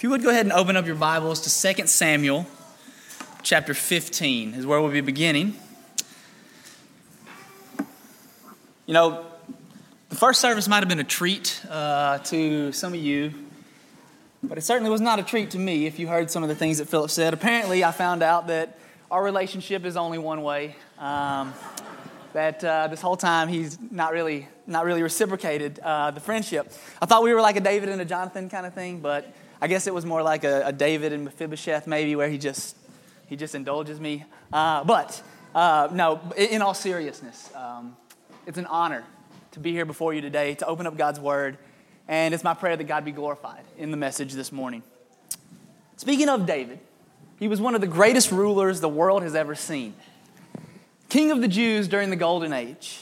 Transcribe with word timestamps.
If 0.00 0.04
you 0.04 0.08
would 0.08 0.22
go 0.22 0.30
ahead 0.30 0.46
and 0.46 0.52
open 0.54 0.78
up 0.78 0.86
your 0.86 0.96
Bibles 0.96 1.42
to 1.42 1.74
2 1.74 1.86
Samuel 1.86 2.46
chapter 3.42 3.74
15 3.74 4.54
is 4.54 4.64
where 4.64 4.80
we'll 4.80 4.90
be 4.90 5.02
beginning. 5.02 5.54
You 8.86 8.94
know, 8.94 9.26
the 10.08 10.16
first 10.16 10.40
service 10.40 10.66
might 10.68 10.78
have 10.78 10.88
been 10.88 11.00
a 11.00 11.04
treat 11.04 11.60
uh, 11.68 12.16
to 12.16 12.72
some 12.72 12.94
of 12.94 12.98
you, 12.98 13.34
but 14.42 14.56
it 14.56 14.62
certainly 14.62 14.90
was 14.90 15.02
not 15.02 15.18
a 15.18 15.22
treat 15.22 15.50
to 15.50 15.58
me 15.58 15.84
if 15.84 15.98
you 15.98 16.08
heard 16.08 16.30
some 16.30 16.42
of 16.42 16.48
the 16.48 16.54
things 16.54 16.78
that 16.78 16.88
Philip 16.88 17.10
said. 17.10 17.34
Apparently, 17.34 17.84
I 17.84 17.92
found 17.92 18.22
out 18.22 18.46
that 18.46 18.78
our 19.10 19.22
relationship 19.22 19.84
is 19.84 19.98
only 19.98 20.16
one 20.16 20.42
way. 20.42 20.76
Um, 20.98 21.52
that 22.32 22.64
uh, 22.64 22.86
this 22.86 23.02
whole 23.02 23.18
time 23.18 23.48
he's 23.48 23.78
not 23.90 24.12
really 24.12 24.48
not 24.66 24.86
really 24.86 25.02
reciprocated 25.02 25.78
uh, 25.80 26.10
the 26.10 26.20
friendship. 26.20 26.72
I 27.02 27.06
thought 27.06 27.22
we 27.22 27.34
were 27.34 27.42
like 27.42 27.56
a 27.56 27.60
David 27.60 27.90
and 27.90 28.00
a 28.00 28.04
Jonathan 28.06 28.48
kind 28.48 28.64
of 28.64 28.72
thing, 28.72 29.00
but 29.00 29.30
I 29.60 29.68
guess 29.68 29.86
it 29.86 29.94
was 29.94 30.06
more 30.06 30.22
like 30.22 30.44
a, 30.44 30.66
a 30.66 30.72
David 30.72 31.12
and 31.12 31.24
Mephibosheth 31.24 31.86
maybe, 31.86 32.16
where 32.16 32.28
he 32.28 32.38
just 32.38 32.76
he 33.26 33.36
just 33.36 33.54
indulges 33.54 34.00
me. 34.00 34.24
Uh, 34.52 34.84
but 34.84 35.22
uh, 35.54 35.88
no, 35.92 36.20
in 36.36 36.62
all 36.62 36.74
seriousness, 36.74 37.50
um, 37.54 37.96
it's 38.46 38.58
an 38.58 38.66
honor 38.66 39.04
to 39.52 39.60
be 39.60 39.72
here 39.72 39.84
before 39.84 40.14
you 40.14 40.20
today 40.20 40.54
to 40.56 40.66
open 40.66 40.86
up 40.86 40.96
God's 40.96 41.20
Word, 41.20 41.58
and 42.08 42.32
it's 42.32 42.44
my 42.44 42.54
prayer 42.54 42.76
that 42.76 42.84
God 42.84 43.04
be 43.04 43.12
glorified 43.12 43.64
in 43.76 43.90
the 43.90 43.96
message 43.96 44.32
this 44.32 44.50
morning. 44.50 44.82
Speaking 45.96 46.28
of 46.30 46.46
David, 46.46 46.78
he 47.38 47.46
was 47.46 47.60
one 47.60 47.74
of 47.74 47.80
the 47.80 47.86
greatest 47.86 48.32
rulers 48.32 48.80
the 48.80 48.88
world 48.88 49.22
has 49.22 49.34
ever 49.34 49.54
seen. 49.54 49.94
King 51.10 51.32
of 51.32 51.40
the 51.40 51.48
Jews 51.48 51.88
during 51.88 52.08
the 52.08 52.16
Golden 52.16 52.52
Age. 52.52 52.98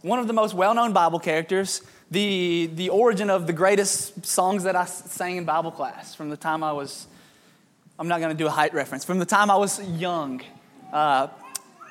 One 0.00 0.18
of 0.18 0.28
the 0.28 0.32
most 0.32 0.54
well 0.54 0.74
known 0.74 0.92
Bible 0.92 1.18
characters, 1.18 1.82
the, 2.14 2.70
the 2.74 2.90
origin 2.90 3.28
of 3.28 3.48
the 3.48 3.52
greatest 3.52 4.24
songs 4.24 4.62
that 4.62 4.76
I 4.76 4.84
sang 4.84 5.36
in 5.36 5.44
Bible 5.44 5.72
class 5.72 6.14
from 6.14 6.30
the 6.30 6.36
time 6.36 6.62
I 6.62 6.72
was, 6.72 7.08
I'm 7.98 8.06
not 8.06 8.20
going 8.20 8.30
to 8.30 8.38
do 8.38 8.46
a 8.46 8.50
height 8.50 8.72
reference, 8.72 9.04
from 9.04 9.18
the 9.18 9.26
time 9.26 9.50
I 9.50 9.56
was 9.56 9.82
young. 9.82 10.40
Uh, 10.92 11.26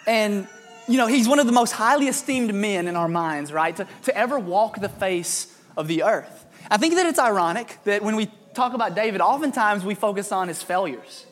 and, 0.08 0.48
you 0.88 0.98
know, 0.98 1.08
he's 1.08 1.28
one 1.28 1.40
of 1.40 1.46
the 1.46 1.52
most 1.52 1.74
highly 1.74 2.08
esteemed 2.08 2.54
men 2.56 2.88
in 2.88 2.96
our 2.96 3.10
minds, 3.10 3.52
right? 3.52 3.76
To, 3.76 3.86
to 4.04 4.18
ever 4.18 4.40
walk 4.40 4.80
the 4.80 4.88
face 4.88 5.54
of 5.76 5.90
the 5.90 6.04
earth. 6.04 6.46
I 6.72 6.78
think 6.78 6.96
that 6.96 7.06
it's 7.06 7.20
ironic 7.20 7.78
that 7.84 8.02
when 8.02 8.16
we 8.16 8.32
talk 8.54 8.74
about 8.74 8.96
David, 8.96 9.20
oftentimes 9.20 9.84
we 9.84 9.94
focus 9.94 10.32
on 10.32 10.48
his 10.48 10.64
failures. 10.64 11.26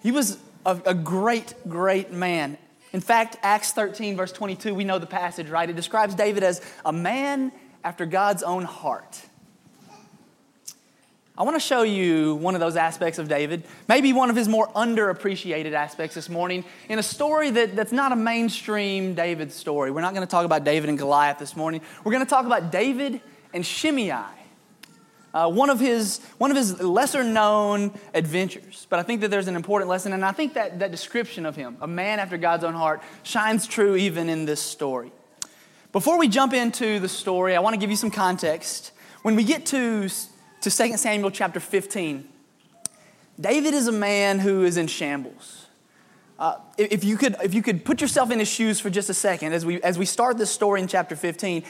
He 0.00 0.12
was 0.12 0.38
a, 0.64 0.80
a 0.86 0.94
great, 0.94 1.54
great 1.68 2.12
man. 2.12 2.56
In 2.92 3.00
fact, 3.00 3.36
Acts 3.42 3.72
13, 3.72 4.16
verse 4.16 4.30
22, 4.30 4.76
we 4.76 4.84
know 4.84 5.00
the 5.00 5.06
passage, 5.06 5.48
right? 5.48 5.68
It 5.68 5.74
describes 5.74 6.14
David 6.14 6.44
as 6.44 6.62
a 6.84 6.92
man 6.92 7.50
after 7.84 8.06
God's 8.06 8.42
own 8.42 8.64
heart. 8.64 9.20
I 11.40 11.42
want 11.42 11.56
to 11.56 11.60
show 11.60 11.82
you 11.82 12.34
one 12.34 12.54
of 12.54 12.60
those 12.60 12.76
aspects 12.76 13.18
of 13.18 13.26
David, 13.26 13.64
maybe 13.88 14.12
one 14.12 14.28
of 14.28 14.36
his 14.36 14.46
more 14.46 14.68
underappreciated 14.68 15.72
aspects 15.72 16.14
this 16.14 16.28
morning, 16.28 16.66
in 16.90 16.98
a 16.98 17.02
story 17.02 17.50
that, 17.50 17.74
that's 17.74 17.92
not 17.92 18.12
a 18.12 18.16
mainstream 18.16 19.14
David 19.14 19.50
story. 19.50 19.90
We're 19.90 20.02
not 20.02 20.12
going 20.12 20.26
to 20.26 20.30
talk 20.30 20.44
about 20.44 20.64
David 20.64 20.90
and 20.90 20.98
Goliath 20.98 21.38
this 21.38 21.56
morning. 21.56 21.80
We're 22.04 22.12
going 22.12 22.26
to 22.26 22.28
talk 22.28 22.44
about 22.44 22.70
David 22.70 23.22
and 23.54 23.64
Shimei. 23.64 24.12
Uh, 25.32 25.50
one, 25.50 25.70
of 25.70 25.80
his, 25.80 26.20
one 26.36 26.50
of 26.50 26.58
his 26.58 26.78
lesser 26.82 27.24
known 27.24 27.98
adventures. 28.12 28.86
But 28.90 28.98
I 28.98 29.02
think 29.02 29.22
that 29.22 29.30
there's 29.30 29.48
an 29.48 29.56
important 29.56 29.88
lesson, 29.88 30.12
and 30.12 30.24
I 30.24 30.32
think 30.32 30.54
that, 30.54 30.80
that 30.80 30.90
description 30.90 31.46
of 31.46 31.56
him, 31.56 31.78
a 31.80 31.86
man 31.86 32.18
after 32.18 32.36
God's 32.36 32.64
own 32.64 32.74
heart, 32.74 33.00
shines 33.22 33.66
true 33.66 33.96
even 33.96 34.28
in 34.28 34.44
this 34.44 34.60
story. 34.60 35.10
Before 35.92 36.18
we 36.18 36.28
jump 36.28 36.52
into 36.52 37.00
the 37.00 37.08
story, 37.08 37.56
I 37.56 37.60
want 37.60 37.74
to 37.74 37.80
give 37.80 37.90
you 37.90 37.96
some 37.96 38.12
context. 38.12 38.92
When 39.22 39.34
we 39.34 39.42
get 39.42 39.66
to, 39.66 40.08
to 40.60 40.70
2 40.70 40.96
Samuel 40.96 41.32
chapter 41.32 41.58
15, 41.58 42.28
David 43.40 43.74
is 43.74 43.88
a 43.88 43.92
man 43.92 44.38
who 44.38 44.62
is 44.62 44.76
in 44.76 44.86
shambles. 44.86 45.66
Uh, 46.38 46.58
if, 46.78 47.02
you 47.02 47.16
could, 47.16 47.34
if 47.42 47.54
you 47.54 47.62
could 47.62 47.84
put 47.84 48.00
yourself 48.00 48.30
in 48.30 48.38
his 48.38 48.46
shoes 48.46 48.78
for 48.78 48.88
just 48.88 49.10
a 49.10 49.14
second 49.14 49.52
as 49.52 49.66
we, 49.66 49.82
as 49.82 49.98
we 49.98 50.04
start 50.04 50.38
this 50.38 50.50
story 50.50 50.80
in 50.80 50.86
chapter 50.86 51.16
15, 51.16 51.64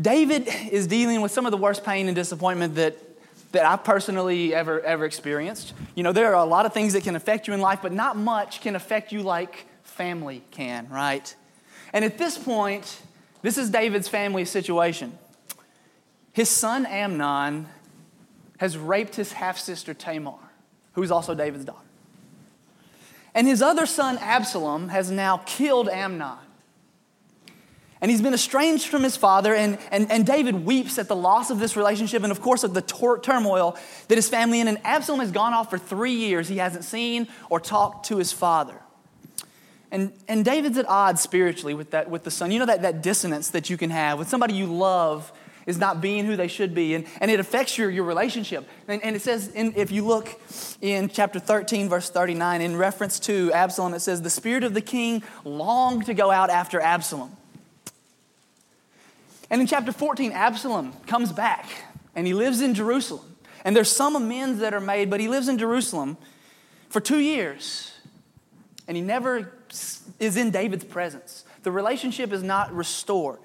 David 0.00 0.48
is 0.70 0.86
dealing 0.86 1.20
with 1.20 1.30
some 1.30 1.44
of 1.44 1.52
the 1.52 1.58
worst 1.58 1.84
pain 1.84 2.06
and 2.06 2.16
disappointment 2.16 2.76
that, 2.76 2.96
that 3.52 3.66
I've 3.66 3.84
personally 3.84 4.54
ever, 4.54 4.80
ever 4.80 5.04
experienced. 5.04 5.74
You 5.94 6.02
know, 6.02 6.12
there 6.12 6.34
are 6.34 6.42
a 6.42 6.46
lot 6.46 6.64
of 6.64 6.72
things 6.72 6.94
that 6.94 7.04
can 7.04 7.14
affect 7.14 7.46
you 7.46 7.52
in 7.52 7.60
life, 7.60 7.80
but 7.82 7.92
not 7.92 8.16
much 8.16 8.62
can 8.62 8.74
affect 8.74 9.12
you 9.12 9.22
like 9.22 9.66
family 9.82 10.42
can, 10.50 10.88
right? 10.88 11.34
And 11.92 12.06
at 12.06 12.16
this 12.16 12.38
point, 12.38 13.02
this 13.44 13.58
is 13.58 13.68
David's 13.68 14.08
family 14.08 14.46
situation. 14.46 15.18
His 16.32 16.48
son 16.48 16.86
Amnon 16.86 17.66
has 18.56 18.78
raped 18.78 19.16
his 19.16 19.34
half 19.34 19.58
sister 19.58 19.92
Tamar, 19.92 20.38
who's 20.94 21.10
also 21.10 21.34
David's 21.34 21.66
daughter. 21.66 21.84
And 23.34 23.46
his 23.46 23.60
other 23.60 23.84
son 23.84 24.16
Absalom 24.16 24.88
has 24.88 25.10
now 25.10 25.42
killed 25.44 25.90
Amnon. 25.90 26.38
And 28.00 28.10
he's 28.10 28.22
been 28.22 28.32
estranged 28.32 28.86
from 28.86 29.02
his 29.02 29.14
father, 29.14 29.54
and, 29.54 29.76
and, 29.90 30.10
and 30.10 30.24
David 30.24 30.64
weeps 30.64 30.98
at 30.98 31.08
the 31.08 31.16
loss 31.16 31.50
of 31.50 31.58
this 31.58 31.76
relationship 31.76 32.22
and, 32.22 32.32
of 32.32 32.40
course, 32.40 32.64
of 32.64 32.72
the 32.72 32.80
tor- 32.80 33.18
turmoil 33.18 33.76
that 34.08 34.16
his 34.16 34.30
family 34.30 34.60
in. 34.60 34.68
And 34.68 34.78
Absalom 34.84 35.20
has 35.20 35.30
gone 35.30 35.52
off 35.52 35.68
for 35.68 35.76
three 35.76 36.14
years. 36.14 36.48
He 36.48 36.56
hasn't 36.56 36.84
seen 36.84 37.28
or 37.50 37.60
talked 37.60 38.06
to 38.06 38.16
his 38.16 38.32
father. 38.32 38.80
And, 39.90 40.12
and 40.26 40.44
David's 40.44 40.78
at 40.78 40.88
odds 40.88 41.20
spiritually 41.20 41.74
with, 41.74 41.90
that, 41.90 42.10
with 42.10 42.24
the 42.24 42.30
son. 42.30 42.50
You 42.50 42.58
know 42.58 42.66
that, 42.66 42.82
that 42.82 43.02
dissonance 43.02 43.50
that 43.50 43.70
you 43.70 43.76
can 43.76 43.90
have 43.90 44.18
with 44.18 44.28
somebody 44.28 44.54
you 44.54 44.66
love 44.66 45.32
is 45.66 45.78
not 45.78 46.00
being 46.00 46.26
who 46.26 46.36
they 46.36 46.48
should 46.48 46.74
be, 46.74 46.94
and, 46.94 47.06
and 47.20 47.30
it 47.30 47.40
affects 47.40 47.78
your, 47.78 47.88
your 47.88 48.04
relationship. 48.04 48.68
And, 48.86 49.02
and 49.02 49.16
it 49.16 49.22
says, 49.22 49.48
in, 49.48 49.72
if 49.76 49.90
you 49.90 50.04
look 50.04 50.28
in 50.82 51.08
chapter 51.08 51.38
13, 51.38 51.88
verse 51.88 52.10
39, 52.10 52.60
in 52.60 52.76
reference 52.76 53.18
to 53.20 53.50
Absalom, 53.52 53.94
it 53.94 54.00
says, 54.00 54.20
The 54.20 54.28
spirit 54.28 54.62
of 54.62 54.74
the 54.74 54.82
king 54.82 55.22
longed 55.42 56.06
to 56.06 56.14
go 56.14 56.30
out 56.30 56.50
after 56.50 56.80
Absalom 56.80 57.34
and 59.50 59.60
in 59.60 59.66
chapter 59.66 59.92
14, 59.92 60.32
Absalom 60.32 60.92
comes 61.06 61.32
back 61.32 61.66
and 62.14 62.26
he 62.26 62.34
lives 62.34 62.60
in 62.60 62.74
Jerusalem. 62.74 63.36
And 63.64 63.74
there's 63.74 63.90
some 63.90 64.16
amends 64.16 64.60
that 64.60 64.74
are 64.74 64.80
made, 64.80 65.10
but 65.10 65.20
he 65.20 65.28
lives 65.28 65.48
in 65.48 65.58
Jerusalem 65.58 66.16
for 66.88 67.00
two 67.00 67.20
years. 67.20 67.92
And 68.88 68.96
he 68.96 69.02
never 69.02 69.52
is 70.18 70.36
in 70.36 70.50
David's 70.50 70.84
presence. 70.84 71.44
The 71.62 71.70
relationship 71.70 72.32
is 72.32 72.42
not 72.42 72.74
restored. 72.74 73.40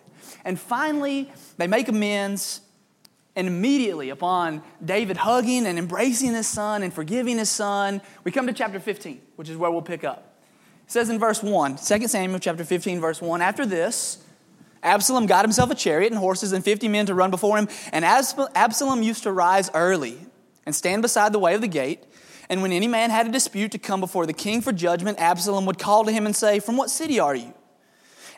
And 0.45 0.59
finally, 0.59 1.31
they 1.57 1.67
make 1.67 1.87
amends. 1.87 2.61
And 3.35 3.47
immediately, 3.47 4.09
upon 4.09 4.63
David 4.83 5.17
hugging 5.17 5.65
and 5.65 5.79
embracing 5.79 6.33
his 6.33 6.47
son 6.47 6.83
and 6.83 6.93
forgiving 6.93 7.37
his 7.37 7.49
son, 7.49 8.01
we 8.23 8.31
come 8.31 8.47
to 8.47 8.53
chapter 8.53 8.79
15, 8.79 9.21
which 9.37 9.47
is 9.49 9.55
where 9.55 9.71
we'll 9.71 9.81
pick 9.81 10.03
up. 10.03 10.35
It 10.85 10.91
says 10.91 11.09
in 11.09 11.19
verse 11.19 11.41
1, 11.41 11.77
2 11.77 12.07
Samuel 12.07 12.39
chapter 12.39 12.65
15, 12.65 12.99
verse 12.99 13.21
1, 13.21 13.41
after 13.41 13.65
this, 13.65 14.23
Absalom 14.81 15.25
got 15.25 15.45
himself 15.45 15.71
a 15.71 15.75
chariot 15.75 16.11
and 16.11 16.19
horses 16.19 16.51
and 16.51 16.65
50 16.65 16.87
men 16.87 17.05
to 17.05 17.13
run 17.13 17.31
before 17.31 17.57
him. 17.57 17.69
And 17.93 18.03
Absalom 18.03 19.03
used 19.03 19.23
to 19.23 19.31
rise 19.31 19.69
early 19.73 20.17
and 20.65 20.75
stand 20.75 21.01
beside 21.01 21.31
the 21.31 21.39
way 21.39 21.53
of 21.55 21.61
the 21.61 21.67
gate. 21.67 22.03
And 22.49 22.61
when 22.63 22.71
any 22.71 22.87
man 22.87 23.11
had 23.11 23.27
a 23.27 23.31
dispute 23.31 23.71
to 23.73 23.77
come 23.77 23.99
before 23.99 24.25
the 24.25 24.33
king 24.33 24.61
for 24.61 24.71
judgment, 24.71 25.19
Absalom 25.19 25.65
would 25.67 25.77
call 25.77 26.03
to 26.05 26.11
him 26.11 26.25
and 26.25 26.35
say, 26.35 26.59
From 26.59 26.77
what 26.77 26.89
city 26.89 27.19
are 27.19 27.35
you? 27.35 27.53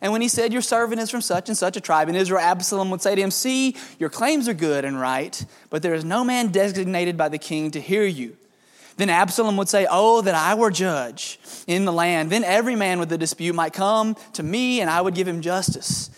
And 0.01 0.11
when 0.11 0.21
he 0.21 0.27
said, 0.27 0.51
Your 0.51 0.61
servant 0.61 0.99
is 0.99 1.09
from 1.09 1.21
such 1.21 1.47
and 1.47 1.57
such 1.57 1.77
a 1.77 1.81
tribe 1.81 2.09
in 2.09 2.15
Israel, 2.15 2.41
Absalom 2.41 2.89
would 2.89 3.01
say 3.01 3.15
to 3.15 3.21
him, 3.21 3.31
See, 3.31 3.77
your 3.99 4.09
claims 4.09 4.47
are 4.49 4.53
good 4.53 4.83
and 4.83 4.99
right, 4.99 5.45
but 5.69 5.81
there 5.81 5.93
is 5.93 6.03
no 6.03 6.23
man 6.23 6.49
designated 6.51 7.15
by 7.15 7.29
the 7.29 7.37
king 7.37 7.71
to 7.71 7.79
hear 7.79 8.03
you. 8.03 8.35
Then 8.97 9.09
Absalom 9.09 9.55
would 9.57 9.69
say, 9.69 9.87
Oh, 9.89 10.21
that 10.21 10.35
I 10.35 10.55
were 10.55 10.71
judge 10.71 11.39
in 11.65 11.85
the 11.85 11.93
land. 11.93 12.29
Then 12.29 12.43
every 12.43 12.75
man 12.75 12.99
with 12.99 13.11
a 13.13 13.17
dispute 13.17 13.55
might 13.55 13.73
come 13.73 14.17
to 14.33 14.43
me, 14.43 14.81
and 14.81 14.89
I 14.89 14.99
would 14.99 15.15
give 15.15 15.27
him 15.27 15.41
justice. 15.41 16.09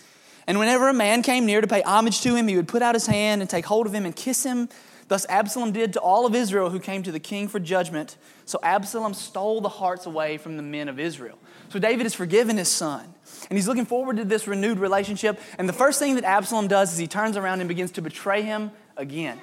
And 0.46 0.58
whenever 0.58 0.88
a 0.88 0.94
man 0.94 1.22
came 1.22 1.46
near 1.46 1.60
to 1.60 1.66
pay 1.66 1.82
homage 1.82 2.20
to 2.22 2.34
him, 2.34 2.48
he 2.48 2.56
would 2.56 2.68
put 2.68 2.82
out 2.82 2.94
his 2.94 3.06
hand 3.06 3.40
and 3.40 3.48
take 3.48 3.64
hold 3.64 3.86
of 3.86 3.94
him 3.94 4.04
and 4.04 4.14
kiss 4.14 4.44
him. 4.44 4.68
Thus 5.14 5.26
Absalom 5.28 5.70
did 5.70 5.92
to 5.92 6.00
all 6.00 6.26
of 6.26 6.34
Israel 6.34 6.70
who 6.70 6.80
came 6.80 7.04
to 7.04 7.12
the 7.12 7.20
king 7.20 7.46
for 7.46 7.60
judgment. 7.60 8.16
So 8.46 8.58
Absalom 8.64 9.14
stole 9.14 9.60
the 9.60 9.68
hearts 9.68 10.06
away 10.06 10.38
from 10.38 10.56
the 10.56 10.62
men 10.64 10.88
of 10.88 10.98
Israel. 10.98 11.38
So 11.68 11.78
David 11.78 12.02
has 12.02 12.14
forgiven 12.14 12.56
his 12.56 12.66
son. 12.66 13.14
And 13.48 13.56
he's 13.56 13.68
looking 13.68 13.86
forward 13.86 14.16
to 14.16 14.24
this 14.24 14.48
renewed 14.48 14.80
relationship. 14.80 15.38
And 15.56 15.68
the 15.68 15.72
first 15.72 16.00
thing 16.00 16.16
that 16.16 16.24
Absalom 16.24 16.66
does 16.66 16.92
is 16.92 16.98
he 16.98 17.06
turns 17.06 17.36
around 17.36 17.60
and 17.60 17.68
begins 17.68 17.92
to 17.92 18.02
betray 18.02 18.42
him 18.42 18.72
again. 18.96 19.40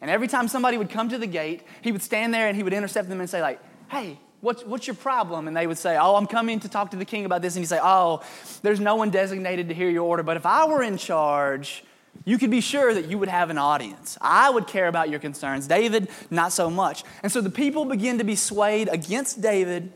And 0.00 0.12
every 0.12 0.28
time 0.28 0.46
somebody 0.46 0.78
would 0.78 0.90
come 0.90 1.08
to 1.08 1.18
the 1.18 1.26
gate, 1.26 1.64
he 1.82 1.90
would 1.90 2.04
stand 2.04 2.32
there 2.32 2.46
and 2.46 2.56
he 2.56 2.62
would 2.62 2.72
intercept 2.72 3.08
them 3.08 3.18
and 3.18 3.28
say, 3.28 3.42
like, 3.42 3.58
hey, 3.90 4.20
What's, 4.40 4.64
what's 4.64 4.86
your 4.86 4.94
problem? 4.94 5.48
And 5.48 5.56
they 5.56 5.66
would 5.66 5.78
say, 5.78 5.98
Oh, 6.00 6.14
I'm 6.14 6.28
coming 6.28 6.60
to 6.60 6.68
talk 6.68 6.92
to 6.92 6.96
the 6.96 7.04
king 7.04 7.24
about 7.24 7.42
this. 7.42 7.56
And 7.56 7.64
he'd 7.64 7.68
say, 7.68 7.80
Oh, 7.82 8.22
there's 8.62 8.78
no 8.78 8.94
one 8.94 9.10
designated 9.10 9.66
to 9.70 9.74
hear 9.74 9.90
your 9.90 10.04
order. 10.04 10.22
But 10.22 10.36
if 10.36 10.46
I 10.46 10.64
were 10.66 10.80
in 10.80 10.96
charge, 10.96 11.82
you 12.24 12.36
could 12.36 12.50
be 12.50 12.60
sure 12.60 12.92
that 12.92 13.06
you 13.06 13.18
would 13.18 13.28
have 13.28 13.48
an 13.50 13.58
audience. 13.58 14.18
I 14.20 14.50
would 14.50 14.66
care 14.66 14.86
about 14.86 15.08
your 15.08 15.18
concerns. 15.18 15.66
David, 15.66 16.08
not 16.30 16.52
so 16.52 16.68
much. 16.68 17.04
And 17.22 17.32
so 17.32 17.40
the 17.40 17.50
people 17.50 17.84
begin 17.84 18.18
to 18.18 18.24
be 18.24 18.36
swayed 18.36 18.88
against 18.88 19.40
David 19.40 19.92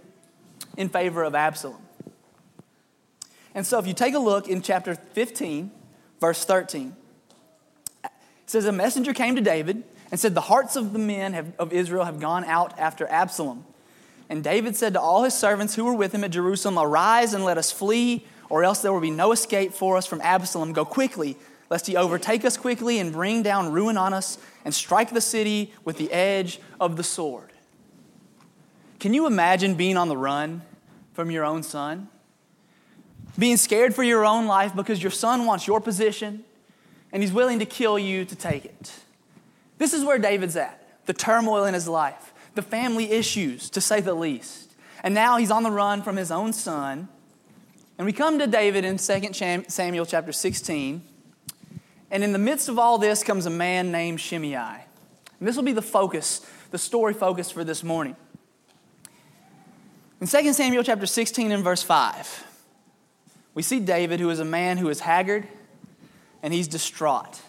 in 0.77 0.89
favor 0.89 1.23
of 1.23 1.35
Absalom. 1.35 1.83
And 3.55 3.67
so 3.67 3.79
if 3.79 3.87
you 3.87 3.93
take 3.93 4.15
a 4.15 4.19
look 4.19 4.49
in 4.49 4.63
chapter 4.63 4.95
15, 4.95 5.71
verse 6.21 6.45
13, 6.45 6.97
it 8.03 8.11
says, 8.47 8.65
A 8.65 8.73
messenger 8.73 9.13
came 9.13 9.37
to 9.37 9.43
David 9.43 9.85
and 10.11 10.19
said, 10.19 10.35
The 10.35 10.41
hearts 10.43 10.77
of 10.77 10.93
the 10.93 10.99
men 10.99 11.35
have, 11.35 11.53
of 11.59 11.73
Israel 11.73 12.05
have 12.05 12.19
gone 12.19 12.45
out 12.45 12.79
after 12.79 13.07
Absalom. 13.09 13.67
And 14.31 14.43
David 14.43 14.77
said 14.77 14.95
to 14.95 15.01
all 15.01 15.25
his 15.25 15.35
servants 15.35 15.75
who 15.75 15.85
were 15.85 15.95
with 15.95 16.15
him 16.15 16.25
at 16.25 16.31
Jerusalem, 16.31 16.79
Arise 16.79 17.35
and 17.35 17.45
let 17.45 17.59
us 17.59 17.71
flee, 17.71 18.25
or 18.49 18.65
else 18.65 18.81
there 18.81 18.93
will 18.93 19.01
be 19.01 19.11
no 19.11 19.33
escape 19.33 19.75
for 19.75 19.99
us 19.99 20.07
from 20.07 20.23
Absalom. 20.23 20.73
Go 20.73 20.87
quickly, 20.87 21.37
lest 21.73 21.87
he 21.87 21.97
overtake 21.97 22.45
us 22.45 22.59
quickly 22.59 22.99
and 22.99 23.15
bring 23.15 23.43
down 23.43 23.73
ruin 23.73 23.97
on 23.97 24.13
us 24.13 24.37
and 24.63 24.75
strike 24.75 25.09
the 25.09 25.23
city 25.23 25.73
with 25.87 25.97
the 25.97 26.13
edge 26.13 26.61
of 26.79 26.99
the 26.99 27.03
sword. 27.03 27.51
Can 29.01 29.15
you 29.15 29.27
imagine 29.27 29.75
being 29.75 29.97
on 29.97 30.09
the 30.09 30.17
run 30.17 30.61
from 31.15 31.31
your 31.31 31.47
own 31.47 31.63
son? 31.63 32.09
Being 33.39 33.57
scared 33.57 33.95
for 33.95 34.03
your 34.03 34.27
own 34.27 34.45
life 34.45 34.77
because 34.77 35.03
your 35.03 35.11
son 35.11 35.47
wants 35.47 35.67
your 35.67 35.81
position 35.81 36.45
and 37.11 37.23
he's 37.23 37.33
willing 37.33 37.59
to 37.61 37.65
kill 37.65 37.99
you 37.99 38.27
to 38.27 38.37
take 38.37 38.67
it. 38.67 38.93
This 39.79 39.95
is 39.95 40.05
where 40.05 40.19
David's 40.19 40.57
at 40.57 40.79
the 41.07 41.15
turmoil 41.15 41.65
in 41.65 41.73
his 41.73 41.89
life, 41.89 42.35
the 42.55 42.61
family 42.61 43.13
issues, 43.13 43.71
to 43.71 43.81
say 43.81 44.03
the 44.03 44.13
least. 44.13 44.75
And 45.03 45.15
now 45.15 45.39
he's 45.39 45.51
on 45.51 45.63
the 45.63 45.71
run 45.71 46.03
from 46.03 46.17
his 46.17 46.31
own 46.31 46.53
son. 46.53 47.09
And 47.97 48.05
we 48.05 48.13
come 48.13 48.39
to 48.41 48.47
David 48.47 48.85
in 48.85 48.99
2 48.99 49.65
Samuel 49.69 50.05
chapter 50.05 50.33
16. 50.33 51.09
And 52.13 52.23
in 52.23 52.33
the 52.33 52.39
midst 52.39 52.69
of 52.69 52.79
all 52.79 52.99
this 52.99 53.25
comes 53.25 53.47
a 53.47 53.51
man 53.51 53.91
named 53.91 54.21
Shimei. 54.21 54.55
And 54.55 55.49
this 55.49 55.57
will 55.57 55.63
be 55.65 55.73
the 55.73 55.81
focus, 55.81 56.47
the 56.71 56.79
story 56.79 57.15
focus 57.15 57.51
for 57.51 57.65
this 57.65 57.83
morning. 57.83 58.15
In 60.21 60.27
2 60.27 60.53
Samuel 60.53 60.85
chapter 60.85 61.07
16 61.07 61.51
and 61.51 61.65
verse 61.65 61.83
5, 61.83 62.47
we 63.55 63.63
see 63.63 63.81
David, 63.81 64.21
who 64.21 64.29
is 64.29 64.41
a 64.41 64.45
man 64.45 64.77
who 64.77 64.91
is 64.91 65.01
haggard 65.01 65.49
and 66.43 66.53
he's 66.53 66.69
distraught. 66.69 67.41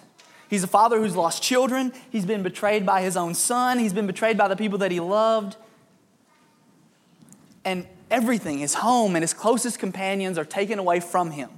He's 0.49 0.63
a 0.63 0.67
father 0.67 0.97
who's 0.97 1.15
lost 1.15 1.43
children. 1.43 1.91
He's 2.09 2.25
been 2.25 2.41
betrayed 2.41 2.85
by 2.85 3.01
his 3.01 3.17
own 3.17 3.33
son. 3.33 3.79
He's 3.79 3.93
been 3.93 4.07
betrayed 4.07 4.37
by 4.37 4.47
the 4.47 4.55
people 4.55 4.77
that 4.79 4.91
he 4.91 5.01
loved. 5.01 5.57
And 7.65 7.85
everything, 8.09 8.59
his 8.59 8.75
home 8.75 9.15
and 9.15 9.23
his 9.23 9.33
closest 9.33 9.77
companions, 9.77 10.37
are 10.37 10.45
taken 10.45 10.79
away 10.79 11.01
from 11.01 11.31
him. 11.31 11.49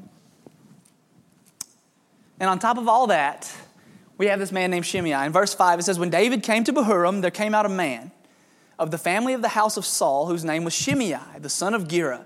And 2.40 2.50
on 2.50 2.60
top 2.60 2.78
of 2.78 2.88
all 2.88 3.08
that, 3.08 3.54
we 4.18 4.28
have 4.28 4.40
this 4.40 4.52
man 4.52 4.72
named 4.72 4.86
Shimei. 4.86 5.26
In 5.26 5.32
verse 5.32 5.54
5, 5.54 5.80
it 5.80 5.84
says, 5.84 6.00
When 6.00 6.10
David 6.10 6.44
came 6.44 6.64
to 6.66 6.74
Bahurim, 6.74 7.22
there 7.22 7.32
came 7.32 7.54
out 7.54 7.66
a 7.66 7.70
man 7.70 8.12
of 8.78 8.92
the 8.92 8.98
family 8.98 9.34
of 9.34 9.42
the 9.42 9.50
house 9.50 9.78
of 9.78 9.86
Saul, 9.86 10.28
whose 10.28 10.44
name 10.44 10.64
was 10.64 10.74
Shimei, 10.74 11.18
the 11.40 11.50
son 11.50 11.74
of 11.74 11.88
Gera. 11.88 12.26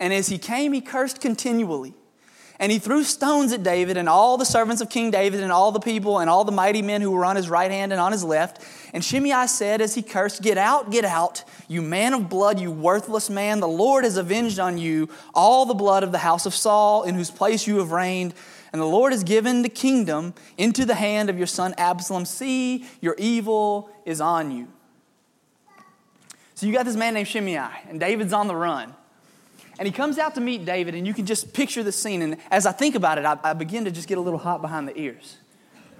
And 0.00 0.12
as 0.12 0.28
he 0.28 0.38
came, 0.38 0.72
he 0.72 0.80
cursed 0.80 1.20
continually. 1.20 1.94
And 2.60 2.72
he 2.72 2.80
threw 2.80 3.04
stones 3.04 3.52
at 3.52 3.62
David 3.62 3.96
and 3.96 4.08
all 4.08 4.36
the 4.36 4.44
servants 4.44 4.82
of 4.82 4.90
King 4.90 5.12
David 5.12 5.40
and 5.40 5.52
all 5.52 5.70
the 5.70 5.78
people 5.78 6.18
and 6.18 6.28
all 6.28 6.42
the 6.42 6.50
mighty 6.50 6.82
men 6.82 7.00
who 7.00 7.12
were 7.12 7.24
on 7.24 7.36
his 7.36 7.48
right 7.48 7.70
hand 7.70 7.92
and 7.92 8.00
on 8.00 8.10
his 8.10 8.24
left. 8.24 8.64
And 8.92 9.04
Shimei 9.04 9.46
said 9.46 9.80
as 9.80 9.94
he 9.94 10.02
cursed, 10.02 10.42
Get 10.42 10.58
out, 10.58 10.90
get 10.90 11.04
out, 11.04 11.44
you 11.68 11.82
man 11.82 12.14
of 12.14 12.28
blood, 12.28 12.58
you 12.58 12.72
worthless 12.72 13.30
man. 13.30 13.60
The 13.60 13.68
Lord 13.68 14.02
has 14.02 14.16
avenged 14.16 14.58
on 14.58 14.76
you 14.76 15.08
all 15.34 15.66
the 15.66 15.74
blood 15.74 16.02
of 16.02 16.10
the 16.10 16.18
house 16.18 16.46
of 16.46 16.54
Saul, 16.54 17.04
in 17.04 17.14
whose 17.14 17.30
place 17.30 17.68
you 17.68 17.78
have 17.78 17.92
reigned. 17.92 18.34
And 18.72 18.80
the 18.80 18.86
Lord 18.86 19.12
has 19.12 19.24
given 19.24 19.62
the 19.62 19.68
kingdom 19.68 20.34
into 20.56 20.84
the 20.84 20.94
hand 20.94 21.30
of 21.30 21.38
your 21.38 21.46
son 21.46 21.74
Absalom. 21.78 22.24
See, 22.24 22.84
your 23.00 23.14
evil 23.18 23.90
is 24.04 24.20
on 24.20 24.50
you. 24.50 24.68
So 26.54 26.66
you 26.66 26.72
got 26.72 26.84
this 26.84 26.96
man 26.96 27.14
named 27.14 27.28
Shimei, 27.28 27.68
and 27.88 28.00
David's 28.00 28.32
on 28.32 28.48
the 28.48 28.56
run. 28.56 28.94
And 29.78 29.86
he 29.86 29.92
comes 29.92 30.18
out 30.18 30.34
to 30.34 30.40
meet 30.40 30.64
David, 30.64 30.96
and 30.96 31.06
you 31.06 31.14
can 31.14 31.24
just 31.24 31.52
picture 31.52 31.84
the 31.84 31.92
scene. 31.92 32.20
And 32.20 32.36
as 32.50 32.66
I 32.66 32.72
think 32.72 32.96
about 32.96 33.16
it, 33.18 33.24
I, 33.24 33.38
I 33.44 33.52
begin 33.52 33.84
to 33.84 33.92
just 33.92 34.08
get 34.08 34.18
a 34.18 34.20
little 34.20 34.40
hot 34.40 34.60
behind 34.60 34.88
the 34.88 34.98
ears. 34.98 35.36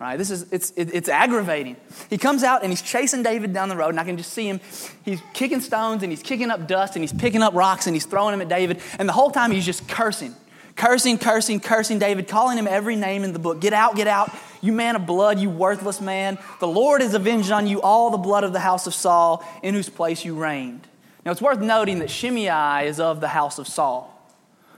Right? 0.00 0.16
This 0.16 0.30
is 0.30 0.52
it's 0.52 0.70
it, 0.76 0.90
it's 0.92 1.08
aggravating. 1.08 1.76
He 2.08 2.18
comes 2.18 2.44
out 2.44 2.62
and 2.62 2.70
he's 2.70 2.82
chasing 2.82 3.24
David 3.24 3.52
down 3.52 3.68
the 3.68 3.76
road, 3.76 3.90
and 3.90 4.00
I 4.00 4.04
can 4.04 4.16
just 4.16 4.32
see 4.32 4.48
him. 4.48 4.60
He's 5.04 5.20
kicking 5.32 5.60
stones 5.60 6.04
and 6.04 6.12
he's 6.12 6.22
kicking 6.22 6.50
up 6.50 6.68
dust 6.68 6.94
and 6.94 7.02
he's 7.02 7.12
picking 7.12 7.42
up 7.42 7.54
rocks 7.54 7.86
and 7.86 7.96
he's 7.96 8.06
throwing 8.06 8.32
them 8.32 8.40
at 8.40 8.48
David. 8.48 8.80
And 8.98 9.08
the 9.08 9.12
whole 9.12 9.30
time 9.30 9.50
he's 9.50 9.66
just 9.66 9.88
cursing, 9.88 10.36
cursing, 10.78 11.18
cursing, 11.18 11.60
cursing 11.60 11.98
David, 11.98 12.28
calling 12.28 12.56
him 12.56 12.66
every 12.66 12.96
name 12.96 13.24
in 13.24 13.32
the 13.34 13.38
book. 13.38 13.60
Get 13.60 13.74
out, 13.74 13.96
get 13.96 14.06
out, 14.06 14.34
you 14.62 14.72
man 14.72 14.96
of 14.96 15.04
blood, 15.04 15.38
you 15.38 15.50
worthless 15.50 16.00
man. 16.00 16.38
The 16.60 16.68
Lord 16.68 17.02
has 17.02 17.12
avenged 17.14 17.50
on 17.50 17.66
you 17.66 17.82
all 17.82 18.10
the 18.10 18.16
blood 18.16 18.44
of 18.44 18.52
the 18.52 18.60
house 18.60 18.86
of 18.86 18.94
Saul, 18.94 19.44
in 19.62 19.74
whose 19.74 19.90
place 19.90 20.24
you 20.24 20.36
reigned. 20.36 20.86
Now, 21.24 21.32
it's 21.32 21.42
worth 21.42 21.60
noting 21.60 21.98
that 21.98 22.08
Shimei 22.08 22.86
is 22.86 23.00
of 23.00 23.20
the 23.20 23.28
house 23.28 23.58
of 23.58 23.66
Saul. 23.66 24.14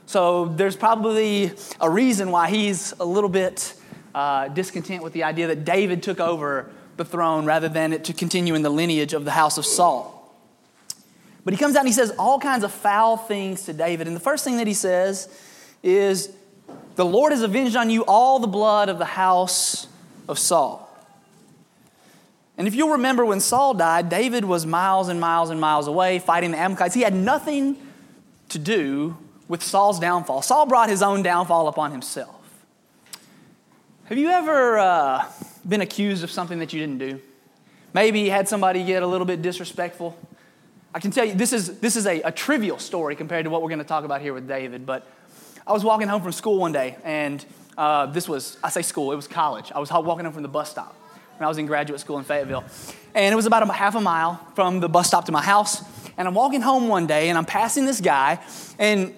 So 0.07 0.45
there's 0.45 0.75
probably 0.75 1.51
a 1.79 1.89
reason 1.89 2.31
why 2.31 2.49
he's 2.49 2.93
a 2.99 3.05
little 3.05 3.29
bit 3.29 3.73
uh, 4.13 4.49
discontent 4.49 5.03
with 5.03 5.13
the 5.13 5.23
idea 5.23 5.47
that 5.47 5.63
David 5.63 6.03
took 6.03 6.19
over 6.19 6.69
the 6.97 7.05
throne 7.05 7.45
rather 7.45 7.69
than 7.69 7.93
it 7.93 8.03
to 8.05 8.13
continue 8.13 8.55
in 8.55 8.63
the 8.63 8.69
lineage 8.69 9.13
of 9.13 9.23
the 9.23 9.31
house 9.31 9.57
of 9.57 9.65
Saul. 9.65 10.17
But 11.45 11.53
he 11.53 11.57
comes 11.57 11.75
out 11.75 11.81
and 11.81 11.87
he 11.87 11.93
says 11.93 12.11
all 12.19 12.39
kinds 12.39 12.63
of 12.63 12.71
foul 12.71 13.17
things 13.17 13.65
to 13.65 13.73
David. 13.73 14.07
And 14.07 14.15
the 14.15 14.19
first 14.19 14.43
thing 14.43 14.57
that 14.57 14.67
he 14.67 14.73
says 14.73 15.29
is, 15.83 16.33
The 16.95 17.05
Lord 17.05 17.31
has 17.31 17.41
avenged 17.41 17.75
on 17.75 17.89
you 17.89 18.03
all 18.05 18.39
the 18.39 18.47
blood 18.47 18.89
of 18.89 18.97
the 18.97 19.05
house 19.05 19.87
of 20.27 20.37
Saul. 20.37 20.87
And 22.57 22.67
if 22.67 22.75
you'll 22.75 22.91
remember 22.91 23.25
when 23.25 23.39
Saul 23.39 23.73
died, 23.73 24.09
David 24.09 24.45
was 24.45 24.65
miles 24.65 25.07
and 25.07 25.19
miles 25.19 25.49
and 25.49 25.59
miles 25.59 25.87
away 25.87 26.19
fighting 26.19 26.51
the 26.51 26.59
Amalekites. 26.59 26.93
He 26.93 27.01
had 27.01 27.15
nothing 27.15 27.75
to 28.49 28.59
do 28.59 29.17
with 29.47 29.63
Saul's 29.63 29.99
downfall. 29.99 30.41
Saul 30.41 30.65
brought 30.65 30.89
his 30.89 31.01
own 31.01 31.23
downfall 31.23 31.67
upon 31.67 31.91
himself. 31.91 32.37
Have 34.05 34.17
you 34.17 34.29
ever 34.29 34.77
uh, 34.77 35.25
been 35.67 35.81
accused 35.81 36.23
of 36.23 36.29
something 36.29 36.59
that 36.59 36.73
you 36.73 36.79
didn't 36.79 36.99
do? 36.99 37.21
Maybe 37.93 38.29
had 38.29 38.47
somebody 38.47 38.83
get 38.83 39.03
a 39.03 39.07
little 39.07 39.25
bit 39.25 39.41
disrespectful. 39.41 40.17
I 40.93 40.99
can 40.99 41.11
tell 41.11 41.25
you, 41.25 41.33
this 41.33 41.53
is, 41.53 41.79
this 41.79 41.95
is 41.95 42.05
a, 42.05 42.21
a 42.21 42.31
trivial 42.31 42.77
story 42.77 43.15
compared 43.15 43.45
to 43.45 43.49
what 43.49 43.61
we're 43.61 43.69
going 43.69 43.79
to 43.79 43.85
talk 43.85 44.03
about 44.03 44.21
here 44.21 44.33
with 44.33 44.47
David. 44.47 44.85
But 44.85 45.07
I 45.65 45.73
was 45.73 45.83
walking 45.83 46.07
home 46.07 46.21
from 46.21 46.31
school 46.31 46.57
one 46.57 46.71
day, 46.71 46.97
and 47.03 47.45
uh, 47.77 48.07
this 48.07 48.27
was, 48.27 48.57
I 48.63 48.69
say 48.69 48.81
school, 48.81 49.11
it 49.11 49.15
was 49.15 49.27
college. 49.27 49.71
I 49.73 49.79
was 49.79 49.91
walking 49.91 50.25
home 50.25 50.33
from 50.33 50.43
the 50.43 50.49
bus 50.49 50.71
stop 50.71 50.95
when 51.37 51.45
I 51.45 51.47
was 51.47 51.57
in 51.57 51.65
graduate 51.65 51.99
school 51.99 52.17
in 52.17 52.23
Fayetteville. 52.23 52.63
And 53.13 53.31
it 53.31 53.35
was 53.35 53.45
about 53.45 53.67
a 53.67 53.71
half 53.71 53.95
a 53.95 54.01
mile 54.01 54.35
from 54.55 54.79
the 54.79 54.89
bus 54.89 55.07
stop 55.07 55.25
to 55.25 55.31
my 55.31 55.41
house. 55.41 55.83
And 56.17 56.27
I'm 56.27 56.33
walking 56.33 56.61
home 56.61 56.87
one 56.87 57.07
day 57.07 57.29
and 57.29 57.37
I'm 57.37 57.45
passing 57.45 57.85
this 57.85 58.01
guy. 58.01 58.39
And 58.79 59.15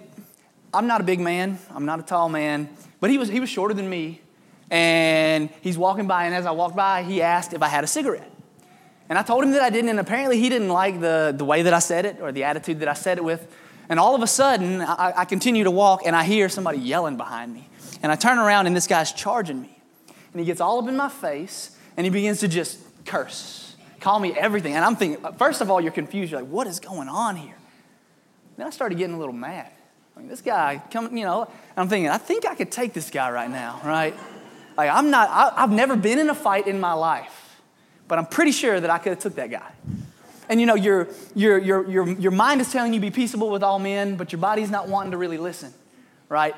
I'm 0.74 0.88
not 0.88 1.02
a 1.02 1.04
big 1.04 1.20
man, 1.20 1.60
I'm 1.74 1.86
not 1.86 2.00
a 2.00 2.04
tall 2.04 2.30
man, 2.30 2.70
but 3.00 3.10
he 3.10 3.18
was, 3.18 3.30
he 3.30 3.40
was 3.40 3.50
shorter 3.50 3.74
than 3.74 3.90
me. 3.90 4.22
And 4.70 5.50
he's 5.62 5.78
walking 5.78 6.08
by, 6.08 6.26
and 6.26 6.34
as 6.34 6.46
I 6.46 6.52
walked 6.52 6.76
by, 6.76 7.04
he 7.04 7.22
asked 7.22 7.54
if 7.54 7.62
I 7.62 7.68
had 7.68 7.84
a 7.84 7.88
cigarette. 7.88 8.32
And 9.08 9.20
I 9.20 9.22
told 9.22 9.44
him 9.44 9.52
that 9.52 9.62
I 9.62 9.70
didn't, 9.70 9.92
and 9.92 10.00
apparently 10.00 10.40
he 10.40 10.50
didn't 10.50 10.70
like 10.70 11.00
the, 11.00 11.34
the 11.36 11.46
way 11.46 11.62
that 11.62 11.74
I 11.74 11.80
said 11.80 12.06
it 12.06 12.20
or 12.22 12.32
the 12.32 12.46
attitude 12.46 12.80
that 12.80 12.88
I 12.88 12.94
said 12.94 13.18
it 13.18 13.24
with. 13.24 13.54
And 13.90 14.00
all 14.00 14.16
of 14.16 14.22
a 14.22 14.28
sudden, 14.28 14.82
I, 14.82 15.14
I 15.18 15.26
continue 15.26 15.64
to 15.66 15.72
walk, 15.72 16.02
and 16.06 16.16
I 16.16 16.24
hear 16.24 16.50
somebody 16.50 16.80
yelling 16.80 17.18
behind 17.18 17.54
me. 17.54 17.68
And 18.02 18.12
I 18.12 18.16
turn 18.16 18.38
around, 18.38 18.68
and 18.68 18.76
this 18.76 18.88
guy's 18.88 19.12
charging 19.12 19.62
me. 19.62 19.78
And 20.32 20.40
he 20.40 20.46
gets 20.46 20.62
all 20.62 20.80
up 20.80 20.88
in 20.88 20.96
my 20.96 21.10
face, 21.10 21.78
and 21.98 22.06
he 22.06 22.10
begins 22.10 22.40
to 22.40 22.48
just 22.48 22.80
curse, 23.06 23.76
call 24.00 24.20
me 24.20 24.34
everything. 24.34 24.74
And 24.74 24.84
I'm 24.84 24.96
thinking, 24.96 25.24
first 25.38 25.62
of 25.62 25.70
all, 25.70 25.80
you're 25.82 25.92
confused. 25.92 26.32
You're 26.32 26.42
like, 26.42 26.50
what 26.50 26.68
is 26.68 26.80
going 26.80 27.08
on 27.08 27.36
here? 27.36 27.56
Then 28.58 28.68
I 28.68 28.70
started 28.70 28.98
getting 28.98 29.16
a 29.16 29.20
little 29.20 29.34
mad. 29.34 29.70
I 30.16 30.20
mean, 30.20 30.28
this 30.28 30.42
guy, 30.42 30.82
coming, 30.92 31.18
you 31.18 31.26
know, 31.26 31.50
I'm 31.76 31.90
thinking, 31.90 32.10
I 32.10 32.18
think 32.18 32.46
I 32.46 32.56
could 32.56 32.72
take 32.72 32.94
this 32.94 33.10
guy 33.10 33.32
right 33.32 33.50
now, 33.50 33.82
right? 33.84 34.14
Like, 34.78 34.92
I'm 34.92 35.10
not, 35.10 35.30
I, 35.30 35.62
have 35.62 35.72
never 35.72 35.96
been 35.96 36.20
in 36.20 36.30
a 36.30 36.36
fight 36.36 36.68
in 36.68 36.80
my 36.80 36.94
life, 36.94 37.60
but 38.08 38.20
I'm 38.20 38.26
pretty 38.26 38.52
sure 38.52 38.80
that 38.80 38.90
I 38.90 38.98
could 39.00 39.12
have 39.12 39.20
took 39.20 39.36
that 39.36 39.50
guy. 39.50 39.72
And 40.50 40.60
you 40.60 40.66
know, 40.66 40.76
your, 40.76 41.08
your, 41.36 41.58
your, 41.58 41.90
your, 41.90 42.10
your 42.10 42.32
mind 42.32 42.62
is 42.62 42.72
telling 42.72 42.94
you 42.94 43.00
be 43.00 43.12
peaceable 43.12 43.50
with 43.50 43.64
all 43.64 43.80
men, 43.80 44.16
but 44.16 44.32
your 44.32 44.40
body's 44.40 44.70
not 44.70 44.88
wanting 44.88 45.12
to 45.12 45.18
really 45.18 45.38
listen, 45.38 45.74
right? 46.30 46.56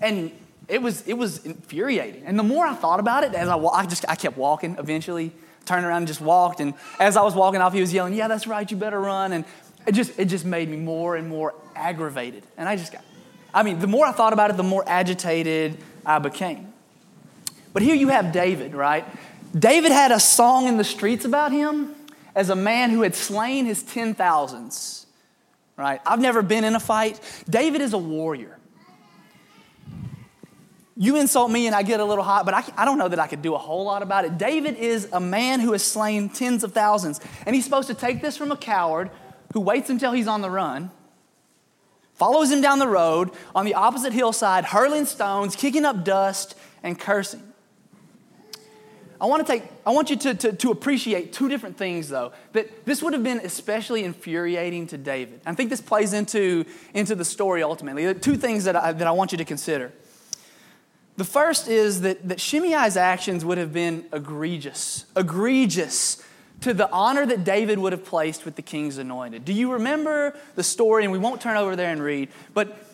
And 0.00 0.32
it 0.68 0.82
was, 0.82 1.06
it 1.06 1.14
was 1.14 1.44
infuriating. 1.44 2.24
And 2.24 2.38
the 2.38 2.42
more 2.42 2.66
I 2.66 2.74
thought 2.74 3.00
about 3.00 3.24
it, 3.24 3.34
as 3.34 3.48
I, 3.48 3.56
I 3.56 3.86
just, 3.86 4.04
I 4.08 4.14
kept 4.14 4.36
walking 4.36 4.76
eventually, 4.78 5.32
turned 5.64 5.86
around 5.86 5.98
and 5.98 6.06
just 6.06 6.20
walked. 6.20 6.60
And 6.60 6.74
as 6.98 7.16
I 7.16 7.22
was 7.22 7.34
walking 7.34 7.60
off, 7.60 7.72
he 7.72 7.80
was 7.80 7.92
yelling, 7.92 8.14
yeah, 8.14 8.28
that's 8.28 8.46
right, 8.46 8.68
you 8.68 8.76
better 8.76 9.00
run. 9.00 9.32
And 9.32 9.44
it 9.86 9.92
just, 9.92 10.18
it 10.18 10.26
just 10.26 10.44
made 10.44 10.68
me 10.68 10.76
more 10.76 11.16
and 11.16 11.28
more 11.28 11.54
aggravated. 11.74 12.42
And 12.56 12.68
I 12.68 12.76
just 12.76 12.92
got, 12.92 13.04
I 13.54 13.62
mean, 13.62 13.78
the 13.78 13.86
more 13.86 14.06
I 14.06 14.12
thought 14.12 14.32
about 14.32 14.50
it, 14.50 14.56
the 14.56 14.62
more 14.62 14.84
agitated 14.86 15.78
I 16.04 16.18
became. 16.18 16.72
But 17.72 17.82
here 17.82 17.94
you 17.94 18.08
have 18.08 18.32
David, 18.32 18.74
right? 18.74 19.04
David 19.58 19.92
had 19.92 20.12
a 20.12 20.20
song 20.20 20.66
in 20.66 20.76
the 20.76 20.84
streets 20.84 21.24
about 21.24 21.52
him 21.52 21.94
as 22.34 22.50
a 22.50 22.56
man 22.56 22.90
who 22.90 23.02
had 23.02 23.14
slain 23.14 23.66
his 23.66 23.82
ten 23.82 24.14
thousands, 24.14 25.06
right? 25.76 26.00
I've 26.06 26.20
never 26.20 26.42
been 26.42 26.64
in 26.64 26.74
a 26.74 26.80
fight. 26.80 27.20
David 27.48 27.80
is 27.80 27.92
a 27.92 27.98
warrior. 27.98 28.58
You 30.96 31.16
insult 31.16 31.50
me 31.50 31.66
and 31.66 31.74
I 31.74 31.82
get 31.82 32.00
a 32.00 32.04
little 32.04 32.22
hot, 32.22 32.44
but 32.44 32.54
I, 32.54 32.64
I 32.76 32.84
don't 32.84 32.98
know 32.98 33.08
that 33.08 33.18
I 33.18 33.26
could 33.26 33.42
do 33.42 33.54
a 33.54 33.58
whole 33.58 33.84
lot 33.84 34.02
about 34.02 34.24
it. 34.24 34.38
David 34.38 34.76
is 34.76 35.08
a 35.12 35.20
man 35.20 35.60
who 35.60 35.72
has 35.72 35.82
slain 35.82 36.28
tens 36.28 36.64
of 36.64 36.72
thousands, 36.72 37.20
and 37.46 37.56
he's 37.56 37.64
supposed 37.64 37.88
to 37.88 37.94
take 37.94 38.20
this 38.20 38.36
from 38.36 38.52
a 38.52 38.56
coward 38.56 39.10
who 39.54 39.60
waits 39.60 39.90
until 39.90 40.12
he's 40.12 40.28
on 40.28 40.42
the 40.42 40.50
run, 40.50 40.90
follows 42.14 42.50
him 42.50 42.60
down 42.60 42.78
the 42.78 42.86
road 42.86 43.30
on 43.54 43.64
the 43.64 43.74
opposite 43.74 44.12
hillside, 44.12 44.66
hurling 44.66 45.06
stones, 45.06 45.56
kicking 45.56 45.84
up 45.84 46.04
dust, 46.04 46.54
and 46.82 46.98
cursing. 46.98 47.51
I 49.22 49.26
want 49.26 49.46
to 49.46 49.52
take, 49.52 49.62
I 49.86 49.90
want 49.90 50.10
you 50.10 50.16
to, 50.16 50.34
to, 50.34 50.52
to, 50.52 50.72
appreciate 50.72 51.32
two 51.32 51.48
different 51.48 51.76
things 51.76 52.08
though. 52.08 52.32
That 52.54 52.84
this 52.84 53.00
would 53.04 53.12
have 53.12 53.22
been 53.22 53.38
especially 53.38 54.02
infuriating 54.02 54.88
to 54.88 54.98
David. 54.98 55.40
I 55.46 55.54
think 55.54 55.70
this 55.70 55.80
plays 55.80 56.12
into, 56.12 56.64
into 56.92 57.14
the 57.14 57.24
story 57.24 57.62
ultimately. 57.62 58.12
Two 58.14 58.36
things 58.36 58.64
that 58.64 58.74
I, 58.74 58.90
that 58.90 59.06
I 59.06 59.12
want 59.12 59.30
you 59.30 59.38
to 59.38 59.44
consider. 59.44 59.92
The 61.16 61.24
first 61.24 61.68
is 61.68 62.00
that, 62.00 62.28
that 62.28 62.38
Shimei's 62.38 62.96
actions 62.96 63.44
would 63.44 63.58
have 63.58 63.72
been 63.72 64.06
egregious, 64.12 65.04
egregious 65.16 66.20
to 66.62 66.74
the 66.74 66.90
honor 66.90 67.24
that 67.24 67.44
David 67.44 67.78
would 67.78 67.92
have 67.92 68.04
placed 68.04 68.44
with 68.44 68.56
the 68.56 68.62
king's 68.62 68.98
anointed. 68.98 69.44
Do 69.44 69.52
you 69.52 69.74
remember 69.74 70.36
the 70.56 70.64
story? 70.64 71.04
And 71.04 71.12
we 71.12 71.18
won't 71.18 71.40
turn 71.40 71.56
over 71.56 71.76
there 71.76 71.92
and 71.92 72.02
read, 72.02 72.28
but 72.54 72.91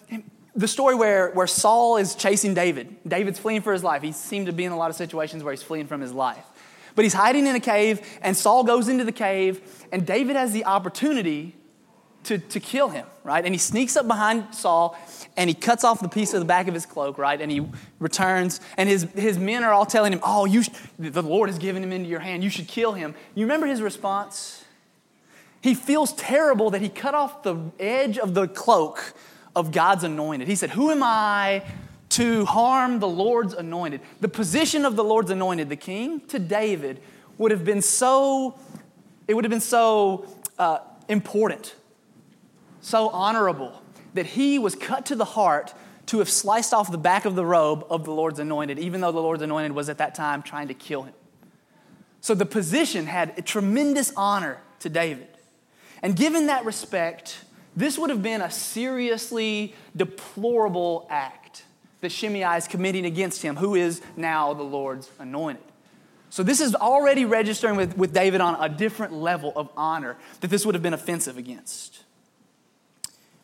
the 0.54 0.68
story 0.68 0.94
where, 0.94 1.30
where 1.30 1.46
Saul 1.46 1.96
is 1.96 2.14
chasing 2.14 2.54
David. 2.54 2.96
David's 3.06 3.38
fleeing 3.38 3.62
for 3.62 3.72
his 3.72 3.84
life. 3.84 4.02
He 4.02 4.12
seemed 4.12 4.46
to 4.46 4.52
be 4.52 4.64
in 4.64 4.72
a 4.72 4.76
lot 4.76 4.90
of 4.90 4.96
situations 4.96 5.44
where 5.44 5.52
he's 5.52 5.62
fleeing 5.62 5.86
from 5.86 6.00
his 6.00 6.12
life. 6.12 6.44
But 6.94 7.04
he's 7.04 7.14
hiding 7.14 7.46
in 7.46 7.54
a 7.54 7.60
cave, 7.60 8.00
and 8.22 8.36
Saul 8.36 8.64
goes 8.64 8.88
into 8.88 9.04
the 9.04 9.12
cave, 9.12 9.86
and 9.92 10.04
David 10.06 10.34
has 10.34 10.52
the 10.52 10.64
opportunity 10.64 11.54
to, 12.24 12.38
to 12.38 12.60
kill 12.60 12.88
him, 12.88 13.06
right? 13.22 13.44
And 13.44 13.54
he 13.54 13.58
sneaks 13.58 13.96
up 13.96 14.06
behind 14.06 14.54
Saul, 14.54 14.98
and 15.36 15.48
he 15.48 15.54
cuts 15.54 15.84
off 15.84 16.00
the 16.00 16.08
piece 16.08 16.34
of 16.34 16.40
the 16.40 16.46
back 16.46 16.66
of 16.66 16.74
his 16.74 16.86
cloak, 16.86 17.16
right? 17.16 17.40
And 17.40 17.50
he 17.50 17.66
returns, 18.00 18.60
and 18.76 18.88
his, 18.88 19.04
his 19.14 19.38
men 19.38 19.64
are 19.64 19.72
all 19.72 19.86
telling 19.86 20.12
him, 20.12 20.20
Oh, 20.24 20.44
you 20.44 20.64
sh- 20.64 20.70
the 20.98 21.22
Lord 21.22 21.48
has 21.48 21.58
given 21.58 21.82
him 21.82 21.92
into 21.92 22.08
your 22.08 22.20
hand. 22.20 22.42
You 22.42 22.50
should 22.50 22.68
kill 22.68 22.92
him. 22.92 23.14
You 23.34 23.44
remember 23.46 23.66
his 23.66 23.80
response? 23.80 24.64
He 25.60 25.74
feels 25.74 26.12
terrible 26.12 26.70
that 26.70 26.82
he 26.82 26.88
cut 26.88 27.14
off 27.14 27.42
the 27.42 27.56
edge 27.78 28.18
of 28.18 28.34
the 28.34 28.46
cloak 28.46 29.14
of 29.58 29.72
God's 29.72 30.04
anointed. 30.04 30.46
He 30.46 30.54
said, 30.54 30.70
Who 30.70 30.92
am 30.92 31.02
I 31.02 31.64
to 32.10 32.44
harm 32.44 33.00
the 33.00 33.08
Lord's 33.08 33.54
anointed? 33.54 34.00
The 34.20 34.28
position 34.28 34.86
of 34.86 34.94
the 34.94 35.02
Lord's 35.02 35.32
anointed, 35.32 35.68
the 35.68 35.76
king, 35.76 36.20
to 36.28 36.38
David, 36.38 37.00
would 37.38 37.50
have 37.50 37.64
been 37.64 37.82
so, 37.82 38.56
it 39.26 39.34
would 39.34 39.44
have 39.44 39.50
been 39.50 39.60
so 39.60 40.28
uh, 40.60 40.78
important, 41.08 41.74
so 42.80 43.08
honorable, 43.08 43.82
that 44.14 44.26
he 44.26 44.60
was 44.60 44.76
cut 44.76 45.06
to 45.06 45.16
the 45.16 45.24
heart 45.24 45.74
to 46.06 46.20
have 46.20 46.30
sliced 46.30 46.72
off 46.72 46.90
the 46.90 46.96
back 46.96 47.24
of 47.24 47.34
the 47.34 47.44
robe 47.44 47.84
of 47.90 48.04
the 48.04 48.12
Lord's 48.12 48.38
anointed, 48.38 48.78
even 48.78 49.00
though 49.00 49.12
the 49.12 49.20
Lord's 49.20 49.42
anointed 49.42 49.72
was 49.72 49.88
at 49.88 49.98
that 49.98 50.14
time 50.14 50.40
trying 50.40 50.68
to 50.68 50.74
kill 50.74 51.02
him. 51.02 51.14
So 52.20 52.34
the 52.34 52.46
position 52.46 53.06
had 53.06 53.34
a 53.36 53.42
tremendous 53.42 54.12
honor 54.16 54.58
to 54.78 54.88
David. 54.88 55.28
And 56.00 56.14
given 56.14 56.46
that 56.46 56.64
respect, 56.64 57.40
this 57.78 57.96
would 57.96 58.10
have 58.10 58.22
been 58.22 58.40
a 58.40 58.50
seriously 58.50 59.74
deplorable 59.96 61.06
act 61.10 61.64
that 62.00 62.10
Shimei 62.10 62.56
is 62.56 62.66
committing 62.66 63.06
against 63.06 63.42
him, 63.42 63.56
who 63.56 63.74
is 63.74 64.02
now 64.16 64.52
the 64.52 64.62
Lord's 64.62 65.08
anointed. 65.18 65.62
So, 66.30 66.42
this 66.42 66.60
is 66.60 66.74
already 66.74 67.24
registering 67.24 67.76
with, 67.76 67.96
with 67.96 68.12
David 68.12 68.40
on 68.40 68.56
a 68.60 68.68
different 68.68 69.14
level 69.14 69.52
of 69.56 69.70
honor 69.76 70.16
that 70.40 70.48
this 70.48 70.66
would 70.66 70.74
have 70.74 70.82
been 70.82 70.92
offensive 70.92 71.38
against. 71.38 72.04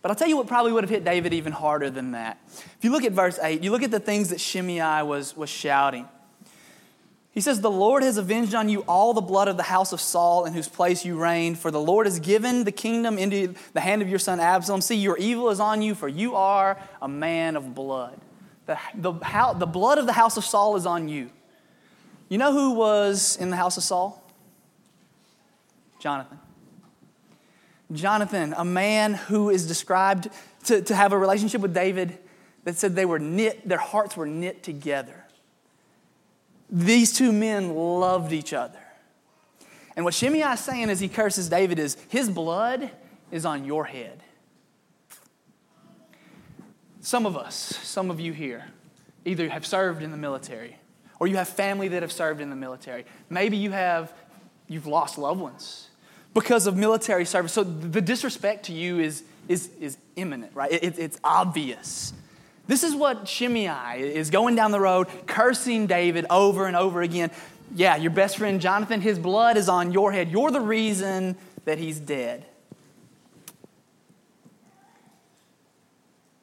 But 0.02 0.10
I'll 0.10 0.16
tell 0.16 0.28
you 0.28 0.36
what 0.36 0.48
probably 0.48 0.72
would 0.72 0.84
have 0.84 0.90
hit 0.90 1.04
David 1.04 1.32
even 1.32 1.52
harder 1.52 1.88
than 1.88 2.10
that. 2.12 2.38
If 2.46 2.78
you 2.82 2.90
look 2.90 3.04
at 3.04 3.12
verse 3.12 3.38
8, 3.40 3.62
you 3.62 3.70
look 3.70 3.82
at 3.82 3.90
the 3.90 4.00
things 4.00 4.30
that 4.30 4.40
Shimei 4.40 5.02
was, 5.02 5.34
was 5.34 5.48
shouting. 5.48 6.06
He 7.34 7.40
says, 7.40 7.60
The 7.60 7.70
Lord 7.70 8.04
has 8.04 8.16
avenged 8.16 8.54
on 8.54 8.68
you 8.68 8.82
all 8.82 9.12
the 9.12 9.20
blood 9.20 9.48
of 9.48 9.56
the 9.56 9.64
house 9.64 9.92
of 9.92 10.00
Saul 10.00 10.44
in 10.44 10.52
whose 10.52 10.68
place 10.68 11.04
you 11.04 11.20
reigned, 11.20 11.58
for 11.58 11.72
the 11.72 11.80
Lord 11.80 12.06
has 12.06 12.20
given 12.20 12.62
the 12.62 12.72
kingdom 12.72 13.18
into 13.18 13.54
the 13.72 13.80
hand 13.80 14.02
of 14.02 14.08
your 14.08 14.20
son 14.20 14.38
Absalom. 14.38 14.80
See, 14.80 14.94
your 14.94 15.18
evil 15.18 15.50
is 15.50 15.58
on 15.58 15.82
you, 15.82 15.96
for 15.96 16.06
you 16.06 16.36
are 16.36 16.78
a 17.02 17.08
man 17.08 17.56
of 17.56 17.74
blood. 17.74 18.20
The, 18.66 18.78
the, 18.94 19.12
how, 19.14 19.52
the 19.52 19.66
blood 19.66 19.98
of 19.98 20.06
the 20.06 20.12
house 20.12 20.36
of 20.36 20.44
Saul 20.44 20.76
is 20.76 20.86
on 20.86 21.08
you. 21.08 21.28
You 22.28 22.38
know 22.38 22.52
who 22.52 22.72
was 22.72 23.36
in 23.36 23.50
the 23.50 23.56
house 23.56 23.76
of 23.76 23.82
Saul? 23.82 24.22
Jonathan. 25.98 26.38
Jonathan, 27.92 28.54
a 28.56 28.64
man 28.64 29.14
who 29.14 29.50
is 29.50 29.66
described 29.66 30.28
to, 30.64 30.80
to 30.82 30.94
have 30.94 31.12
a 31.12 31.18
relationship 31.18 31.60
with 31.60 31.74
David 31.74 32.16
that 32.62 32.76
said 32.76 32.94
they 32.94 33.04
were 33.04 33.18
knit, 33.18 33.68
their 33.68 33.78
hearts 33.78 34.16
were 34.16 34.26
knit 34.26 34.62
together. 34.62 35.23
These 36.70 37.12
two 37.12 37.32
men 37.32 37.74
loved 37.74 38.32
each 38.32 38.52
other. 38.52 38.78
And 39.96 40.04
what 40.04 40.14
Shimei 40.14 40.40
is 40.40 40.60
saying 40.60 40.90
as 40.90 41.00
he 41.00 41.08
curses 41.08 41.48
David 41.48 41.78
is 41.78 41.96
his 42.08 42.28
blood 42.28 42.90
is 43.30 43.44
on 43.44 43.64
your 43.64 43.84
head. 43.84 44.22
Some 47.00 47.26
of 47.26 47.36
us, 47.36 47.54
some 47.54 48.10
of 48.10 48.18
you 48.18 48.32
here, 48.32 48.64
either 49.24 49.48
have 49.48 49.66
served 49.66 50.02
in 50.02 50.10
the 50.10 50.16
military 50.16 50.76
or 51.20 51.26
you 51.26 51.36
have 51.36 51.48
family 51.48 51.88
that 51.88 52.02
have 52.02 52.12
served 52.12 52.40
in 52.40 52.50
the 52.50 52.56
military. 52.56 53.04
Maybe 53.30 53.56
you 53.56 53.70
have 53.70 54.12
you've 54.68 54.86
lost 54.86 55.18
loved 55.18 55.40
ones 55.40 55.88
because 56.32 56.66
of 56.66 56.76
military 56.76 57.24
service. 57.24 57.52
So 57.52 57.62
the 57.62 58.00
disrespect 58.00 58.66
to 58.66 58.72
you 58.72 58.98
is, 58.98 59.22
is, 59.48 59.70
is 59.80 59.96
imminent, 60.16 60.54
right? 60.54 60.72
It, 60.72 60.98
it's 60.98 61.18
obvious. 61.22 62.12
This 62.66 62.82
is 62.82 62.94
what 62.94 63.28
Shimei 63.28 64.00
is 64.00 64.30
going 64.30 64.54
down 64.54 64.70
the 64.70 64.80
road, 64.80 65.08
cursing 65.26 65.86
David 65.86 66.24
over 66.30 66.66
and 66.66 66.76
over 66.76 67.02
again. 67.02 67.30
Yeah, 67.74 67.96
your 67.96 68.10
best 68.10 68.38
friend 68.38 68.60
Jonathan, 68.60 69.00
his 69.00 69.18
blood 69.18 69.56
is 69.56 69.68
on 69.68 69.92
your 69.92 70.12
head. 70.12 70.30
You're 70.30 70.50
the 70.50 70.60
reason 70.60 71.36
that 71.66 71.78
he's 71.78 71.98
dead. 71.98 72.46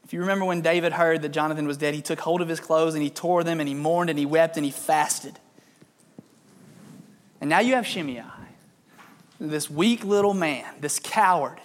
If 0.03 0.13
you 0.13 0.19
remember 0.19 0.45
when 0.45 0.61
David 0.61 0.91
heard 0.93 1.21
that 1.21 1.29
Jonathan 1.29 1.65
was 1.65 1.77
dead, 1.77 1.95
he 1.95 2.01
took 2.01 2.19
hold 2.19 2.41
of 2.41 2.49
his 2.49 2.59
clothes 2.59 2.95
and 2.95 3.01
he 3.01 3.09
tore 3.09 3.43
them 3.43 3.59
and 3.59 3.67
he 3.67 3.73
mourned 3.73 4.09
and 4.09 4.19
he 4.19 4.25
wept 4.25 4.57
and 4.57 4.65
he 4.65 4.71
fasted. 4.71 5.39
And 7.39 7.49
now 7.49 7.59
you 7.59 7.75
have 7.75 7.87
Shimei, 7.87 8.21
this 9.39 9.69
weak 9.69 10.03
little 10.03 10.33
man, 10.33 10.65
this 10.81 10.99
coward. 10.99 11.59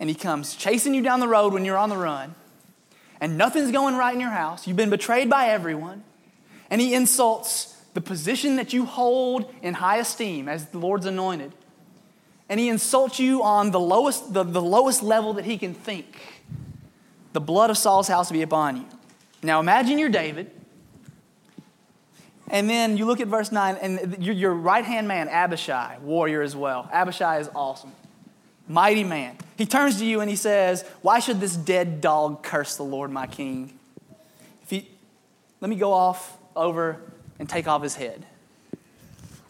And 0.00 0.08
he 0.08 0.16
comes 0.16 0.56
chasing 0.56 0.94
you 0.94 1.02
down 1.02 1.20
the 1.20 1.28
road 1.28 1.52
when 1.52 1.64
you're 1.64 1.76
on 1.76 1.90
the 1.90 1.96
run 1.96 2.34
and 3.20 3.38
nothing's 3.38 3.70
going 3.70 3.96
right 3.96 4.14
in 4.14 4.20
your 4.20 4.30
house. 4.30 4.66
You've 4.66 4.76
been 4.76 4.90
betrayed 4.90 5.30
by 5.30 5.48
everyone. 5.48 6.04
And 6.70 6.80
he 6.80 6.94
insults 6.94 7.74
the 7.94 8.00
position 8.00 8.56
that 8.56 8.72
you 8.72 8.84
hold 8.84 9.52
in 9.62 9.74
high 9.74 9.98
esteem 9.98 10.48
as 10.48 10.66
the 10.66 10.78
Lord's 10.78 11.06
anointed. 11.06 11.52
And 12.48 12.60
he 12.60 12.68
insults 12.68 13.18
you 13.18 13.42
on 13.42 13.70
the 13.70 13.80
lowest, 13.80 14.32
the, 14.32 14.42
the 14.42 14.62
lowest 14.62 15.02
level 15.02 15.32
that 15.34 15.44
he 15.44 15.58
can 15.58 15.74
think. 15.74 16.20
The 17.32 17.40
blood 17.40 17.70
of 17.70 17.78
Saul's 17.78 18.08
house 18.08 18.30
be 18.30 18.42
upon 18.42 18.76
you. 18.76 18.86
Now 19.42 19.60
imagine 19.60 19.98
you're 19.98 20.08
David. 20.08 20.50
And 22.48 22.70
then 22.70 22.96
you 22.96 23.06
look 23.06 23.20
at 23.20 23.26
verse 23.26 23.50
9, 23.50 23.76
and 23.82 24.22
your, 24.22 24.34
your 24.34 24.54
right 24.54 24.84
hand 24.84 25.08
man, 25.08 25.28
Abishai, 25.28 25.98
warrior 26.00 26.42
as 26.42 26.54
well. 26.54 26.88
Abishai 26.92 27.40
is 27.40 27.50
awesome 27.54 27.92
mighty 28.68 29.04
man. 29.04 29.36
He 29.56 29.66
turns 29.66 29.98
to 29.98 30.06
you 30.06 30.20
and 30.20 30.28
he 30.28 30.36
says, 30.36 30.84
Why 31.02 31.18
should 31.18 31.40
this 31.40 31.56
dead 31.56 32.00
dog 32.00 32.42
curse 32.42 32.76
the 32.76 32.82
Lord 32.82 33.10
my 33.10 33.26
king? 33.26 33.78
If 34.62 34.70
he, 34.70 34.88
let 35.60 35.68
me 35.68 35.76
go 35.76 35.92
off 35.92 36.36
over 36.54 37.00
and 37.38 37.48
take 37.48 37.68
off 37.68 37.82
his 37.82 37.94
head. 37.94 38.24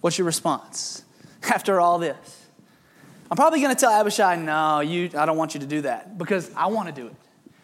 What's 0.00 0.18
your 0.18 0.26
response 0.26 1.04
after 1.42 1.80
all 1.80 1.98
this? 1.98 2.46
I'm 3.30 3.36
probably 3.36 3.60
going 3.60 3.74
to 3.74 3.80
tell 3.80 3.90
Abishai, 3.90 4.36
No, 4.36 4.80
you, 4.80 5.10
I 5.16 5.26
don't 5.26 5.36
want 5.36 5.54
you 5.54 5.60
to 5.60 5.66
do 5.66 5.82
that 5.82 6.16
because 6.16 6.50
I 6.54 6.66
want 6.66 6.88
to 6.88 6.94
do 6.94 7.08
it. 7.08 7.14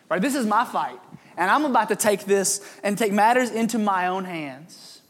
Right? 0.09 0.21
This 0.21 0.35
is 0.35 0.47
my 0.47 0.65
fight. 0.65 0.99
And 1.37 1.51
I'm 1.51 1.65
about 1.65 1.89
to 1.89 1.97
take 1.97 2.25
this 2.25 2.61
and 2.83 2.99
take 2.99 3.13
matters 3.13 3.51
into 3.51 3.79
my 3.79 4.09
own 4.09 4.25
hands. 4.25 5.01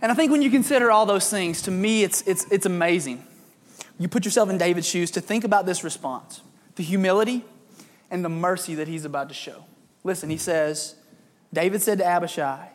And 0.00 0.12
I 0.12 0.14
think 0.14 0.30
when 0.30 0.42
you 0.42 0.50
consider 0.50 0.90
all 0.90 1.06
those 1.06 1.28
things, 1.28 1.62
to 1.62 1.70
me, 1.70 2.04
it's, 2.04 2.22
it's, 2.22 2.44
it's 2.50 2.66
amazing 2.66 3.26
you 4.02 4.08
put 4.08 4.24
yourself 4.24 4.50
in 4.50 4.58
David's 4.58 4.88
shoes 4.88 5.12
to 5.12 5.20
think 5.20 5.44
about 5.44 5.64
this 5.64 5.84
response 5.84 6.40
the 6.74 6.82
humility 6.82 7.44
and 8.10 8.24
the 8.24 8.28
mercy 8.28 8.74
that 8.74 8.88
he's 8.88 9.04
about 9.04 9.28
to 9.28 9.34
show. 9.34 9.64
Listen, 10.04 10.30
he 10.30 10.36
says, 10.36 10.96
David 11.52 11.82
said 11.82 11.98
to 11.98 12.04
Abishai, 12.04 12.68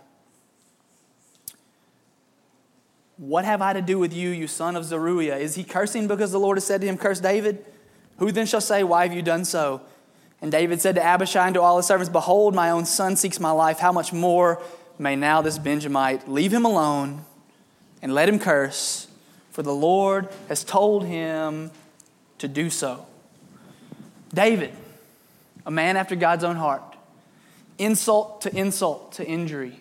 What 3.18 3.44
have 3.44 3.62
I 3.62 3.74
to 3.74 3.82
do 3.82 3.98
with 3.98 4.14
you, 4.14 4.30
you 4.30 4.48
son 4.48 4.76
of 4.76 4.86
Zeruiah? 4.86 5.38
Is 5.38 5.56
he 5.56 5.64
cursing 5.64 6.08
because 6.08 6.32
the 6.32 6.40
Lord 6.40 6.58
has 6.58 6.64
said 6.64 6.82
to 6.82 6.88
him, 6.88 6.98
Curse 6.98 7.20
David? 7.20 7.66
Who 8.20 8.32
then 8.32 8.46
shall 8.46 8.62
say, 8.62 8.84
Why 8.84 9.08
have 9.08 9.16
you 9.16 9.22
done 9.22 9.44
so? 9.44 9.82
And 10.42 10.52
David 10.52 10.80
said 10.82 10.96
to 10.96 11.04
Abishai 11.04 11.48
and 11.48 11.56
to 11.56 11.62
all 11.62 11.78
his 11.78 11.88
servants, 11.88 12.10
Behold, 12.10 12.54
my 12.54 12.70
own 12.70 12.86
son 12.86 13.16
seeks 13.16 13.40
my 13.40 13.52
life. 13.52 13.80
How 13.80 13.92
much 13.92 14.14
more 14.14 14.62
may 15.00 15.16
now 15.16 15.42
this 15.42 15.58
Benjamite 15.58 16.30
leave 16.30 16.54
him 16.54 16.64
alone 16.64 17.26
and 18.02 18.14
let 18.14 18.30
him 18.30 18.38
curse? 18.38 19.08
For 19.58 19.64
the 19.64 19.74
Lord 19.74 20.30
has 20.50 20.64
told 20.64 21.04
him 21.04 21.72
to 22.38 22.48
do 22.48 22.70
so. 22.70 23.08
David, 24.32 24.72
a 25.66 25.72
man 25.72 25.98
after 25.98 26.16
God's 26.16 26.44
own 26.44 26.58
heart, 26.58 26.84
insult 27.80 28.42
to 28.42 28.56
insult 28.56 29.14
to 29.14 29.26
injury. 29.26 29.80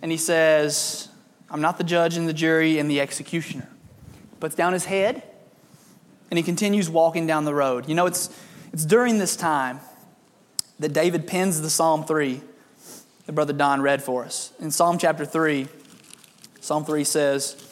And 0.00 0.10
he 0.10 0.16
says, 0.16 1.10
I'm 1.50 1.60
not 1.60 1.76
the 1.76 1.84
judge 1.84 2.16
and 2.16 2.26
the 2.26 2.32
jury 2.32 2.78
and 2.78 2.90
the 2.90 2.98
executioner. 2.98 3.68
Puts 4.40 4.54
down 4.54 4.72
his 4.72 4.86
head 4.86 5.22
and 6.30 6.38
he 6.38 6.42
continues 6.42 6.88
walking 6.88 7.26
down 7.26 7.44
the 7.44 7.52
road. 7.52 7.90
You 7.90 7.94
know, 7.94 8.06
it's, 8.06 8.34
it's 8.72 8.86
during 8.86 9.18
this 9.18 9.36
time 9.36 9.80
that 10.78 10.94
David 10.94 11.26
pens 11.26 11.60
the 11.60 11.68
Psalm 11.68 12.06
3. 12.06 12.40
that 13.26 13.32
Brother 13.32 13.52
Don 13.52 13.82
read 13.82 14.02
for 14.02 14.24
us. 14.24 14.54
In 14.60 14.70
Psalm 14.70 14.96
chapter 14.96 15.26
3, 15.26 15.68
Psalm 16.62 16.86
3 16.86 17.04
says, 17.04 17.67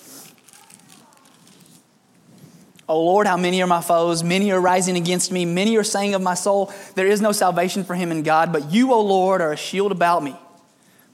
O 2.88 3.02
Lord, 3.02 3.26
how 3.26 3.36
many 3.36 3.60
are 3.62 3.66
my 3.66 3.80
foes? 3.80 4.22
Many 4.22 4.52
are 4.52 4.60
rising 4.60 4.96
against 4.96 5.32
me. 5.32 5.44
Many 5.44 5.76
are 5.76 5.84
saying 5.84 6.14
of 6.14 6.22
my 6.22 6.34
soul, 6.34 6.72
There 6.94 7.06
is 7.06 7.20
no 7.20 7.32
salvation 7.32 7.82
for 7.82 7.94
him 7.94 8.12
in 8.12 8.22
God. 8.22 8.52
But 8.52 8.70
you, 8.70 8.92
O 8.92 9.00
Lord, 9.00 9.40
are 9.40 9.52
a 9.52 9.56
shield 9.56 9.90
about 9.90 10.22
me, 10.22 10.36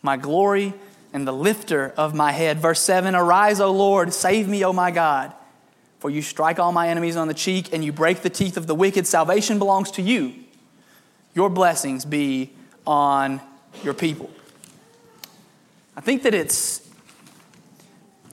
my 0.02 0.16
glory 0.16 0.74
and 1.12 1.26
the 1.26 1.32
lifter 1.32 1.92
of 1.96 2.14
my 2.14 2.32
head. 2.32 2.58
Verse 2.58 2.80
7 2.80 3.14
Arise, 3.14 3.60
O 3.60 3.70
Lord, 3.72 4.12
save 4.12 4.48
me, 4.48 4.64
O 4.64 4.72
my 4.72 4.90
God. 4.90 5.32
For 5.98 6.10
you 6.10 6.20
strike 6.20 6.58
all 6.58 6.72
my 6.72 6.88
enemies 6.88 7.16
on 7.16 7.28
the 7.28 7.34
cheek 7.34 7.72
and 7.72 7.84
you 7.84 7.92
break 7.92 8.22
the 8.22 8.30
teeth 8.30 8.56
of 8.56 8.66
the 8.66 8.74
wicked. 8.74 9.06
Salvation 9.06 9.58
belongs 9.58 9.90
to 9.92 10.02
you. 10.02 10.34
Your 11.34 11.48
blessings 11.48 12.04
be 12.04 12.52
on 12.86 13.40
your 13.84 13.94
people. 13.94 14.30
I 15.96 16.00
think 16.00 16.24
that 16.24 16.34
it's 16.34 16.88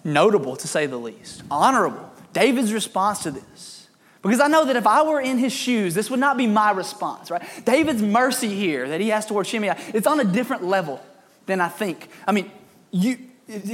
notable, 0.03 0.55
to 0.55 0.67
say 0.67 0.85
the 0.87 0.97
least, 0.97 1.43
honorable 1.51 2.08
David's 2.33 2.73
response 2.73 3.23
to 3.23 3.31
this. 3.31 3.87
Because 4.21 4.41
I 4.41 4.47
know 4.47 4.65
that 4.65 4.75
if 4.75 4.85
I 4.85 5.03
were 5.03 5.21
in 5.21 5.37
his 5.37 5.53
shoes, 5.53 5.93
this 5.93 6.09
would 6.09 6.19
not 6.19 6.35
be 6.35 6.45
my 6.45 6.71
response, 6.71 7.31
right? 7.31 7.41
David's 7.65 8.01
mercy 8.01 8.53
here 8.53 8.89
that 8.89 8.99
he 8.99 9.09
has 9.09 9.25
towards 9.25 9.47
Shimei, 9.47 9.75
it's 9.93 10.07
on 10.07 10.19
a 10.19 10.25
different 10.25 10.63
level 10.63 11.01
than 11.45 11.61
I 11.61 11.69
think. 11.69 12.09
I 12.27 12.33
mean, 12.33 12.51
you, 12.91 13.17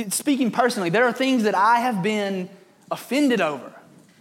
speaking 0.10 0.52
personally, 0.52 0.90
there 0.90 1.06
are 1.06 1.14
things 1.14 1.44
that 1.44 1.56
I 1.56 1.80
have 1.80 2.04
been 2.04 2.50
offended 2.92 3.42
over, 3.42 3.74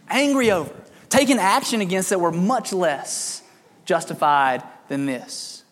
angry 0.08 0.50
over, 0.50 0.74
taken 1.10 1.38
action 1.38 1.82
against 1.82 2.08
that 2.08 2.20
were 2.20 2.32
much 2.32 2.72
less 2.72 3.42
justified 3.84 4.62
than 4.88 5.04
this. 5.04 5.62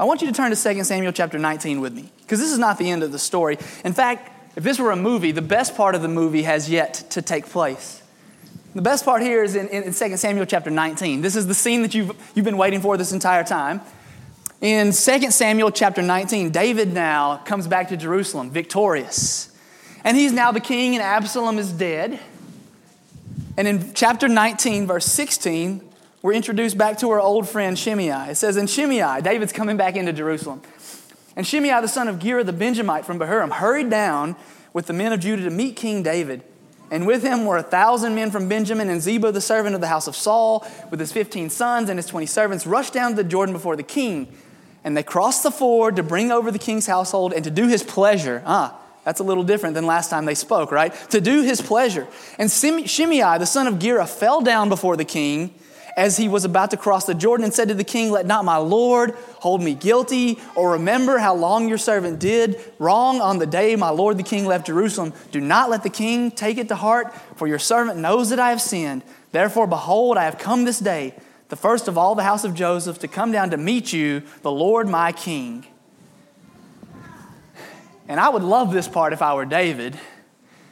I 0.00 0.04
want 0.04 0.22
you 0.22 0.26
to 0.28 0.32
turn 0.32 0.50
to 0.50 0.56
2 0.56 0.84
Samuel 0.84 1.12
chapter 1.12 1.38
19 1.38 1.80
with 1.80 1.92
me, 1.92 2.10
because 2.22 2.40
this 2.40 2.50
is 2.50 2.58
not 2.58 2.78
the 2.78 2.90
end 2.90 3.02
of 3.02 3.12
the 3.12 3.18
story. 3.18 3.58
In 3.84 3.92
fact, 3.92 4.31
if 4.54 4.64
this 4.64 4.78
were 4.78 4.90
a 4.90 4.96
movie, 4.96 5.32
the 5.32 5.42
best 5.42 5.76
part 5.76 5.94
of 5.94 6.02
the 6.02 6.08
movie 6.08 6.42
has 6.42 6.68
yet 6.68 6.94
to 7.10 7.22
take 7.22 7.46
place. 7.46 8.02
The 8.74 8.82
best 8.82 9.04
part 9.04 9.22
here 9.22 9.42
is 9.42 9.54
in, 9.54 9.68
in 9.68 9.92
2 9.92 10.16
Samuel 10.16 10.46
chapter 10.46 10.70
19. 10.70 11.20
This 11.20 11.36
is 11.36 11.46
the 11.46 11.54
scene 11.54 11.82
that 11.82 11.94
you've, 11.94 12.10
you've 12.34 12.44
been 12.44 12.56
waiting 12.56 12.80
for 12.80 12.96
this 12.96 13.12
entire 13.12 13.44
time. 13.44 13.80
In 14.62 14.92
2 14.92 14.92
Samuel 15.30 15.70
chapter 15.70 16.02
19, 16.02 16.50
David 16.50 16.92
now 16.92 17.38
comes 17.38 17.66
back 17.66 17.88
to 17.88 17.96
Jerusalem 17.96 18.50
victorious. 18.50 19.50
And 20.04 20.16
he's 20.16 20.32
now 20.32 20.52
the 20.52 20.60
king, 20.60 20.94
and 20.94 21.02
Absalom 21.02 21.58
is 21.58 21.72
dead. 21.72 22.18
And 23.56 23.68
in 23.68 23.92
chapter 23.94 24.28
19, 24.28 24.86
verse 24.86 25.06
16, 25.06 25.86
we're 26.22 26.32
introduced 26.32 26.78
back 26.78 26.98
to 26.98 27.10
our 27.10 27.20
old 27.20 27.48
friend 27.48 27.78
Shimei. 27.78 28.30
It 28.30 28.36
says, 28.36 28.56
In 28.56 28.66
Shimei, 28.66 29.20
David's 29.20 29.52
coming 29.52 29.76
back 29.76 29.96
into 29.96 30.12
Jerusalem. 30.12 30.62
And 31.36 31.46
Shimei, 31.46 31.80
the 31.80 31.88
son 31.88 32.08
of 32.08 32.18
Gera 32.18 32.44
the 32.44 32.52
Benjamite 32.52 33.04
from 33.04 33.18
Bahurim, 33.18 33.52
hurried 33.52 33.90
down 33.90 34.36
with 34.72 34.86
the 34.86 34.92
men 34.92 35.12
of 35.12 35.20
Judah 35.20 35.44
to 35.44 35.50
meet 35.50 35.76
King 35.76 36.02
David. 36.02 36.42
And 36.90 37.06
with 37.06 37.22
him 37.22 37.46
were 37.46 37.56
a 37.56 37.62
thousand 37.62 38.14
men 38.14 38.30
from 38.30 38.48
Benjamin, 38.48 38.90
and 38.90 39.00
Ziba, 39.00 39.32
the 39.32 39.40
servant 39.40 39.74
of 39.74 39.80
the 39.80 39.86
house 39.86 40.06
of 40.06 40.14
Saul, 40.14 40.66
with 40.90 41.00
his 41.00 41.10
fifteen 41.10 41.48
sons 41.48 41.88
and 41.88 41.98
his 41.98 42.06
twenty 42.06 42.26
servants, 42.26 42.66
rushed 42.66 42.92
down 42.92 43.12
to 43.12 43.16
the 43.16 43.24
Jordan 43.24 43.54
before 43.54 43.76
the 43.76 43.82
king. 43.82 44.28
And 44.84 44.94
they 44.94 45.02
crossed 45.02 45.42
the 45.42 45.50
ford 45.50 45.96
to 45.96 46.02
bring 46.02 46.30
over 46.30 46.50
the 46.50 46.58
king's 46.58 46.86
household 46.86 47.32
and 47.32 47.44
to 47.44 47.50
do 47.50 47.66
his 47.66 47.82
pleasure. 47.82 48.42
Ah, 48.44 48.78
that's 49.04 49.20
a 49.20 49.24
little 49.24 49.44
different 49.44 49.74
than 49.74 49.86
last 49.86 50.10
time 50.10 50.26
they 50.26 50.34
spoke, 50.34 50.70
right? 50.70 50.92
To 51.10 51.20
do 51.20 51.42
his 51.42 51.62
pleasure. 51.62 52.06
And 52.36 52.50
Shimei, 52.50 53.38
the 53.38 53.46
son 53.46 53.66
of 53.66 53.78
Gera, 53.78 54.06
fell 54.06 54.42
down 54.42 54.68
before 54.68 54.96
the 54.96 55.04
king 55.04 55.54
as 55.96 56.16
he 56.16 56.28
was 56.28 56.44
about 56.44 56.70
to 56.70 56.76
cross 56.76 57.06
the 57.06 57.14
Jordan 57.14 57.44
and 57.44 57.54
said 57.54 57.68
to 57.68 57.74
the 57.74 57.84
king, 57.84 58.10
Let 58.10 58.26
not 58.26 58.44
my 58.44 58.56
Lord 58.56 59.14
hold 59.40 59.62
me 59.62 59.74
guilty, 59.74 60.38
or 60.54 60.72
remember 60.72 61.18
how 61.18 61.34
long 61.34 61.68
your 61.68 61.78
servant 61.78 62.18
did 62.18 62.60
wrong 62.78 63.20
on 63.20 63.38
the 63.38 63.46
day 63.46 63.76
my 63.76 63.90
Lord 63.90 64.18
the 64.18 64.22
king 64.22 64.46
left 64.46 64.66
Jerusalem. 64.66 65.12
Do 65.30 65.40
not 65.40 65.70
let 65.70 65.82
the 65.82 65.90
king 65.90 66.30
take 66.30 66.58
it 66.58 66.68
to 66.68 66.74
heart, 66.74 67.14
for 67.36 67.46
your 67.46 67.58
servant 67.58 67.98
knows 67.98 68.30
that 68.30 68.38
I 68.38 68.50
have 68.50 68.60
sinned. 68.60 69.02
Therefore, 69.32 69.66
behold, 69.66 70.16
I 70.16 70.24
have 70.24 70.38
come 70.38 70.64
this 70.64 70.78
day, 70.78 71.14
the 71.48 71.56
first 71.56 71.88
of 71.88 71.98
all 71.98 72.14
the 72.14 72.22
house 72.22 72.44
of 72.44 72.54
Joseph, 72.54 72.98
to 73.00 73.08
come 73.08 73.32
down 73.32 73.50
to 73.50 73.56
meet 73.56 73.92
you, 73.92 74.22
the 74.42 74.52
Lord 74.52 74.88
my 74.88 75.12
king. 75.12 75.66
And 78.08 78.18
I 78.18 78.28
would 78.28 78.42
love 78.42 78.72
this 78.72 78.88
part 78.88 79.12
if 79.12 79.22
I 79.22 79.34
were 79.34 79.44
David, 79.44 79.98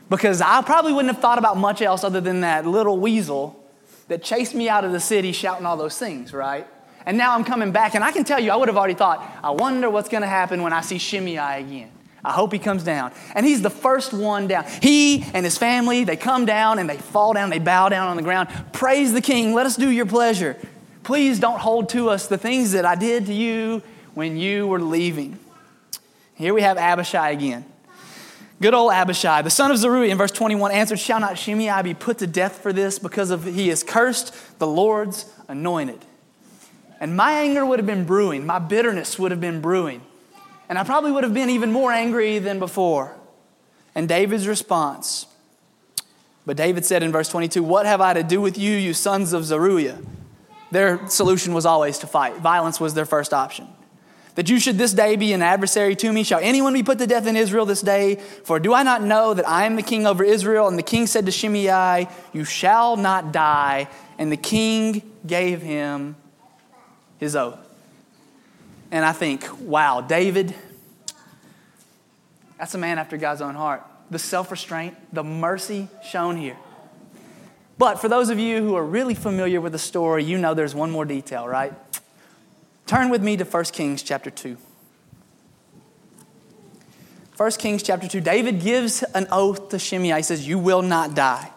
because 0.09 0.41
I 0.41 0.63
probably 0.63 0.93
wouldn't 0.93 1.15
have 1.15 1.23
thought 1.23 1.39
about 1.39 1.57
much 1.57 1.81
else 1.81 2.05
other 2.05 2.21
than 2.21 2.41
that 2.41 2.67
little 2.67 2.99
weasel 2.99 3.60
that 4.11 4.25
chased 4.25 4.57
me 4.57 4.69
out 4.69 4.85
of 4.85 4.91
the 4.91 4.99
city 4.99 5.31
shouting 5.31 5.65
all 5.65 5.77
those 5.77 5.97
things, 5.97 6.33
right? 6.33 6.67
And 7.07 7.17
now 7.17 7.33
I'm 7.33 7.45
coming 7.45 7.71
back, 7.71 7.95
and 7.95 8.03
I 8.03 8.11
can 8.11 8.25
tell 8.25 8.41
you, 8.41 8.51
I 8.51 8.57
would 8.57 8.67
have 8.67 8.77
already 8.77 8.95
thought, 8.95 9.25
I 9.41 9.53
wonder 9.53 9.89
what's 9.89 10.09
going 10.09 10.23
to 10.23 10.29
happen 10.29 10.63
when 10.63 10.73
I 10.73 10.81
see 10.81 10.99
Shimei 10.99 11.37
again. 11.37 11.93
I 12.25 12.33
hope 12.33 12.53
he 12.53 12.59
comes 12.59 12.83
down. 12.83 13.13
And 13.37 13.47
he's 13.47 13.63
the 13.63 13.71
first 13.71 14.13
one 14.13 14.49
down. 14.49 14.67
He 14.83 15.23
and 15.33 15.45
his 15.45 15.57
family, 15.57 16.03
they 16.03 16.17
come 16.17 16.45
down 16.45 16.81
and 16.81 16.91
they 16.91 16.97
fall 16.97 17.35
down, 17.35 17.51
they 17.51 17.61
bow 17.61 17.89
down 17.89 18.09
on 18.09 18.17
the 18.17 18.25
ground. 18.25 18.49
Praise 18.73 19.13
the 19.13 19.21
king, 19.21 19.55
let 19.55 19.65
us 19.65 19.77
do 19.77 19.89
your 19.89 20.07
pleasure. 20.07 20.57
Please 21.05 21.39
don't 21.39 21.61
hold 21.61 21.89
to 21.91 22.11
us 22.11 22.27
the 22.27 22.37
things 22.37 22.73
that 22.73 22.85
I 22.85 22.97
did 22.97 23.27
to 23.27 23.33
you 23.33 23.81
when 24.15 24.37
you 24.37 24.67
were 24.67 24.81
leaving. 24.81 25.39
Here 26.35 26.53
we 26.53 26.63
have 26.63 26.79
Abishai 26.79 27.31
again. 27.31 27.65
Good 28.61 28.75
old 28.75 28.93
Abishai, 28.93 29.41
the 29.41 29.51
son 29.51 29.71
of 29.71 29.79
Zeruiah, 29.79 30.11
in 30.11 30.19
verse 30.19 30.33
21, 30.33 30.71
answered, 30.71 30.99
Shall 30.99 31.19
not 31.19 31.39
Shimei 31.39 31.83
be 31.83 31.95
put 31.95 32.19
to 32.19 32.27
death 32.27 32.59
for 32.59 32.75
this 32.75 32.99
because 32.99 33.31
of 33.31 33.45
he 33.45 33.69
has 33.69 33.83
cursed 33.83 34.35
the 34.59 34.67
Lord's 34.67 35.25
anointed? 35.49 36.05
And 37.01 37.17
my 37.17 37.33
anger 37.33 37.65
would 37.65 37.79
have 37.79 37.87
been 37.87 38.05
brewing, 38.05 38.45
my 38.45 38.59
bitterness 38.59 39.19
would 39.19 39.31
have 39.31 39.41
been 39.41 39.63
brewing. 39.63 40.03
And 40.69 40.79
I 40.79 40.85
probably 40.85 41.11
would 41.11 41.25
have 41.25 41.33
been 41.33 41.49
even 41.49 41.73
more 41.73 41.91
angry 41.91 42.39
than 42.39 42.59
before. 42.59 43.17
And 43.95 44.07
David's 44.07 44.47
response, 44.47 45.27
but 46.45 46.57
David 46.59 46.85
said 46.85 47.03
in 47.03 47.11
verse 47.11 47.31
22, 47.31 47.63
What 47.63 47.87
have 47.87 48.03
I 48.03 48.13
to 48.13 48.23
do 48.23 48.43
with 48.43 48.59
you, 48.59 48.77
you 48.77 48.93
sons 48.93 49.33
of 49.33 49.47
Zeruiah? 49.47 50.01
Their 50.71 51.09
solution 51.09 51.55
was 51.55 51.65
always 51.65 51.99
to 52.01 52.07
fight. 52.07 52.37
Violence 52.37 52.79
was 52.79 52.93
their 52.93 53.07
first 53.07 53.33
option 53.33 53.69
that 54.35 54.49
you 54.49 54.59
should 54.59 54.79
this 54.79 54.93
day 54.93 55.17
be 55.17 55.33
an 55.33 55.43
adversary 55.43 55.97
to 55.97 56.13
me? 56.13 56.23
Shall 56.23 56.41
anyone 56.41 56.73
be 56.73 56.83
put 56.83 56.99
to 56.99 57.07
death 57.07 57.27
in 57.27 57.37
Israel 57.37 57.67
this 57.67 57.81
day? 57.81 58.17
For 58.45 58.61
do 58.61 58.73
I 58.73 58.83
not 58.83 59.03
know 59.03 59.35
that 59.35 59.49
I 59.49 59.65
am 59.67 59.77
the 59.77 59.83
king 59.83 60.07
over 60.07 60.23
Israel? 60.25 60.69
And 60.69 60.79
the 60.79 60.83
king 60.83 61.07
said 61.07 61.27
to 61.27 61.33
Shimei, 61.33 62.09
You 62.33 62.45
shall 62.45 62.97
not 62.97 63.33
die. 63.33 63.89
And 64.19 64.31
the 64.31 64.37
king 64.37 65.03
gave 65.27 65.63
him 65.63 66.17
his 67.19 67.37
oath. 67.37 67.59
And 68.91 69.05
I 69.05 69.13
think, 69.13 69.47
wow, 69.61 70.01
David, 70.01 70.55
that's 72.59 72.75
a 72.75 72.79
man 72.79 72.99
after 72.99 73.17
God's 73.17 73.41
own 73.41 73.55
heart. 73.55 73.85
The 74.11 74.19
self 74.19 74.51
restraint, 74.51 74.97
the 75.13 75.23
mercy 75.23 75.89
shown 76.03 76.37
here. 76.37 76.57
But 77.79 78.01
for 78.01 78.09
those 78.09 78.29
of 78.29 78.39
you 78.39 78.63
who 78.63 78.75
are 78.75 78.85
really 78.85 79.15
familiar 79.15 79.61
with 79.61 79.73
the 79.73 79.79
story, 79.79 80.25
you 80.25 80.37
know 80.37 80.53
there's 80.53 80.75
one 80.75 80.91
more 80.91 81.07
detail, 81.07 81.49
right? 81.49 81.73
Turn 82.91 83.09
with 83.09 83.23
me 83.23 83.37
to 83.37 83.45
1 83.45 83.65
Kings 83.67 84.03
chapter 84.03 84.31
2. 84.31 84.57
1 87.37 87.51
Kings 87.53 87.85
chapter 87.85 88.09
2, 88.09 88.21
David 88.21 88.61
gives 88.61 89.05
an 89.15 89.29
oath 89.31 89.69
to 89.69 89.79
Shimei. 89.79 90.17
He 90.17 90.23
says, 90.25 90.49
You 90.49 90.59
will 90.59 90.83
not 90.83 91.15
die. 91.15 91.53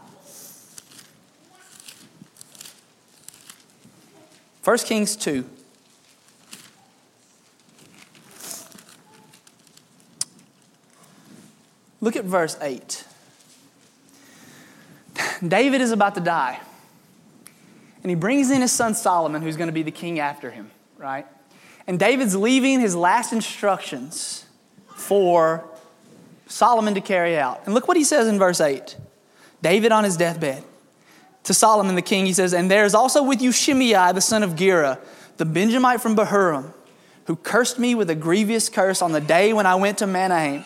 1 4.63 4.77
Kings 4.77 5.15
2. 5.15 5.43
Look 11.99 12.15
at 12.15 12.25
verse 12.25 12.59
8. 12.61 13.05
David 15.47 15.81
is 15.81 15.89
about 15.89 16.13
to 16.13 16.21
die. 16.21 16.59
And 18.03 18.11
he 18.11 18.15
brings 18.15 18.51
in 18.51 18.61
his 18.61 18.71
son 18.71 18.93
Solomon, 18.93 19.41
who's 19.41 19.57
going 19.57 19.65
to 19.65 19.73
be 19.73 19.81
the 19.81 19.89
king 19.89 20.19
after 20.19 20.51
him 20.51 20.69
right? 20.97 21.25
And 21.87 21.99
David's 21.99 22.35
leaving 22.35 22.79
his 22.79 22.95
last 22.95 23.33
instructions 23.33 24.45
for 24.95 25.65
Solomon 26.47 26.93
to 26.93 27.01
carry 27.01 27.37
out. 27.37 27.61
And 27.65 27.73
look 27.73 27.87
what 27.87 27.97
he 27.97 28.03
says 28.03 28.27
in 28.27 28.39
verse 28.39 28.61
8 28.61 28.95
David 29.61 29.91
on 29.91 30.03
his 30.03 30.17
deathbed. 30.17 30.63
To 31.43 31.53
Solomon 31.53 31.95
the 31.95 32.01
king, 32.01 32.25
he 32.25 32.33
says, 32.33 32.53
And 32.53 32.71
there 32.71 32.85
is 32.85 32.95
also 32.95 33.21
with 33.21 33.41
you 33.41 33.51
Shimei, 33.51 34.13
the 34.13 34.21
son 34.21 34.43
of 34.43 34.55
Gera, 34.55 34.99
the 35.37 35.45
Benjamite 35.45 36.01
from 36.01 36.15
Bahurim, 36.15 36.71
who 37.25 37.35
cursed 37.35 37.79
me 37.79 37.95
with 37.95 38.09
a 38.09 38.15
grievous 38.15 38.69
curse 38.69 39.01
on 39.01 39.11
the 39.11 39.19
day 39.19 39.51
when 39.51 39.65
I 39.65 39.75
went 39.75 39.97
to 39.97 40.07
Mahanaim. 40.07 40.63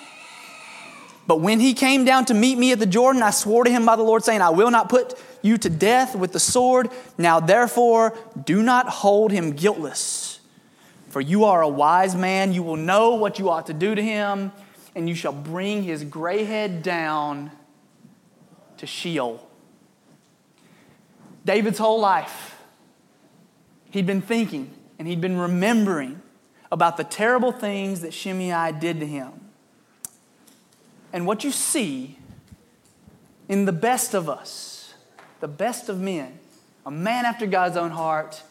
But 1.28 1.42
when 1.42 1.60
he 1.60 1.74
came 1.74 2.06
down 2.06 2.26
to 2.26 2.34
meet 2.34 2.58
me 2.58 2.72
at 2.72 2.80
the 2.80 2.86
Jordan, 2.86 3.22
I 3.22 3.32
swore 3.32 3.66
to 3.66 3.70
him 3.70 3.86
by 3.86 3.98
the 3.98 4.04
Lord, 4.04 4.24
saying, 4.24 4.42
I 4.42 4.50
will 4.50 4.72
not 4.72 4.88
put 4.88 5.22
you 5.42 5.58
to 5.58 5.70
death 5.70 6.16
with 6.16 6.32
the 6.32 6.40
sword. 6.40 6.90
Now 7.18 7.42
therefore, 7.42 8.18
do 8.46 8.64
not 8.64 8.88
hold 8.88 9.32
him 9.32 9.52
guiltless. 9.52 10.40
For 11.10 11.20
you 11.20 11.44
are 11.44 11.62
a 11.62 11.68
wise 11.68 12.16
man, 12.16 12.54
you 12.54 12.64
will 12.64 12.78
know 12.78 13.16
what 13.16 13.40
you 13.40 13.50
ought 13.50 13.68
to 13.68 13.74
do 13.74 13.94
to 13.94 14.02
him, 14.02 14.54
and 14.96 15.10
you 15.10 15.16
shall 15.16 15.34
bring 15.34 15.84
his 15.84 16.04
gray 16.04 16.46
head 16.46 16.82
down 16.82 17.52
to 18.78 18.88
Sheol. 18.88 19.46
David's 21.44 21.78
whole 21.78 22.00
life, 22.00 22.62
he'd 23.92 24.06
been 24.06 24.22
thinking 24.22 24.74
and 25.00 25.08
he'd 25.08 25.22
been 25.22 25.38
remembering 25.38 26.22
about 26.72 26.98
the 26.98 27.04
terrible 27.04 27.52
things 27.52 28.02
that 28.02 28.14
Shimei 28.14 28.74
did 28.74 29.00
to 29.00 29.06
him. 29.06 29.47
And 31.18 31.26
what 31.26 31.44
you 31.44 31.50
see 31.50 32.16
in 33.50 33.66
the 33.66 33.72
best 33.72 34.14
of 34.14 34.30
us, 34.30 34.94
the 35.40 35.48
best 35.48 35.90
of 35.90 36.00
men, 36.00 36.38
a 36.86 36.92
man 36.92 37.26
after 37.26 37.48
God's 37.48 37.76
own 37.76 37.90
heart, 37.90 38.44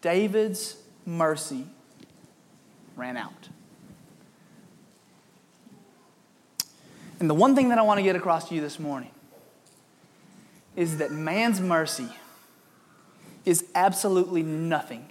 David's 0.00 0.76
mercy 1.04 1.66
ran 2.94 3.16
out. 3.16 3.48
And 7.18 7.28
the 7.28 7.34
one 7.34 7.56
thing 7.56 7.70
that 7.70 7.78
I 7.78 7.82
want 7.82 7.98
to 7.98 8.04
get 8.04 8.14
across 8.14 8.48
to 8.50 8.54
you 8.54 8.60
this 8.60 8.78
morning 8.78 9.10
is 10.76 10.98
that 10.98 11.10
man's 11.10 11.60
mercy 11.60 12.10
is 13.44 13.64
absolutely 13.74 14.44
nothing, 14.44 15.08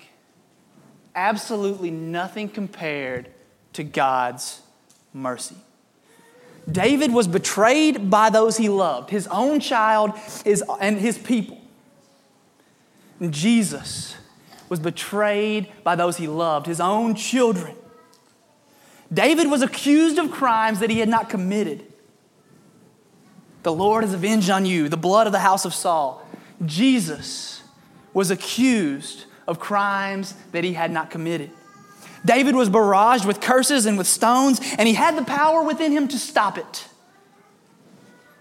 absolutely 1.15 1.91
nothing 1.91 2.47
compared 2.47 3.29
to 3.73 3.83
God's 3.83 4.61
mercy. 5.11 5.57
David 6.69 7.13
was 7.13 7.27
betrayed 7.27 8.09
by 8.09 8.29
those 8.29 8.57
he 8.57 8.67
loved, 8.67 9.09
his 9.09 9.27
own 9.27 9.59
child 9.59 10.11
his, 10.43 10.63
and 10.79 10.97
his 10.97 11.17
people. 11.17 11.59
And 13.19 13.33
Jesus 13.33 14.15
was 14.69 14.79
betrayed 14.79 15.71
by 15.83 15.95
those 15.95 16.17
he 16.17 16.27
loved, 16.27 16.65
his 16.65 16.81
own 16.81 17.15
children. 17.15 17.75
David 19.11 19.49
was 19.49 19.61
accused 19.61 20.17
of 20.17 20.31
crimes 20.31 20.79
that 20.79 20.89
he 20.89 20.99
had 20.99 21.07
not 21.07 21.29
committed. 21.29 21.85
The 23.63 23.71
Lord 23.71 24.03
has 24.03 24.13
avenged 24.13 24.49
on 24.49 24.65
you 24.65 24.89
the 24.89 24.97
blood 24.97 25.27
of 25.27 25.33
the 25.33 25.39
house 25.39 25.65
of 25.65 25.73
Saul. 25.73 26.25
Jesus 26.65 27.63
was 28.13 28.29
accused 28.29 29.25
of 29.47 29.59
crimes 29.59 30.33
that 30.51 30.63
he 30.63 30.73
had 30.73 30.91
not 30.91 31.09
committed. 31.09 31.51
David 32.27 32.55
was 32.55 32.69
barraged 32.69 33.25
with 33.25 33.41
curses 33.41 33.85
and 33.85 33.97
with 33.97 34.05
stones, 34.05 34.59
and 34.77 34.87
he 34.87 34.93
had 34.93 35.17
the 35.17 35.23
power 35.23 35.63
within 35.63 35.91
him 35.91 36.07
to 36.09 36.19
stop 36.19 36.57
it. 36.57 36.87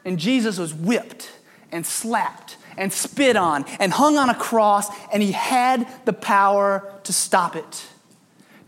And 0.05 0.19
Jesus 0.19 0.59
was 0.59 0.75
whipped 0.75 1.31
and 1.73 1.87
slapped 1.87 2.57
and 2.77 2.93
spit 2.93 3.37
on 3.37 3.65
and 3.81 3.93
hung 3.93 4.19
on 4.19 4.29
a 4.29 4.35
cross, 4.35 4.89
and 5.13 5.23
he 5.23 5.33
had 5.33 5.87
the 6.05 6.13
power 6.13 6.93
to 7.05 7.13
stop 7.13 7.57
it. 7.57 7.87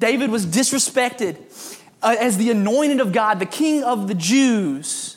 David 0.00 0.30
was 0.30 0.46
disrespected 0.46 1.36
uh, 2.02 2.14
as 2.18 2.38
the 2.38 2.50
anointed 2.50 3.00
of 3.00 3.12
God, 3.12 3.40
the 3.40 3.46
king 3.46 3.82
of 3.82 4.08
the 4.08 4.14
Jews. 4.14 5.16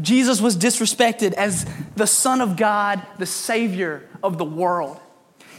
Jesus 0.00 0.40
was 0.40 0.56
disrespected 0.56 1.34
as 1.34 1.66
the 1.94 2.06
Son 2.06 2.40
of 2.40 2.56
God, 2.56 3.02
the 3.18 3.26
Savior 3.26 4.08
of 4.22 4.38
the 4.38 4.44
world. 4.44 4.98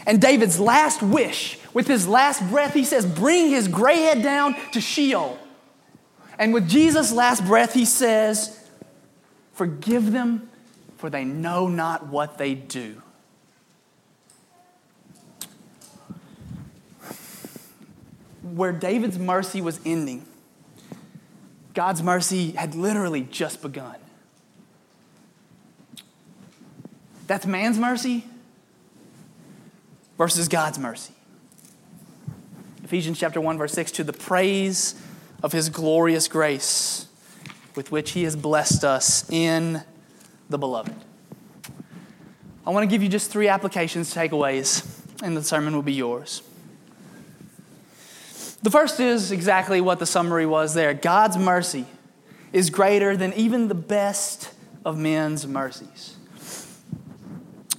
And 0.06 0.20
David's 0.20 0.60
last 0.60 1.02
wish, 1.04 1.60
with 1.74 1.88
his 1.88 2.08
last 2.08 2.48
breath, 2.50 2.74
he 2.74 2.84
says, 2.84 3.06
Bring 3.06 3.50
his 3.50 3.68
gray 3.68 4.02
head 4.02 4.22
down 4.22 4.56
to 4.72 4.82
Sheol. 4.82 5.40
And 6.38 6.54
with 6.54 6.68
Jesus' 6.70 7.12
last 7.12 7.46
breath, 7.46 7.74
he 7.74 7.86
says, 7.86 8.60
Forgive 9.54 10.12
them, 10.12 10.50
for 10.98 11.10
they 11.10 11.24
know 11.24 11.68
not 11.68 12.08
what 12.08 12.38
they 12.38 12.56
do. 12.56 13.02
Where 18.42 18.72
David's 18.72 19.18
mercy 19.18 19.62
was 19.62 19.80
ending, 19.86 20.26
God's 21.74 22.04
mercy 22.04 22.52
had 22.52 22.76
literally 22.76 23.22
just 23.22 23.62
begun. 23.62 23.96
That's 27.26 27.46
man's 27.46 27.80
mercy 27.80 28.26
versus 30.18 30.48
God's 30.48 30.78
mercy. 30.78 31.14
Ephesians 32.94 33.20
chapter 33.20 33.42
1 33.42 33.58
verse 33.58 33.74
6 33.74 33.92
to 33.94 34.04
the 34.04 34.14
praise 34.14 34.94
of 35.42 35.52
his 35.52 35.70
glorious 35.70 36.28
grace 36.28 37.08
with 37.76 37.92
which 37.92 38.12
he 38.12 38.22
has 38.22 38.36
blessed 38.36 38.84
us 38.84 39.28
in 39.32 39.82
the 40.48 40.60
beloved. 40.60 40.94
I 42.68 42.70
want 42.70 42.84
to 42.84 42.88
give 42.88 43.02
you 43.02 43.10
just 43.10 43.32
three 43.32 43.48
applications, 43.48 44.14
takeaways, 44.14 44.88
and 45.24 45.36
the 45.36 45.42
sermon 45.42 45.74
will 45.74 45.82
be 45.82 45.94
yours. 45.94 46.44
The 48.62 48.70
first 48.70 49.00
is 49.00 49.32
exactly 49.32 49.82
what 49.82 49.98
the 49.98 50.06
summary 50.06 50.46
was 50.46 50.76
there. 50.76 50.94
God's 50.94 51.36
mercy 51.36 51.88
is 52.52 52.70
greater 52.70 53.18
than 53.18 53.34
even 53.34 53.70
the 53.70 53.74
best 53.74 54.54
of 54.86 55.00
men's 55.00 55.48
mercies. 55.48 56.16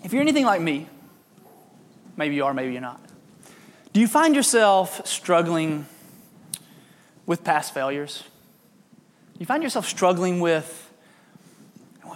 If 0.03 0.13
you're 0.13 0.23
anything 0.23 0.45
like 0.45 0.61
me, 0.61 0.89
maybe 2.17 2.35
you 2.35 2.45
are, 2.45 2.53
maybe 2.53 2.73
you're 2.73 2.83
not. 2.83 3.01
Do 3.95 4.01
you 4.01 4.09
find 4.09 4.35
yourself 4.35 5.07
struggling 5.07 5.87
with 7.27 7.45
past 7.45 7.73
failures? 7.73 8.25
Do 9.35 9.39
You 9.39 9.47
find 9.47 9.63
yourself 9.63 9.87
struggling 9.87 10.41
with 10.41 10.93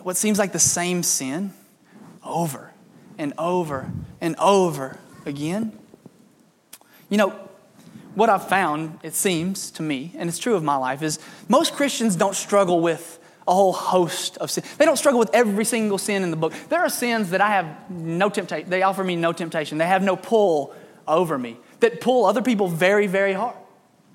what 0.02 0.16
seems 0.16 0.40
like 0.40 0.50
the 0.50 0.58
same 0.58 1.04
sin 1.04 1.52
over 2.24 2.72
and 3.16 3.32
over 3.38 3.92
and 4.20 4.34
over 4.40 4.98
again? 5.24 5.72
You 7.10 7.16
know, 7.16 7.28
what 8.16 8.28
I've 8.28 8.48
found, 8.48 8.98
it 9.04 9.14
seems 9.14 9.70
to 9.72 9.82
me, 9.84 10.12
and 10.18 10.28
it's 10.28 10.40
true 10.40 10.56
of 10.56 10.64
my 10.64 10.76
life, 10.76 11.00
is 11.00 11.20
most 11.48 11.74
Christians 11.74 12.16
don't 12.16 12.34
struggle 12.34 12.80
with 12.80 13.20
a 13.46 13.54
whole 13.54 13.72
host 13.72 14.36
of 14.38 14.50
sin. 14.50 14.64
They 14.78 14.84
don't 14.84 14.96
struggle 14.96 15.20
with 15.20 15.30
every 15.32 15.64
single 15.64 15.98
sin 15.98 16.24
in 16.24 16.32
the 16.32 16.36
book. 16.36 16.54
There 16.70 16.80
are 16.80 16.90
sins 16.90 17.30
that 17.30 17.40
I 17.40 17.50
have 17.50 17.88
no 17.88 18.30
temptation, 18.30 18.68
they 18.68 18.82
offer 18.82 19.04
me 19.04 19.14
no 19.14 19.32
temptation. 19.32 19.78
They 19.78 19.86
have 19.86 20.02
no 20.02 20.16
pull 20.16 20.74
over 21.06 21.38
me, 21.38 21.56
that 21.80 22.00
pull 22.00 22.24
other 22.24 22.42
people 22.42 22.68
very, 22.68 23.06
very 23.06 23.32
hard, 23.32 23.56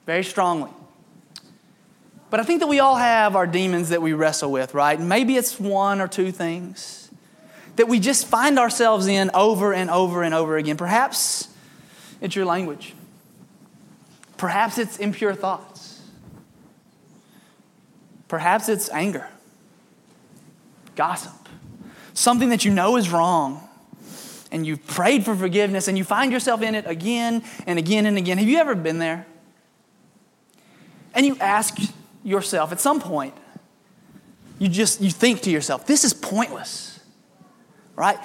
very 0.05 0.23
strongly. 0.23 0.71
But 2.29 2.39
I 2.39 2.43
think 2.43 2.61
that 2.61 2.67
we 2.67 2.79
all 2.79 2.95
have 2.95 3.35
our 3.35 3.45
demons 3.45 3.89
that 3.89 4.01
we 4.01 4.13
wrestle 4.13 4.51
with, 4.51 4.73
right? 4.73 4.99
Maybe 4.99 5.35
it's 5.35 5.59
one 5.59 6.01
or 6.01 6.07
two 6.07 6.31
things 6.31 7.11
that 7.75 7.87
we 7.87 7.99
just 7.99 8.27
find 8.27 8.57
ourselves 8.59 9.07
in 9.07 9.31
over 9.33 9.73
and 9.73 9.89
over 9.89 10.23
and 10.23 10.33
over 10.33 10.57
again. 10.57 10.77
Perhaps 10.77 11.47
it's 12.21 12.35
your 12.35 12.45
language. 12.45 12.93
Perhaps 14.37 14.77
it's 14.77 14.97
impure 14.97 15.33
thoughts. 15.33 16.01
Perhaps 18.27 18.67
it's 18.67 18.89
anger, 18.89 19.27
gossip, 20.95 21.47
something 22.15 22.49
that 22.49 22.65
you 22.65 22.71
know 22.71 22.97
is 22.97 23.11
wrong, 23.11 23.61
and 24.53 24.67
you've 24.67 24.85
prayed 24.85 25.25
for 25.25 25.35
forgiveness 25.35 25.87
and 25.87 25.97
you 25.97 26.03
find 26.03 26.31
yourself 26.31 26.61
in 26.61 26.75
it 26.75 26.85
again 26.85 27.43
and 27.65 27.79
again 27.79 28.05
and 28.05 28.17
again. 28.17 28.37
Have 28.37 28.47
you 28.47 28.59
ever 28.59 28.75
been 28.75 28.99
there? 28.99 29.25
And 31.15 31.25
you 31.25 31.35
ask 31.39 31.75
yourself 32.23 32.71
at 32.71 32.79
some 32.79 33.01
point, 33.01 33.33
you 34.59 34.69
just 34.69 35.01
you 35.01 35.09
think 35.09 35.41
to 35.41 35.49
yourself, 35.49 35.87
this 35.87 36.03
is 36.03 36.13
pointless. 36.13 36.99
Right? 37.95 38.17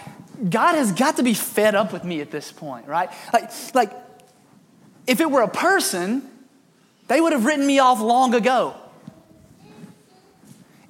God 0.49 0.75
has 0.75 0.93
got 0.93 1.17
to 1.17 1.23
be 1.23 1.35
fed 1.35 1.75
up 1.75 1.93
with 1.93 2.05
me 2.05 2.21
at 2.21 2.31
this 2.31 2.53
point, 2.53 2.87
right? 2.87 3.11
Like, 3.33 3.51
like 3.75 3.93
if 5.07 5.21
it 5.21 5.31
were 5.31 5.43
a 5.43 5.49
person, 5.49 6.29
they 7.09 7.21
would 7.21 7.33
have 7.33 7.47
written 7.47 7.67
me 7.67 7.79
off 7.79 8.01
long 8.01 8.35
ago. 8.35 8.75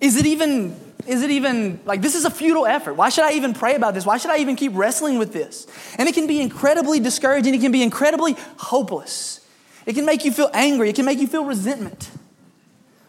Is 0.01 0.17
it 0.17 0.27
even 0.27 0.88
is 1.09 1.23
it 1.23 1.31
even 1.31 1.81
like 1.87 2.03
this 2.03 2.15
is 2.15 2.27
a 2.27 2.31
futile 2.31 2.67
effort? 2.67 2.95
Why 2.95 3.09
should 3.09 3.25
I 3.25 3.33
even 3.33 3.55
pray 3.55 3.75
about 3.75 3.95
this? 3.95 4.05
Why 4.05 4.19
should 4.19 4.31
I 4.31 4.39
even 4.39 4.57
keep 4.57 4.73
wrestling 4.75 5.19
with 5.19 5.33
this? 5.33 5.67
And 5.97 6.07
it 6.07 6.15
can 6.15 6.27
be 6.27 6.41
incredibly 6.41 7.01
discouraging. 7.01 7.55
It 7.55 7.61
can 7.61 7.73
be 7.73 7.83
incredibly 7.83 8.37
hopeless. 8.59 9.41
It 9.87 9.95
can 9.95 10.05
make 10.05 10.27
you 10.27 10.33
feel 10.33 10.51
angry. 10.53 10.91
It 10.91 10.97
can 10.97 11.07
make 11.07 11.19
you 11.19 11.27
feel 11.27 11.47
resentment. 11.47 12.11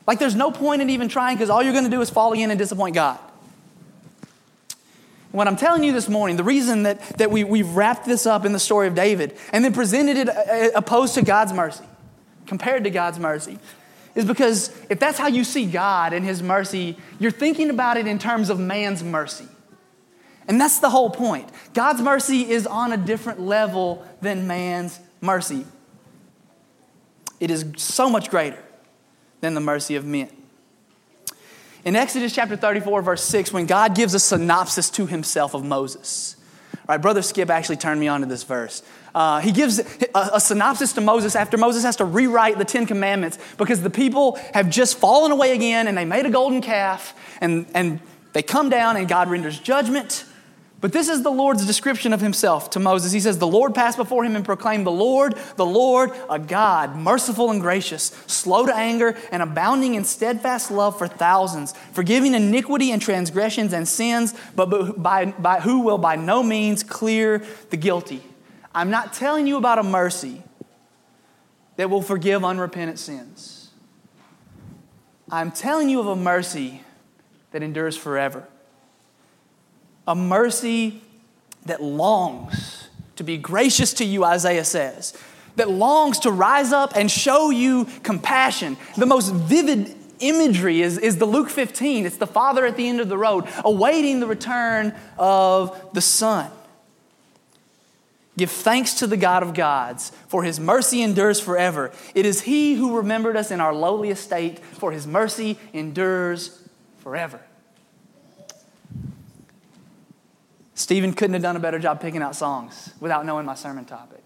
Like 0.08 0.18
there's 0.18 0.34
no 0.34 0.50
point 0.50 0.82
in 0.82 0.90
even 0.90 1.10
trying 1.10 1.36
because 1.36 1.50
all 1.50 1.62
you're 1.62 1.74
going 1.74 1.84
to 1.84 1.90
do 1.90 2.00
is 2.00 2.10
fall 2.10 2.32
again 2.32 2.50
and 2.52 2.58
disappoint 2.58 2.96
God. 2.96 3.20
What 5.32 5.48
I'm 5.48 5.58
telling 5.58 5.84
you 5.84 5.92
this 5.92 6.08
morning, 6.08 6.38
the 6.38 6.44
reason 6.44 6.84
that, 6.84 7.02
that 7.18 7.30
we, 7.30 7.44
we've 7.44 7.70
wrapped 7.76 8.06
this 8.06 8.26
up 8.26 8.46
in 8.46 8.54
the 8.54 8.60
story 8.60 8.88
of 8.88 8.96
David 8.96 9.38
and 9.54 9.64
then 9.64 9.74
presented 9.74 10.18
it 10.18 10.30
uh, 10.30 10.32
uh, 10.32 10.70
opposed 10.74 11.16
to 11.16 11.22
God's 11.22 11.54
mercy, 11.54 11.84
compared 12.48 12.86
to 12.86 12.90
God's 12.90 13.20
mercy, 13.20 13.60
is 14.16 14.26
because 14.26 14.76
if 14.90 15.00
that's 15.00 15.18
how 15.18 15.28
you 15.28 15.44
see 15.44 15.66
God 15.66 16.14
and 16.14 16.26
His 16.26 16.42
mercy, 16.42 16.98
you're 17.20 17.32
thinking 17.32 17.70
about 17.70 17.98
it 17.98 18.08
in 18.08 18.20
terms 18.20 18.50
of 18.50 18.60
man's 18.60 19.04
mercy. 19.04 19.48
And 20.48 20.60
that's 20.60 20.80
the 20.80 20.90
whole 20.90 21.12
point. 21.12 21.48
God's 21.74 22.02
mercy 22.02 22.50
is 22.50 22.66
on 22.66 22.92
a 22.92 22.98
different 22.98 23.40
level 23.40 24.06
than 24.22 24.48
man's 24.48 25.00
mercy. 25.22 25.66
It 27.40 27.52
is 27.52 27.66
so 27.78 28.10
much 28.10 28.30
greater 28.30 28.58
than 29.42 29.54
the 29.54 29.62
mercy 29.62 29.96
of 29.96 30.06
men. 30.06 30.30
In 31.86 31.96
Exodus 31.96 32.34
chapter 32.34 32.58
34, 32.58 33.02
verse 33.02 33.24
6, 33.24 33.54
when 33.54 33.66
God 33.66 33.96
gives 33.96 34.14
a 34.14 34.20
synopsis 34.20 34.90
to 34.92 35.06
himself 35.06 35.54
of 35.54 35.64
Moses, 35.64 36.36
right, 36.90 37.02
Brother 37.02 37.22
Skip 37.22 37.50
actually 37.50 37.78
turned 37.78 38.00
me 38.00 38.08
on 38.08 38.22
to 38.22 38.26
this 38.26 38.44
verse. 38.44 38.84
Uh, 39.14 39.40
he 39.40 39.52
gives 39.52 39.80
a, 39.80 40.30
a, 40.34 40.40
synopsis 40.40 40.94
to 40.94 41.02
Moses 41.02 41.36
after 41.36 41.58
Moses 41.58 41.84
has 41.84 41.96
to 41.96 42.06
rewrite 42.06 42.58
the 42.58 42.66
Ten 42.66 42.86
Commandments 42.86 43.40
because 43.58 43.82
the 43.82 43.90
people 43.90 44.40
have 44.54 44.70
just 44.70 44.98
fallen 44.98 45.32
away 45.32 45.54
again 45.54 45.88
and 45.88 45.98
they 45.98 46.06
made 46.06 46.26
a 46.26 46.30
golden 46.30 46.62
calf 46.62 47.16
and, 47.42 47.66
and 47.74 48.00
they 48.34 48.44
come 48.44 48.70
down 48.70 48.98
and 48.98 49.08
God 49.08 49.30
renders 49.30 49.60
judgment. 49.60 50.26
But 50.82 50.94
this 50.94 51.10
is 51.10 51.24
the 51.24 51.32
Lord's 51.32 51.66
description 51.66 52.14
of 52.14 52.22
himself 52.22 52.70
to 52.70 52.80
Moses. 52.80 53.12
He 53.12 53.20
says, 53.20 53.38
The 53.38 53.48
Lord 53.48 53.76
passed 53.76 53.98
before 53.98 54.24
him 54.24 54.36
and 54.36 54.46
proclaimed, 54.46 54.86
The 54.86 54.92
Lord, 54.92 55.36
the 55.58 55.66
Lord, 55.66 56.12
a 56.30 56.40
God, 56.40 56.96
merciful 56.96 57.52
and 57.52 57.60
gracious, 57.60 58.06
slow 58.28 58.66
to 58.66 58.74
anger, 58.74 59.18
and 59.32 59.44
abounding 59.44 59.96
in 59.96 60.06
steadfast 60.06 60.72
love 60.72 60.98
for 60.98 61.08
thousands, 61.08 61.74
forgiving 61.92 62.34
iniquity 62.34 62.92
and 62.92 63.02
transgressions 63.02 63.74
and 63.74 63.88
sins, 63.88 64.34
but 64.56 65.02
by, 65.02 65.26
by, 65.26 65.60
who 65.60 65.82
will 65.82 65.98
by 65.98 66.16
no 66.16 66.42
means 66.42 66.82
clear 66.84 67.44
the 67.72 67.78
guilty. 67.78 68.24
I'm 68.74 68.90
not 68.90 69.12
telling 69.12 69.48
you 69.48 69.58
about 69.58 69.80
a 69.80 69.84
mercy 69.84 70.44
that 71.76 71.90
will 71.90 72.02
forgive 72.02 72.46
unrepentant 72.46 73.00
sins. 73.00 73.72
I'm 75.30 75.52
telling 75.52 75.90
you 75.90 76.00
of 76.00 76.08
a 76.08 76.16
mercy 76.16 76.84
that 77.52 77.64
endures 77.64 77.98
forever 77.98 78.48
a 80.08 80.16
mercy 80.16 81.02
that 81.66 81.82
longs 81.82 82.88
to 83.16 83.24
be 83.24 83.38
gracious 83.38 83.94
to 83.94 84.06
you, 84.06 84.24
Isaiah 84.24 84.64
says, 84.64 85.14
that 85.56 85.70
longs 85.70 86.20
to 86.20 86.32
rise 86.32 86.72
up 86.72 86.96
and 86.96 87.12
show 87.12 87.50
you 87.50 87.86
compassion. 88.04 88.78
The 88.98 89.06
most 89.06 89.34
vivid 89.34 89.94
imagery 90.20 90.82
is, 90.82 90.98
is 90.98 91.18
the 91.18 91.26
Luke 91.26 91.50
15. 91.50 92.06
It's 92.06 92.18
the 92.18 92.28
father 92.28 92.66
at 92.66 92.78
the 92.78 92.88
end 92.88 93.02
of 93.02 93.10
the 93.10 93.18
road, 93.18 93.46
awaiting 93.66 94.20
the 94.20 94.28
return 94.28 94.96
of 95.18 95.94
the 95.94 96.02
son. 96.02 96.50
Give 98.38 98.50
thanks 98.50 98.94
to 98.96 99.08
the 99.08 99.18
God 99.18 99.44
of 99.44 99.54
gods, 99.54 100.14
for 100.30 100.44
his 100.44 100.62
mercy 100.62 101.02
endures 101.02 101.42
forever. 101.42 101.92
It 102.16 102.26
is 102.26 102.44
he 102.44 102.76
who 102.76 102.96
remembered 102.96 103.36
us 103.36 103.52
in 103.52 103.60
our 103.60 103.74
lowly 103.74 104.12
estate, 104.12 104.60
for 104.60 104.94
his 104.94 105.06
mercy 105.06 105.58
endures 105.74 106.58
forever. 107.00 107.42
Stephen 110.80 111.12
couldn't 111.12 111.34
have 111.34 111.42
done 111.42 111.58
a 111.58 111.60
better 111.60 111.78
job 111.78 112.00
picking 112.00 112.22
out 112.22 112.38
songs 112.38 112.94
without 113.02 113.26
knowing 113.26 113.46
my 113.46 113.54
sermon 113.54 113.84
topic. 113.84 114.24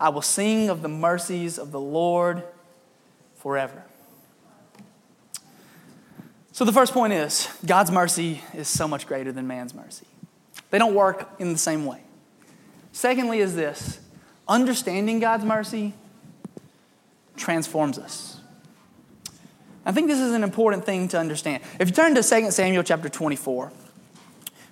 I 0.00 0.08
will 0.08 0.22
sing 0.22 0.70
of 0.70 0.82
the 0.82 0.88
mercies 0.88 1.56
of 1.56 1.70
the 1.70 1.78
Lord 1.78 2.42
forever. 3.36 3.84
So, 6.50 6.64
the 6.64 6.72
first 6.72 6.92
point 6.92 7.12
is 7.12 7.48
God's 7.64 7.92
mercy 7.92 8.42
is 8.52 8.66
so 8.66 8.88
much 8.88 9.06
greater 9.06 9.30
than 9.30 9.46
man's 9.46 9.72
mercy. 9.72 10.06
They 10.70 10.78
don't 10.80 10.94
work 10.94 11.30
in 11.38 11.52
the 11.52 11.58
same 11.58 11.86
way. 11.86 12.02
Secondly, 12.90 13.38
is 13.38 13.54
this 13.54 14.00
understanding 14.48 15.20
God's 15.20 15.44
mercy 15.44 15.94
transforms 17.36 18.00
us. 18.00 18.40
I 19.86 19.92
think 19.92 20.08
this 20.08 20.18
is 20.18 20.32
an 20.32 20.42
important 20.42 20.84
thing 20.84 21.06
to 21.08 21.20
understand. 21.20 21.62
If 21.78 21.86
you 21.86 21.94
turn 21.94 22.16
to 22.16 22.22
2 22.24 22.50
Samuel 22.50 22.82
chapter 22.82 23.08
24, 23.08 23.72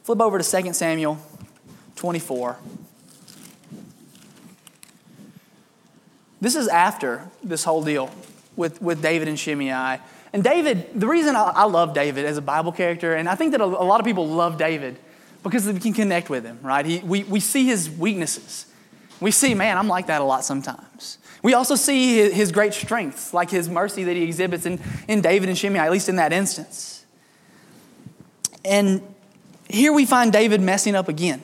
Flip 0.06 0.20
over 0.20 0.38
to 0.38 0.62
2 0.62 0.72
Samuel 0.72 1.18
24. 1.96 2.56
This 6.40 6.54
is 6.54 6.68
after 6.68 7.28
this 7.42 7.64
whole 7.64 7.82
deal 7.82 8.12
with, 8.54 8.80
with 8.80 9.02
David 9.02 9.26
and 9.26 9.36
Shimei. 9.36 9.98
And 10.32 10.44
David, 10.44 10.90
the 10.94 11.08
reason 11.08 11.34
I, 11.34 11.50
I 11.56 11.64
love 11.64 11.92
David 11.92 12.24
as 12.24 12.38
a 12.38 12.40
Bible 12.40 12.70
character, 12.70 13.16
and 13.16 13.28
I 13.28 13.34
think 13.34 13.50
that 13.50 13.60
a, 13.60 13.64
a, 13.64 13.66
lot 13.66 13.98
of 13.98 14.06
people 14.06 14.28
love 14.28 14.58
David 14.58 14.96
because 15.42 15.66
we 15.66 15.80
can 15.80 15.92
connect 15.92 16.30
with 16.30 16.44
him, 16.44 16.60
right? 16.62 16.86
He, 16.86 17.00
we, 17.00 17.24
we 17.24 17.40
see 17.40 17.66
his 17.66 17.90
weaknesses. 17.90 18.66
We 19.20 19.32
see, 19.32 19.54
man, 19.54 19.76
I'm 19.76 19.88
like 19.88 20.06
that 20.06 20.20
a 20.20 20.24
lot 20.24 20.44
sometimes. 20.44 21.18
We 21.42 21.54
also 21.54 21.74
see 21.74 22.18
his, 22.18 22.32
his 22.32 22.52
great 22.52 22.74
strengths, 22.74 23.34
like 23.34 23.50
his 23.50 23.68
mercy 23.68 24.04
that 24.04 24.14
he 24.14 24.22
exhibits 24.22 24.66
in, 24.66 24.80
in 25.08 25.20
David 25.20 25.48
and 25.48 25.58
Shimei, 25.58 25.80
at 25.80 25.90
least 25.90 26.08
in 26.08 26.14
that 26.14 26.32
instance. 26.32 27.04
And 28.64 29.02
here 29.68 29.92
we 29.92 30.06
find 30.06 30.32
David 30.32 30.60
messing 30.60 30.94
up 30.94 31.08
again. 31.08 31.42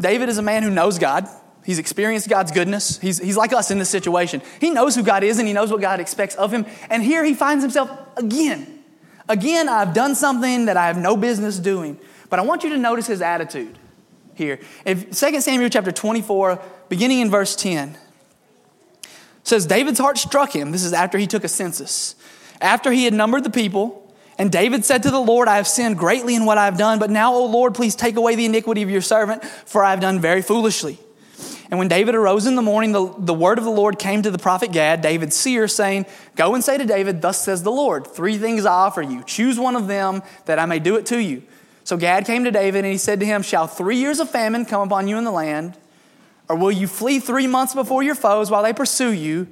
David 0.00 0.28
is 0.28 0.38
a 0.38 0.42
man 0.42 0.62
who 0.62 0.70
knows 0.70 0.98
God. 0.98 1.26
He's 1.64 1.78
experienced 1.78 2.28
God's 2.28 2.52
goodness. 2.52 2.98
He's, 2.98 3.18
he's 3.18 3.36
like 3.36 3.52
us 3.52 3.70
in 3.70 3.78
this 3.78 3.90
situation. 3.90 4.40
He 4.60 4.70
knows 4.70 4.94
who 4.94 5.02
God 5.02 5.22
is 5.22 5.38
and 5.38 5.46
he 5.46 5.52
knows 5.52 5.70
what 5.70 5.80
God 5.80 6.00
expects 6.00 6.34
of 6.36 6.52
him. 6.52 6.64
And 6.88 7.02
here 7.02 7.24
he 7.24 7.34
finds 7.34 7.62
himself 7.62 7.90
again. 8.16 8.82
Again, 9.28 9.68
I've 9.68 9.92
done 9.92 10.14
something 10.14 10.66
that 10.66 10.76
I 10.76 10.86
have 10.86 10.96
no 10.96 11.16
business 11.16 11.58
doing. 11.58 11.98
But 12.30 12.38
I 12.38 12.42
want 12.42 12.62
you 12.62 12.70
to 12.70 12.78
notice 12.78 13.06
his 13.06 13.20
attitude 13.20 13.78
here. 14.34 14.60
If 14.86 15.18
2 15.18 15.40
Samuel 15.40 15.68
chapter 15.68 15.92
24, 15.92 16.62
beginning 16.88 17.20
in 17.20 17.30
verse 17.30 17.54
10, 17.56 17.98
says, 19.42 19.66
David's 19.66 19.98
heart 19.98 20.16
struck 20.16 20.54
him. 20.54 20.72
This 20.72 20.84
is 20.84 20.92
after 20.92 21.18
he 21.18 21.26
took 21.26 21.44
a 21.44 21.48
census. 21.48 22.14
After 22.60 22.92
he 22.92 23.04
had 23.04 23.14
numbered 23.14 23.44
the 23.44 23.50
people, 23.50 24.07
and 24.38 24.52
David 24.52 24.84
said 24.84 25.02
to 25.02 25.10
the 25.10 25.20
Lord, 25.20 25.48
I 25.48 25.56
have 25.56 25.66
sinned 25.66 25.98
greatly 25.98 26.36
in 26.36 26.44
what 26.44 26.58
I 26.58 26.66
have 26.66 26.78
done, 26.78 27.00
but 27.00 27.10
now, 27.10 27.34
O 27.34 27.46
Lord, 27.46 27.74
please 27.74 27.96
take 27.96 28.16
away 28.16 28.36
the 28.36 28.44
iniquity 28.44 28.82
of 28.82 28.90
your 28.90 29.02
servant, 29.02 29.44
for 29.44 29.84
I 29.84 29.90
have 29.90 30.00
done 30.00 30.20
very 30.20 30.42
foolishly. 30.42 30.98
And 31.70 31.78
when 31.78 31.88
David 31.88 32.14
arose 32.14 32.46
in 32.46 32.54
the 32.54 32.62
morning, 32.62 32.92
the, 32.92 33.12
the 33.18 33.34
word 33.34 33.58
of 33.58 33.64
the 33.64 33.70
Lord 33.70 33.98
came 33.98 34.22
to 34.22 34.30
the 34.30 34.38
prophet 34.38 34.72
Gad, 34.72 35.02
David's 35.02 35.36
seer, 35.36 35.68
saying, 35.68 36.06
Go 36.36 36.54
and 36.54 36.64
say 36.64 36.78
to 36.78 36.84
David, 36.84 37.20
Thus 37.20 37.42
says 37.42 37.62
the 37.62 37.72
Lord, 37.72 38.06
three 38.06 38.38
things 38.38 38.64
I 38.64 38.72
offer 38.72 39.02
you. 39.02 39.22
Choose 39.24 39.58
one 39.58 39.76
of 39.76 39.88
them, 39.88 40.22
that 40.46 40.58
I 40.58 40.66
may 40.66 40.78
do 40.78 40.96
it 40.96 41.04
to 41.06 41.18
you. 41.18 41.42
So 41.84 41.96
Gad 41.96 42.24
came 42.24 42.44
to 42.44 42.50
David, 42.50 42.84
and 42.84 42.92
he 42.92 42.98
said 42.98 43.20
to 43.20 43.26
him, 43.26 43.42
Shall 43.42 43.66
three 43.66 43.96
years 43.96 44.20
of 44.20 44.30
famine 44.30 44.64
come 44.64 44.86
upon 44.86 45.08
you 45.08 45.18
in 45.18 45.24
the 45.24 45.30
land? 45.30 45.76
Or 46.48 46.56
will 46.56 46.72
you 46.72 46.86
flee 46.86 47.18
three 47.18 47.46
months 47.46 47.74
before 47.74 48.02
your 48.02 48.14
foes 48.14 48.50
while 48.50 48.62
they 48.62 48.72
pursue 48.72 49.12
you? 49.12 49.48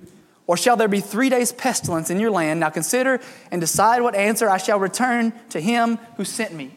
Or 0.46 0.56
shall 0.56 0.76
there 0.76 0.88
be 0.88 1.00
three 1.00 1.28
days' 1.28 1.52
pestilence 1.52 2.08
in 2.08 2.20
your 2.20 2.30
land? 2.30 2.60
Now 2.60 2.70
consider 2.70 3.20
and 3.50 3.60
decide 3.60 4.02
what 4.02 4.14
answer 4.14 4.48
I 4.48 4.58
shall 4.58 4.78
return 4.78 5.32
to 5.50 5.60
him 5.60 5.98
who 6.16 6.24
sent 6.24 6.54
me. 6.54 6.70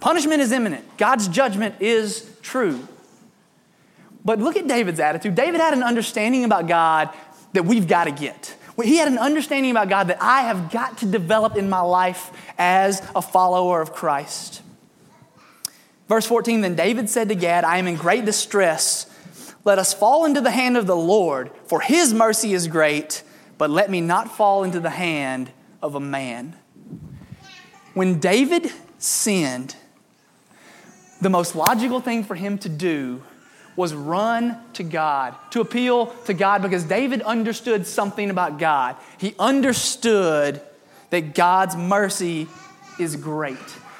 Punishment 0.00 0.40
is 0.40 0.52
imminent, 0.52 0.96
God's 0.96 1.28
judgment 1.28 1.76
is 1.80 2.30
true. 2.42 2.86
But 4.24 4.38
look 4.40 4.56
at 4.56 4.66
David's 4.66 5.00
attitude. 5.00 5.34
David 5.34 5.60
had 5.60 5.74
an 5.74 5.82
understanding 5.82 6.44
about 6.44 6.66
God 6.66 7.10
that 7.52 7.64
we've 7.64 7.86
got 7.86 8.04
to 8.04 8.10
get. 8.10 8.54
He 8.82 8.96
had 8.96 9.08
an 9.08 9.18
understanding 9.18 9.70
about 9.70 9.88
God 9.88 10.08
that 10.08 10.18
I 10.20 10.42
have 10.42 10.70
got 10.70 10.98
to 10.98 11.06
develop 11.06 11.56
in 11.56 11.68
my 11.68 11.80
life 11.80 12.30
as 12.58 13.02
a 13.16 13.22
follower 13.22 13.80
of 13.80 13.92
Christ. 13.92 14.62
Verse 16.08 16.26
14 16.26 16.60
Then 16.60 16.74
David 16.74 17.10
said 17.10 17.28
to 17.28 17.34
Gad, 17.34 17.64
I 17.64 17.78
am 17.78 17.88
in 17.88 17.96
great 17.96 18.24
distress 18.24 19.07
let 19.64 19.78
us 19.78 19.92
fall 19.92 20.24
into 20.24 20.40
the 20.40 20.50
hand 20.50 20.76
of 20.76 20.86
the 20.86 20.96
Lord, 20.96 21.50
for 21.66 21.80
his 21.80 22.14
mercy 22.14 22.52
is 22.52 22.68
great, 22.68 23.22
but 23.58 23.70
let 23.70 23.90
me 23.90 24.00
not 24.00 24.34
fall 24.36 24.64
into 24.64 24.80
the 24.80 24.90
hand 24.90 25.50
of 25.82 25.94
a 25.94 26.00
man. 26.00 26.56
When 27.94 28.20
David 28.20 28.70
sinned, 28.98 29.74
the 31.20 31.30
most 31.30 31.54
logical 31.56 32.00
thing 32.00 32.24
for 32.24 32.34
him 32.34 32.58
to 32.58 32.68
do 32.68 33.22
was 33.74 33.94
run 33.94 34.58
to 34.72 34.82
God, 34.82 35.34
to 35.50 35.60
appeal 35.60 36.06
to 36.26 36.34
God, 36.34 36.62
because 36.62 36.84
David 36.84 37.22
understood 37.22 37.86
something 37.86 38.30
about 38.30 38.58
God. 38.58 38.96
He 39.18 39.34
understood 39.38 40.60
that 41.10 41.34
God's 41.34 41.76
mercy 41.76 42.48
is 42.98 43.16
great. 43.16 43.56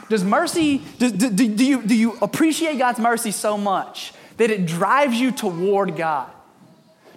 Does 0.08 0.24
mercy, 0.24 0.78
do, 0.98 1.10
do, 1.10 1.30
do, 1.30 1.64
you, 1.64 1.82
do 1.82 1.94
you 1.94 2.18
appreciate 2.22 2.78
God's 2.78 2.98
mercy 2.98 3.30
so 3.30 3.56
much 3.56 4.12
that 4.38 4.50
it 4.50 4.66
drives 4.66 5.20
you 5.20 5.30
toward 5.30 5.96
God. 5.96 6.30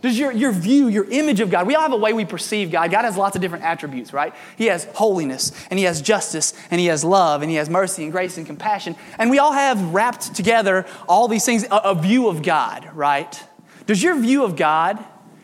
Does 0.01 0.17
your, 0.17 0.31
your 0.31 0.51
view, 0.51 0.87
your 0.87 1.05
image 1.05 1.39
of 1.41 1.51
God, 1.51 1.67
we 1.67 1.75
all 1.75 1.83
have 1.83 1.93
a 1.93 1.97
way 1.97 2.11
we 2.11 2.25
perceive 2.25 2.71
God. 2.71 2.89
God 2.89 3.05
has 3.05 3.17
lots 3.17 3.35
of 3.35 3.41
different 3.41 3.63
attributes, 3.63 4.13
right? 4.13 4.33
He 4.57 4.65
has 4.65 4.85
holiness, 4.95 5.51
and 5.69 5.77
He 5.77 5.85
has 5.85 6.01
justice, 6.01 6.55
and 6.71 6.81
He 6.81 6.87
has 6.87 7.03
love, 7.03 7.43
and 7.43 7.51
He 7.51 7.57
has 7.57 7.69
mercy, 7.69 8.03
and 8.03 8.11
grace, 8.11 8.37
and 8.37 8.47
compassion. 8.47 8.95
And 9.19 9.29
we 9.29 9.37
all 9.37 9.53
have 9.53 9.93
wrapped 9.93 10.35
together 10.35 10.87
all 11.07 11.27
these 11.27 11.45
things, 11.45 11.65
a, 11.65 11.75
a 11.75 11.95
view 11.95 12.27
of 12.27 12.41
God, 12.41 12.89
right? 12.95 13.41
Does 13.85 14.01
your 14.01 14.19
view 14.19 14.43
of 14.43 14.55
God, 14.55 14.97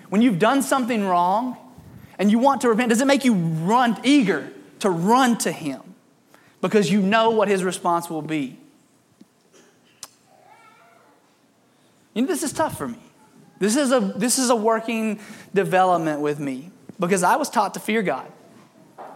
when 0.09 0.23
you've 0.23 0.39
done 0.39 0.63
something 0.63 1.05
wrong 1.05 1.55
and 2.17 2.31
you 2.31 2.39
want 2.39 2.61
to 2.61 2.69
repent, 2.69 2.89
does 2.89 3.01
it 3.01 3.05
make 3.05 3.25
you 3.25 3.35
run, 3.35 3.99
eager 4.03 4.51
to 4.79 4.89
run 4.89 5.37
to 5.39 5.51
Him 5.51 5.81
because 6.61 6.91
you 6.91 7.01
know 7.01 7.29
what 7.29 7.47
His 7.47 7.63
response 7.63 8.09
will 8.09 8.23
be? 8.23 8.57
You 12.17 12.23
know, 12.23 12.29
this 12.29 12.41
is 12.41 12.51
tough 12.51 12.75
for 12.75 12.87
me. 12.87 12.97
This 13.59 13.75
is 13.75 13.91
a, 13.91 13.99
this 13.99 14.39
is 14.39 14.49
a 14.49 14.55
working 14.55 15.19
development 15.53 16.19
with 16.19 16.39
me 16.39 16.71
because 16.99 17.21
I 17.21 17.35
was 17.35 17.47
taught 17.47 17.75
to 17.75 17.79
fear 17.79 18.01
God, 18.01 18.31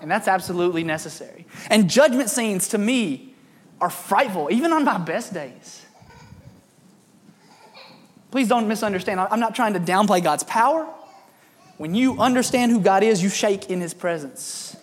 and 0.01 0.11
that's 0.11 0.27
absolutely 0.27 0.83
necessary. 0.83 1.47
And 1.71 1.89
judgment 1.89 2.29
scenes 2.29 2.67
to 2.69 2.77
me 2.77 3.33
are 3.79 3.89
frightful, 3.89 4.49
even 4.51 4.71
on 4.71 4.85
my 4.85 4.99
best 4.99 5.33
days. 5.33 5.83
Please 8.29 8.47
don't 8.47 8.67
misunderstand. 8.67 9.19
I'm 9.19 9.39
not 9.39 9.55
trying 9.55 9.73
to 9.73 9.79
downplay 9.79 10.23
God's 10.23 10.43
power. 10.43 10.87
When 11.77 11.95
you 11.95 12.19
understand 12.19 12.71
who 12.71 12.79
God 12.79 13.01
is, 13.01 13.23
you 13.23 13.29
shake 13.29 13.71
in 13.71 13.81
His 13.81 13.95
presence. 13.95 14.77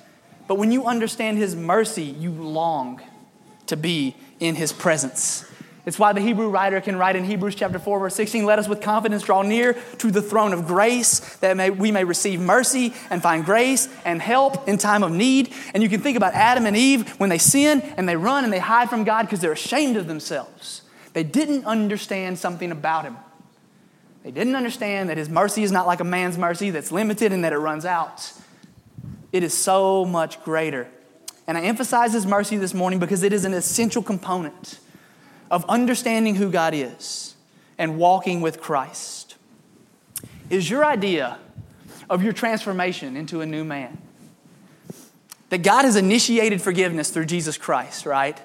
But 0.48 0.57
when 0.57 0.72
you 0.72 0.87
understand 0.87 1.38
His 1.38 1.54
mercy, 1.54 2.02
you 2.02 2.33
long 2.33 3.00
to 3.66 3.76
be 3.76 4.16
in 4.40 4.57
His 4.57 4.72
presence. 4.72 5.48
It's 5.88 5.98
why 5.98 6.12
the 6.12 6.20
Hebrew 6.20 6.51
writer 6.51 6.83
can 6.83 6.96
write 6.96 7.16
in 7.16 7.24
Hebrews 7.24 7.55
chapter 7.55 7.79
4, 7.79 7.98
verse 7.98 8.14
16, 8.14 8.44
let 8.44 8.59
us 8.59 8.68
with 8.68 8.83
confidence 8.83 9.22
draw 9.22 9.40
near 9.40 9.72
to 9.72 10.11
the 10.11 10.20
throne 10.20 10.53
of 10.53 10.66
grace 10.66 11.20
that 11.37 11.57
may, 11.57 11.70
we 11.70 11.90
may 11.90 12.05
receive 12.05 12.40
mercy 12.40 12.92
and 13.09 13.22
find 13.22 13.42
grace 13.42 13.88
and 14.05 14.20
help 14.20 14.68
in 14.68 14.77
time 14.77 15.03
of 15.03 15.12
need. 15.12 15.51
And 15.72 15.83
you 15.83 15.88
can 15.88 16.03
think 16.03 16.18
about 16.18 16.35
Adam 16.35 16.66
and 16.66 16.77
Eve 16.77 17.09
when 17.18 17.31
they 17.31 17.38
sin 17.38 17.81
and 17.96 18.07
they 18.07 18.16
run 18.16 18.44
and 18.44 18.53
they 18.53 18.59
hide 18.59 18.90
from 18.90 19.05
God 19.05 19.22
because 19.22 19.40
they're 19.40 19.53
ashamed 19.53 19.96
of 19.96 20.07
themselves. 20.07 20.83
They 21.14 21.24
didn't 21.24 21.64
understand 21.64 22.38
something 22.38 22.70
about 22.70 23.07
Him. 23.07 23.16
They 24.24 24.31
didn't 24.31 24.57
understand 24.57 25.09
that 25.09 25.16
His 25.16 25.31
mercy 25.31 25.62
is 25.62 25.72
not 25.72 25.87
like 25.87 26.01
a 26.01 26.05
man's 26.05 26.37
mercy 26.37 26.68
that's 26.68 26.92
limited 26.92 27.33
and 27.33 27.42
that 27.44 27.55
it 27.55 27.59
runs 27.59 27.87
out. 27.87 28.31
It 29.33 29.42
is 29.42 29.55
so 29.55 30.05
much 30.05 30.44
greater. 30.44 30.87
And 31.46 31.57
I 31.57 31.62
emphasize 31.62 32.12
His 32.12 32.27
mercy 32.27 32.59
this 32.59 32.74
morning 32.74 32.98
because 32.98 33.22
it 33.22 33.33
is 33.33 33.46
an 33.46 33.55
essential 33.55 34.03
component 34.03 34.81
of 35.50 35.64
understanding 35.68 36.34
who 36.34 36.50
God 36.50 36.74
is 36.74 37.34
and 37.78 37.98
walking 37.98 38.40
with 38.40 38.61
Christ. 38.61 39.37
Is 40.50 40.68
your 40.68 40.84
idea 40.84 41.38
of 42.11 42.22
your 42.22 42.32
transformation 42.32 43.16
into 43.16 43.40
a 43.40 43.46
new 43.46 43.64
man 43.64 43.98
that 45.50 45.58
God 45.58 45.84
has 45.84 45.96
initiated 45.96 46.61
forgiveness 46.61 47.11
through 47.11 47.26
Jesus 47.26 47.56
Christ, 47.56 48.06
right? 48.06 48.38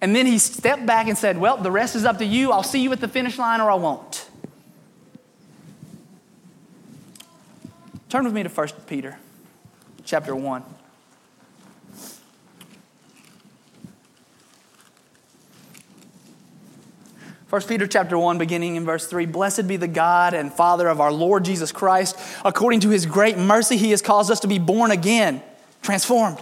And 0.00 0.16
then 0.16 0.26
he 0.26 0.38
stepped 0.38 0.84
back 0.84 1.06
and 1.06 1.16
said, 1.16 1.38
Well, 1.38 1.56
the 1.56 1.70
rest 1.70 1.94
is 1.94 2.04
up 2.04 2.18
to 2.18 2.24
you. 2.24 2.52
I'll 2.52 2.62
see 2.62 2.82
you 2.82 2.92
at 2.92 3.00
the 3.00 3.08
finish 3.08 3.38
line 3.38 3.60
or 3.60 3.70
I 3.70 3.74
won't. 3.74 4.28
Turn 8.08 8.24
with 8.24 8.34
me 8.34 8.42
to 8.42 8.48
1 8.48 8.68
Peter 8.86 9.18
chapter 10.04 10.34
1. 10.34 10.62
1 17.52 17.60
Peter 17.64 17.86
chapter 17.86 18.16
1 18.16 18.38
beginning 18.38 18.76
in 18.76 18.84
verse 18.86 19.06
3 19.06 19.26
Blessed 19.26 19.68
be 19.68 19.76
the 19.76 19.86
God 19.86 20.32
and 20.32 20.50
Father 20.50 20.88
of 20.88 21.02
our 21.02 21.12
Lord 21.12 21.44
Jesus 21.44 21.70
Christ. 21.70 22.18
According 22.46 22.80
to 22.80 22.88
his 22.88 23.04
great 23.04 23.36
mercy 23.36 23.76
he 23.76 23.90
has 23.90 24.00
caused 24.00 24.30
us 24.30 24.40
to 24.40 24.48
be 24.48 24.58
born 24.58 24.90
again 24.90 25.42
transformed 25.82 26.38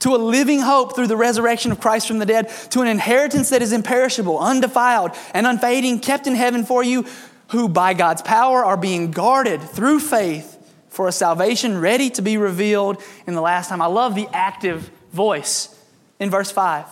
to 0.00 0.12
a 0.12 0.18
living 0.18 0.58
hope 0.58 0.96
through 0.96 1.06
the 1.06 1.16
resurrection 1.16 1.70
of 1.70 1.78
Christ 1.78 2.08
from 2.08 2.18
the 2.18 2.26
dead 2.26 2.48
to 2.70 2.80
an 2.80 2.88
inheritance 2.88 3.50
that 3.50 3.62
is 3.62 3.72
imperishable 3.72 4.40
undefiled 4.40 5.12
and 5.34 5.46
unfading 5.46 6.00
kept 6.00 6.26
in 6.26 6.34
heaven 6.34 6.64
for 6.64 6.82
you 6.82 7.06
who 7.50 7.68
by 7.68 7.94
God's 7.94 8.22
power 8.22 8.64
are 8.64 8.76
being 8.76 9.12
guarded 9.12 9.62
through 9.62 10.00
faith 10.00 10.56
for 10.88 11.06
a 11.06 11.12
salvation 11.12 11.80
ready 11.80 12.10
to 12.10 12.22
be 12.22 12.36
revealed 12.36 13.00
in 13.24 13.34
the 13.34 13.40
last 13.40 13.68
time. 13.68 13.80
I 13.80 13.86
love 13.86 14.16
the 14.16 14.26
active 14.32 14.90
voice 15.12 15.72
in 16.18 16.28
verse 16.28 16.50
5 16.50 16.86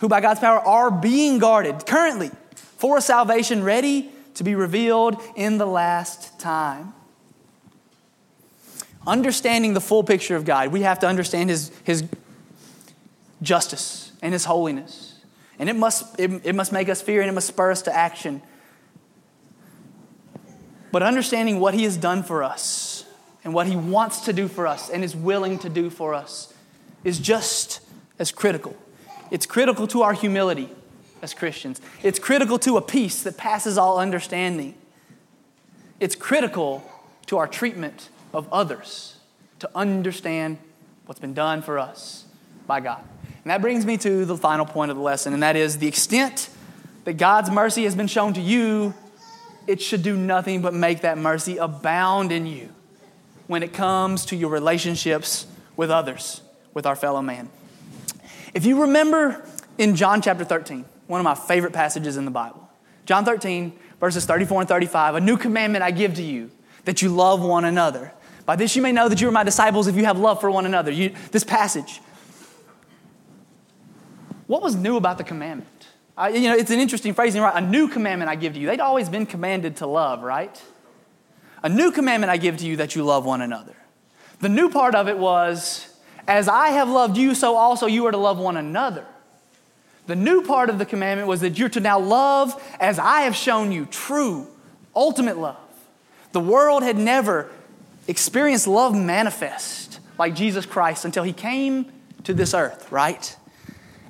who 0.00 0.08
by 0.08 0.20
God's 0.20 0.40
power 0.40 0.58
are 0.58 0.90
being 0.90 1.38
guarded 1.38 1.86
currently 1.86 2.30
for 2.76 2.98
a 2.98 3.00
salvation 3.00 3.62
ready 3.62 4.10
to 4.34 4.44
be 4.44 4.54
revealed 4.54 5.20
in 5.36 5.58
the 5.58 5.66
last 5.66 6.38
time. 6.38 6.92
Understanding 9.06 9.74
the 9.74 9.80
full 9.80 10.02
picture 10.02 10.36
of 10.36 10.44
God, 10.44 10.72
we 10.72 10.82
have 10.82 10.98
to 11.00 11.06
understand 11.06 11.50
His, 11.50 11.70
his 11.84 12.04
justice 13.42 14.12
and 14.22 14.32
His 14.32 14.44
holiness. 14.44 15.20
And 15.58 15.68
it 15.68 15.76
must, 15.76 16.18
it, 16.18 16.44
it 16.44 16.54
must 16.54 16.72
make 16.72 16.88
us 16.88 17.00
fear 17.00 17.20
and 17.20 17.30
it 17.30 17.32
must 17.32 17.48
spur 17.48 17.70
us 17.70 17.82
to 17.82 17.94
action. 17.94 18.42
But 20.90 21.02
understanding 21.02 21.60
what 21.60 21.74
He 21.74 21.84
has 21.84 21.96
done 21.96 22.22
for 22.22 22.42
us 22.42 23.04
and 23.44 23.52
what 23.52 23.66
He 23.66 23.76
wants 23.76 24.22
to 24.22 24.32
do 24.32 24.48
for 24.48 24.66
us 24.66 24.90
and 24.90 25.04
is 25.04 25.14
willing 25.14 25.58
to 25.60 25.68
do 25.68 25.90
for 25.90 26.14
us 26.14 26.52
is 27.04 27.18
just 27.18 27.80
as 28.18 28.32
critical. 28.32 28.76
It's 29.30 29.46
critical 29.46 29.86
to 29.88 30.02
our 30.02 30.12
humility 30.12 30.70
as 31.24 31.34
Christians. 31.34 31.80
It's 32.02 32.20
critical 32.20 32.58
to 32.60 32.76
a 32.76 32.82
peace 32.82 33.22
that 33.24 33.36
passes 33.36 33.76
all 33.76 33.98
understanding. 33.98 34.74
It's 35.98 36.14
critical 36.14 36.88
to 37.26 37.38
our 37.38 37.48
treatment 37.48 38.10
of 38.32 38.46
others 38.52 39.16
to 39.58 39.70
understand 39.74 40.58
what's 41.06 41.20
been 41.20 41.34
done 41.34 41.62
for 41.62 41.78
us 41.78 42.26
by 42.66 42.80
God. 42.80 43.02
And 43.42 43.50
that 43.50 43.60
brings 43.60 43.84
me 43.84 43.96
to 43.98 44.24
the 44.24 44.36
final 44.36 44.66
point 44.66 44.90
of 44.90 44.96
the 44.96 45.02
lesson, 45.02 45.32
and 45.32 45.42
that 45.42 45.56
is 45.56 45.78
the 45.78 45.88
extent 45.88 46.50
that 47.04 47.14
God's 47.14 47.50
mercy 47.50 47.84
has 47.84 47.94
been 47.94 48.06
shown 48.06 48.34
to 48.34 48.40
you, 48.40 48.94
it 49.66 49.80
should 49.80 50.02
do 50.02 50.16
nothing 50.16 50.62
but 50.62 50.74
make 50.74 51.00
that 51.02 51.18
mercy 51.18 51.56
abound 51.56 52.32
in 52.32 52.46
you 52.46 52.68
when 53.46 53.62
it 53.62 53.72
comes 53.72 54.26
to 54.26 54.36
your 54.36 54.50
relationships 54.50 55.46
with 55.76 55.90
others, 55.90 56.42
with 56.74 56.86
our 56.86 56.96
fellow 56.96 57.22
man. 57.22 57.48
If 58.52 58.64
you 58.64 58.82
remember 58.82 59.46
in 59.78 59.96
John 59.96 60.22
chapter 60.22 60.44
13, 60.44 60.84
one 61.06 61.20
of 61.20 61.24
my 61.24 61.34
favorite 61.34 61.72
passages 61.72 62.16
in 62.16 62.24
the 62.24 62.30
Bible. 62.30 62.68
John 63.06 63.24
13, 63.24 63.78
verses 64.00 64.24
34 64.24 64.62
and 64.62 64.68
35. 64.68 65.16
A 65.16 65.20
new 65.20 65.36
commandment 65.36 65.82
I 65.82 65.90
give 65.90 66.14
to 66.14 66.22
you, 66.22 66.50
that 66.84 67.02
you 67.02 67.08
love 67.08 67.42
one 67.42 67.64
another. 67.64 68.12
By 68.46 68.56
this 68.56 68.76
you 68.76 68.82
may 68.82 68.92
know 68.92 69.08
that 69.08 69.20
you 69.20 69.28
are 69.28 69.32
my 69.32 69.44
disciples 69.44 69.86
if 69.86 69.96
you 69.96 70.04
have 70.04 70.18
love 70.18 70.40
for 70.40 70.50
one 70.50 70.66
another. 70.66 70.90
You, 70.90 71.14
this 71.30 71.44
passage. 71.44 72.00
What 74.46 74.62
was 74.62 74.74
new 74.74 74.96
about 74.96 75.18
the 75.18 75.24
commandment? 75.24 75.68
I, 76.16 76.28
you 76.28 76.48
know, 76.48 76.54
it's 76.54 76.70
an 76.70 76.78
interesting 76.78 77.14
phrasing, 77.14 77.42
right? 77.42 77.54
A 77.56 77.66
new 77.66 77.88
commandment 77.88 78.30
I 78.30 78.36
give 78.36 78.54
to 78.54 78.60
you. 78.60 78.66
They'd 78.66 78.80
always 78.80 79.08
been 79.08 79.26
commanded 79.26 79.76
to 79.76 79.86
love, 79.86 80.22
right? 80.22 80.62
A 81.62 81.68
new 81.68 81.90
commandment 81.90 82.30
I 82.30 82.36
give 82.36 82.58
to 82.58 82.66
you 82.66 82.76
that 82.76 82.94
you 82.94 83.04
love 83.04 83.24
one 83.24 83.40
another. 83.40 83.74
The 84.40 84.48
new 84.48 84.68
part 84.68 84.94
of 84.94 85.08
it 85.08 85.16
was, 85.16 85.88
as 86.28 86.46
I 86.46 86.68
have 86.68 86.88
loved 86.88 87.16
you, 87.16 87.34
so 87.34 87.56
also 87.56 87.86
you 87.86 88.06
are 88.06 88.12
to 88.12 88.18
love 88.18 88.38
one 88.38 88.56
another. 88.56 89.06
The 90.06 90.16
new 90.16 90.42
part 90.42 90.68
of 90.68 90.78
the 90.78 90.84
commandment 90.84 91.28
was 91.28 91.40
that 91.40 91.58
you're 91.58 91.70
to 91.70 91.80
now 91.80 91.98
love 91.98 92.62
as 92.78 92.98
I 92.98 93.22
have 93.22 93.34
shown 93.34 93.72
you 93.72 93.86
true, 93.86 94.46
ultimate 94.94 95.38
love. 95.38 95.56
The 96.32 96.40
world 96.40 96.82
had 96.82 96.98
never 96.98 97.50
experienced 98.06 98.66
love 98.66 98.94
manifest 98.94 100.00
like 100.18 100.34
Jesus 100.34 100.66
Christ 100.66 101.04
until 101.04 101.22
he 101.22 101.32
came 101.32 101.90
to 102.24 102.34
this 102.34 102.52
earth, 102.52 102.90
right? 102.92 103.34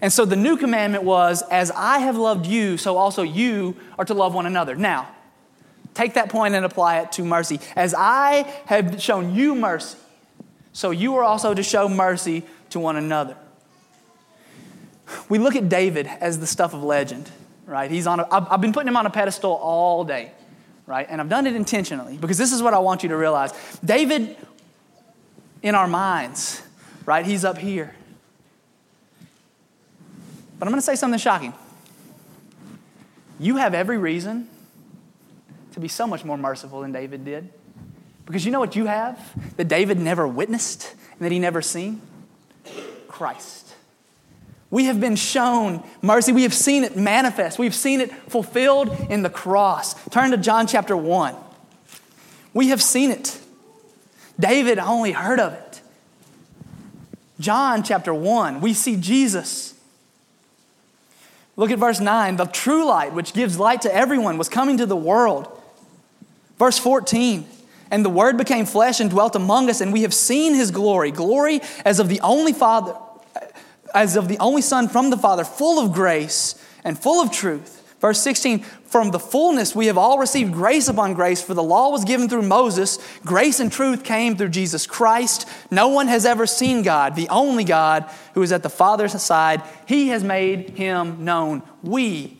And 0.01 0.13
so 0.13 0.25
the 0.25 0.37
new 0.37 0.57
commandment 0.57 1.05
was 1.05 1.43
as 1.43 1.71
I 1.71 1.99
have 2.01 2.17
loved 2.17 2.47
you, 2.47 2.77
so 2.77 2.97
also 2.97 3.23
you 3.23 3.77
are 3.99 4.05
to 4.05 4.15
love 4.15 4.35
one 4.35 4.47
another. 4.47 4.75
Now, 4.75 5.09
take 5.95 6.15
that 6.15 6.29
point 6.29 6.55
and 6.55 6.65
apply 6.65 7.01
it 7.01 7.13
to 7.13 7.25
mercy. 7.25 7.61
As 7.77 7.95
I 7.97 8.53
have 8.67 9.01
shown 9.01 9.35
you 9.35 9.55
mercy, 9.55 9.97
so 10.73 10.91
you 10.91 11.15
are 11.17 11.23
also 11.23 11.55
to 11.55 11.63
show 11.63 11.89
mercy 11.89 12.43
to 12.71 12.81
one 12.81 12.97
another 12.97 13.37
we 15.29 15.39
look 15.39 15.57
at 15.57 15.69
David 15.69 16.07
as 16.07 16.39
the 16.39 16.47
stuff 16.47 16.75
of 16.75 16.83
legend, 16.83 17.31
right? 17.67 17.91
He's 17.91 18.07
on 18.07 18.21
a, 18.21 18.29
I've, 18.31 18.53
I've 18.53 18.61
been 18.61 18.73
putting 18.73 18.89
him 18.89 18.97
on 18.97 19.07
a 19.07 19.11
pedestal 19.11 19.53
all 19.53 20.05
day, 20.05 20.33
right? 20.87 21.07
And 21.09 21.21
I've 21.21 21.29
done 21.29 21.47
it 21.47 21.57
intentionally 21.57 22.17
because 22.17 22.39
this 22.39 22.53
is 22.53 22.63
what 22.63 22.75
I 22.75 22.79
want 22.79 23.03
you 23.03 23.09
to 23.11 23.17
realize. 23.17 23.53
David, 23.85 24.37
in 25.63 25.75
our 25.75 25.89
minds, 25.89 26.63
right? 27.07 27.25
He's 27.25 27.45
up 27.45 27.59
here. 27.59 27.95
But 30.59 30.67
I'm 30.67 30.73
going 30.73 30.81
to 30.81 30.87
say 30.87 30.97
something 30.97 31.19
shocking. 31.19 31.53
You 33.41 33.57
have 33.57 33.75
every 33.75 33.99
reason 33.99 34.49
to 35.73 35.81
be 35.81 35.89
so 35.89 36.07
much 36.07 36.25
more 36.25 36.39
merciful 36.39 36.83
than 36.83 36.93
David 36.93 37.25
did. 37.25 37.51
Because 38.27 38.45
you 38.47 38.53
know 38.53 38.61
what 38.61 38.77
you 38.77 38.87
have 38.87 39.19
that 39.57 39.69
David 39.69 39.99
never 39.99 40.27
witnessed 40.27 40.95
and 41.13 41.21
that 41.21 41.33
he 41.33 41.39
never 41.39 41.61
seen? 41.61 42.01
Christ. 43.09 43.64
We 44.75 44.87
have 44.87 44.99
been 44.99 45.15
shown 45.15 45.85
mercy. 46.03 46.33
We 46.33 46.43
have 46.43 46.53
seen 46.53 46.83
it 46.83 46.97
manifest. 46.97 47.61
We've 47.61 47.73
seen 47.73 48.01
it 48.01 48.13
fulfilled 48.29 48.91
in 49.09 49.23
the 49.23 49.31
cross. 49.31 49.95
Turn 50.09 50.33
to 50.33 50.37
John 50.37 50.67
chapter 50.67 50.97
1. 50.97 51.37
We 52.55 52.71
have 52.71 52.83
seen 52.83 53.13
it. 53.13 53.39
David 54.37 54.81
only 54.81 55.13
heard 55.13 55.39
of 55.39 55.53
it. 55.53 55.81
John 57.39 57.85
chapter 57.85 58.13
1, 58.13 58.61
we 58.61 58.75
see 58.75 58.97
Jesus. 58.97 59.75
Look 61.55 61.71
at 61.71 61.79
verse 61.79 62.01
9. 62.01 62.35
The 62.35 62.47
true 62.47 62.85
light, 62.85 63.13
which 63.13 63.33
gives 63.33 63.61
light 63.61 63.83
to 63.83 63.95
everyone, 63.95 64.39
was 64.39 64.49
coming 64.49 64.79
to 64.79 64.87
the 64.87 64.97
world. 64.97 65.47
Verse 66.59 66.81
14. 66.81 67.47
And 67.93 68.05
the 68.05 68.11
Word 68.11 68.37
became 68.37 68.67
flesh 68.67 68.99
and 68.99 69.09
dwelt 69.09 69.37
among 69.37 69.71
us, 69.71 69.81
and 69.81 69.93
we 69.93 70.03
have 70.03 70.13
seen 70.13 70.53
his 70.53 70.73
glory 70.73 71.13
glory 71.13 71.61
as 71.85 72.01
of 72.01 72.09
the 72.09 72.21
only 72.23 72.53
Father 72.53 72.97
as 73.95 74.17
of 74.17 74.29
the 74.29 74.39
only 74.39 74.61
Son 74.61 74.89
from 74.89 75.11
the 75.11 75.17
Father, 75.17 75.45
full 75.45 75.79
of 75.83 75.93
grace 75.93 76.63
and 76.83 76.99
full 76.99 77.23
of 77.23 77.31
truth. 77.31 77.81
Verse 78.01 78.21
16, 78.21 78.59
from 78.61 79.13
the 79.13 79.19
fullness 79.19 79.75
we 79.75 79.87
have 79.87 79.97
all 79.97 80.19
received 80.19 80.53
grace 80.53 80.89
upon 80.89 81.15
grace, 81.15 81.41
for 81.41 81.55
the 81.55 81.63
law 81.63 81.89
was 81.89 82.05
given 82.05 82.29
through 82.29 82.43
Moses, 82.43 82.99
grace 83.25 83.61
and 83.61 83.73
truth 83.73 84.05
came 84.05 84.37
through 84.37 84.51
Jesus 84.51 84.87
Christ. 84.87 85.49
No 85.71 85.89
one 85.89 86.09
has 86.09 86.27
ever 86.27 86.47
seen 86.47 86.83
God, 86.83 87.17
the 87.17 87.31
only 87.31 87.65
God 87.65 88.05
who 88.35 88.43
is 88.43 88.53
at 88.53 88.63
the 88.63 88.69
Father's 88.69 89.21
side. 89.23 89.63
He 89.87 90.09
has 90.09 90.23
made 90.23 90.71
him 90.71 91.25
known. 91.25 91.63
We 91.83 92.37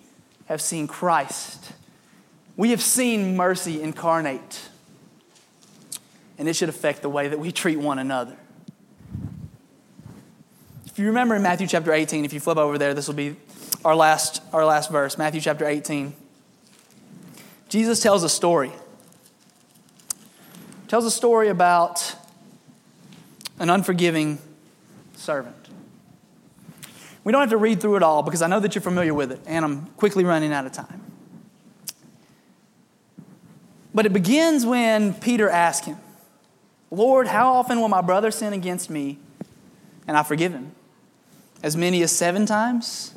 have 0.47 0.61
seen 0.61 0.87
Christ. 0.87 1.73
We 2.57 2.71
have 2.71 2.83
seen 2.83 3.35
mercy 3.35 3.81
incarnate. 3.81 4.69
And 6.37 6.47
it 6.47 6.57
should 6.57 6.69
affect 6.69 7.01
the 7.01 7.09
way 7.09 7.29
that 7.29 7.39
we 7.39 7.51
treat 7.53 7.79
one 7.79 7.99
another. 7.99 8.37
If 10.95 11.01
you 11.01 11.07
remember 11.07 11.35
in 11.35 11.43
Matthew 11.43 11.67
chapter 11.67 11.93
18, 11.93 12.25
if 12.25 12.33
you 12.33 12.39
flip 12.39 12.57
over 12.57 12.79
there, 12.79 12.95
this 12.95 13.09
will 13.09 13.17
be 13.17 13.35
our 13.85 13.97
last, 13.97 14.41
our 14.53 14.65
last 14.65 14.93
verse, 14.93 15.19
Matthew 15.19 15.41
chapter 15.41 15.67
18. 15.67 16.15
Jesus 17.69 17.99
tells 17.99 18.23
a 18.23 18.29
story. 18.29 18.71
Tells 20.87 21.05
a 21.05 21.11
story 21.11 21.49
about 21.49 22.15
an 23.59 23.71
unforgiving 23.71 24.39
servant. 25.17 25.57
We 27.25 27.33
don't 27.33 27.41
have 27.41 27.51
to 27.51 27.57
read 27.57 27.81
through 27.81 27.97
it 27.97 28.05
all 28.05 28.23
because 28.23 28.41
I 28.41 28.47
know 28.47 28.61
that 28.61 28.77
you're 28.77 28.83
familiar 28.83 29.15
with 29.15 29.33
it, 29.33 29.41
and 29.47 29.65
I'm 29.65 29.87
quickly 29.97 30.23
running 30.23 30.53
out 30.53 30.65
of 30.65 30.71
time. 30.71 31.03
But 33.93 34.07
it 34.07 34.13
begins 34.13 34.65
when 34.65 35.13
Peter 35.13 35.51
asks 35.51 35.89
him, 35.89 35.97
Lord, 36.93 37.27
how 37.27 37.55
often 37.55 37.81
will 37.81 37.89
my 37.89 38.01
brother 38.01 38.31
sin 38.31 38.53
against 38.53 38.91
me 38.91 39.19
and 40.07 40.17
I 40.17 40.23
forgive 40.23 40.53
him? 40.53 40.71
As 41.65 41.79
many 41.79 42.03
as 42.03 42.13
seven 42.13 42.45
times? 42.45 43.15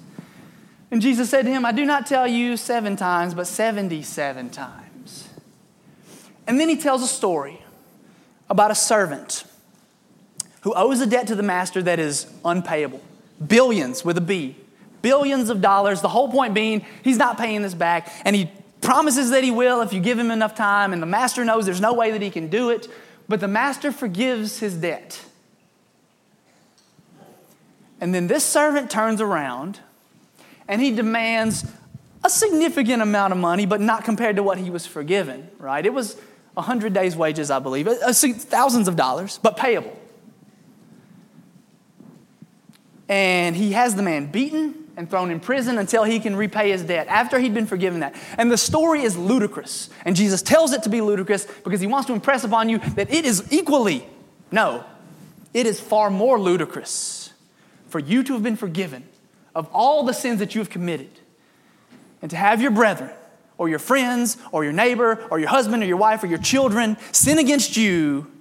And 0.90 1.02
Jesus 1.02 1.30
said 1.30 1.44
to 1.44 1.52
him, 1.52 1.66
I 1.66 1.74
do 1.74 1.84
not 1.84 2.08
tell 2.08 2.26
you 2.26 2.56
seven 2.56 2.96
times, 2.96 3.34
but 3.34 3.46
77 3.46 4.52
times. 4.52 5.28
And 6.48 6.58
then 6.58 6.70
he 6.70 6.78
tells 6.78 7.04
a 7.04 7.08
story 7.08 7.62
about 8.50 8.72
a 8.72 8.76
servant 8.76 9.44
who 10.62 10.74
owes 10.74 11.02
a 11.02 11.06
debt 11.06 11.28
to 11.28 11.36
the 11.36 11.44
master 11.44 11.84
that 11.84 12.00
is 12.00 12.26
unpayable. 12.46 13.02
Billions 13.46 14.06
with 14.06 14.18
a 14.18 14.22
B. 14.22 14.56
Billions 15.02 15.50
of 15.50 15.60
dollars. 15.60 16.00
The 16.00 16.08
whole 16.08 16.32
point 16.32 16.54
being, 16.54 16.86
he's 17.04 17.18
not 17.18 17.38
paying 17.38 17.64
this 17.64 17.74
back. 17.74 18.10
And 18.24 18.34
he 18.34 18.50
promises 18.80 19.32
that 19.32 19.44
he 19.44 19.52
will 19.52 19.82
if 19.82 19.92
you 19.92 20.00
give 20.00 20.18
him 20.18 20.32
enough 20.32 20.56
time. 20.56 20.94
And 20.94 21.02
the 21.02 21.06
master 21.06 21.44
knows 21.44 21.66
there's 21.66 21.82
no 21.82 21.94
way 21.94 22.12
that 22.12 22.22
he 22.22 22.30
can 22.30 22.48
do 22.48 22.70
it. 22.70 22.88
But 23.28 23.42
the 23.42 23.50
master 23.50 23.92
forgives 23.92 24.60
his 24.60 24.76
debt. 24.76 25.22
And 28.00 28.14
then 28.14 28.28
this 28.28 28.44
servant 28.44 28.92
turns 28.92 29.22
around 29.22 29.80
and 30.68 30.82
he 30.82 30.92
demands 30.92 31.66
a 32.24 32.30
significant 32.30 33.02
amount 33.02 33.32
of 33.32 33.40
money, 33.40 33.66
but 33.66 33.82
not 33.82 34.04
compared 34.04 34.36
to 34.36 34.44
what 34.44 34.58
he 34.58 34.70
was 34.70 34.86
forgiven, 34.86 35.50
right? 35.60 35.86
It 35.86 35.94
was 35.94 36.18
100 36.54 36.94
days' 36.94 37.16
wages, 37.16 37.50
I 37.50 37.60
believe, 37.60 37.88
thousands 37.88 38.88
of 38.88 38.96
dollars, 38.96 39.40
but 39.42 39.58
payable. 39.58 39.98
And 43.08 43.56
he 43.56 43.72
has 43.72 43.96
the 43.96 44.04
man 44.04 44.30
beaten 44.32 44.92
and 44.98 45.10
thrown 45.10 45.32
in 45.32 45.40
prison 45.40 45.78
until 45.78 46.04
he 46.04 46.20
can 46.20 46.36
repay 46.36 46.72
his 46.72 46.84
debt 46.84 47.08
after 47.08 47.40
he'd 47.40 47.54
been 47.54 47.68
forgiven 47.68 48.02
that. 48.02 48.16
And 48.38 48.52
the 48.52 48.58
story 48.58 49.04
is 49.04 49.16
ludicrous. 49.16 49.90
And 50.04 50.16
Jesus 50.16 50.42
tells 50.42 50.74
it 50.74 50.84
to 50.84 50.90
be 50.90 51.00
ludicrous 51.00 51.46
because 51.64 51.80
he 51.80 51.88
wants 51.88 52.08
to 52.08 52.14
impress 52.14 52.44
upon 52.44 52.68
you 52.68 52.80
that 52.96 53.12
it 53.14 53.24
is 53.24 53.54
equally, 53.54 54.06
no, 54.52 54.84
it 55.54 55.66
is 55.68 55.80
far 55.80 56.10
more 56.10 56.40
ludicrous 56.40 57.27
for 57.88 58.00
you 58.00 58.24
to 58.24 58.34
have 58.34 58.44
been 58.44 58.56
forgiven 58.56 59.08
of 59.56 59.68
all 59.74 60.04
the 60.04 60.14
sins 60.14 60.40
that 60.40 60.54
you 60.56 60.60
have 60.62 60.70
committed 60.70 61.10
and 62.22 62.30
to 62.32 62.38
have 62.38 62.62
your 62.62 62.72
brethren 62.72 63.12
or 63.58 63.70
your 63.70 63.80
friends 63.80 64.38
or 64.52 64.64
your 64.64 64.74
neighbor 64.74 65.26
or 65.32 65.40
your 65.40 65.50
husband 65.50 65.82
or 65.82 65.86
your 65.86 65.98
wife 65.98 66.24
or 66.24 66.28
your 66.28 66.38
children 66.38 66.98
sin 67.12 67.40
against 67.40 67.76
you 67.76 68.32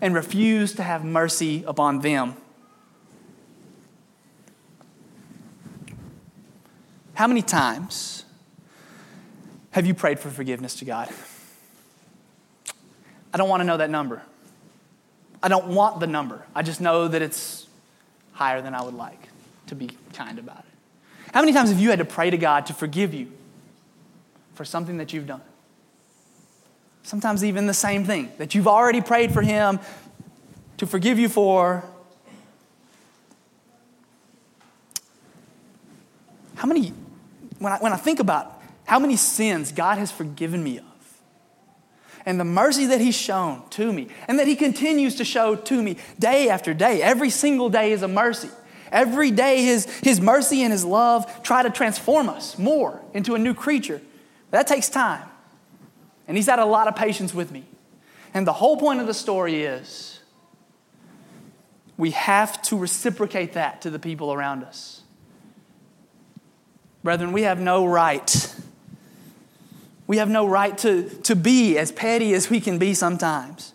and 0.00 0.14
refuse 0.14 0.74
to 0.74 0.82
have 0.82 1.04
mercy 1.04 1.64
upon 1.66 2.00
them. 2.00 2.34
How 7.14 7.26
many 7.26 7.42
times 7.42 8.24
have 9.72 9.86
you 9.86 9.94
prayed 9.94 10.18
for 10.18 10.30
forgiveness 10.30 10.76
to 10.76 10.84
God? 10.84 11.08
I 13.32 13.38
don't 13.38 13.48
want 13.48 13.60
to 13.60 13.64
know 13.64 13.76
that 13.76 13.90
number. 13.90 14.22
I 15.42 15.48
don't 15.48 15.68
want 15.68 16.00
the 16.00 16.06
number. 16.06 16.46
I 16.54 16.62
just 16.62 16.80
know 16.80 17.08
that 17.08 17.22
it's 17.22 17.59
higher 18.40 18.62
than 18.62 18.74
I 18.74 18.80
would 18.80 18.94
like 18.94 19.28
to 19.66 19.74
be 19.74 19.90
kind 20.14 20.38
about 20.38 20.60
it. 20.60 21.34
How 21.34 21.42
many 21.42 21.52
times 21.52 21.68
have 21.68 21.78
you 21.78 21.90
had 21.90 21.98
to 21.98 22.06
pray 22.06 22.30
to 22.30 22.38
God 22.38 22.64
to 22.66 22.72
forgive 22.72 23.12
you 23.12 23.30
for 24.54 24.64
something 24.64 24.96
that 24.96 25.12
you've 25.12 25.26
done? 25.26 25.42
Sometimes 27.02 27.44
even 27.44 27.66
the 27.66 27.74
same 27.74 28.06
thing 28.06 28.32
that 28.38 28.54
you've 28.54 28.66
already 28.66 29.02
prayed 29.02 29.30
for 29.32 29.42
Him 29.42 29.78
to 30.78 30.86
forgive 30.86 31.18
you 31.18 31.28
for. 31.28 31.84
How 36.54 36.66
many 36.66 36.94
when 37.58 37.74
I, 37.74 37.78
when 37.78 37.92
I 37.92 37.96
think 37.96 38.20
about 38.20 38.58
how 38.86 38.98
many 38.98 39.16
sins 39.16 39.70
God 39.70 39.98
has 39.98 40.10
forgiven 40.10 40.64
me 40.64 40.78
of, 40.78 40.84
and 42.26 42.38
the 42.38 42.44
mercy 42.44 42.86
that 42.86 43.00
He's 43.00 43.16
shown 43.16 43.62
to 43.70 43.92
me, 43.92 44.08
and 44.28 44.38
that 44.38 44.46
He 44.46 44.56
continues 44.56 45.16
to 45.16 45.24
show 45.24 45.56
to 45.56 45.82
me 45.82 45.96
day 46.18 46.48
after 46.48 46.74
day, 46.74 47.02
every 47.02 47.30
single 47.30 47.70
day 47.70 47.92
is 47.92 48.02
a 48.02 48.08
mercy. 48.08 48.50
Every 48.92 49.30
day, 49.30 49.62
His, 49.62 49.84
His 50.00 50.20
mercy 50.20 50.62
and 50.62 50.72
His 50.72 50.84
love 50.84 51.42
try 51.42 51.62
to 51.62 51.70
transform 51.70 52.28
us 52.28 52.58
more 52.58 53.00
into 53.14 53.34
a 53.34 53.38
new 53.38 53.54
creature. 53.54 54.00
That 54.50 54.66
takes 54.66 54.88
time. 54.88 55.28
And 56.26 56.36
He's 56.36 56.46
had 56.46 56.58
a 56.58 56.64
lot 56.64 56.88
of 56.88 56.96
patience 56.96 57.32
with 57.32 57.52
me. 57.52 57.64
And 58.34 58.46
the 58.46 58.52
whole 58.52 58.76
point 58.76 59.00
of 59.00 59.06
the 59.06 59.14
story 59.14 59.62
is 59.62 60.20
we 61.96 62.12
have 62.12 62.60
to 62.62 62.76
reciprocate 62.76 63.52
that 63.52 63.82
to 63.82 63.90
the 63.90 63.98
people 63.98 64.32
around 64.32 64.64
us. 64.64 65.02
Brethren, 67.02 67.32
we 67.32 67.42
have 67.42 67.60
no 67.60 67.86
right. 67.86 68.54
We 70.10 70.16
have 70.16 70.28
no 70.28 70.48
right 70.48 70.76
to, 70.78 71.08
to 71.08 71.36
be 71.36 71.78
as 71.78 71.92
petty 71.92 72.34
as 72.34 72.50
we 72.50 72.60
can 72.60 72.78
be 72.78 72.94
sometimes. 72.94 73.74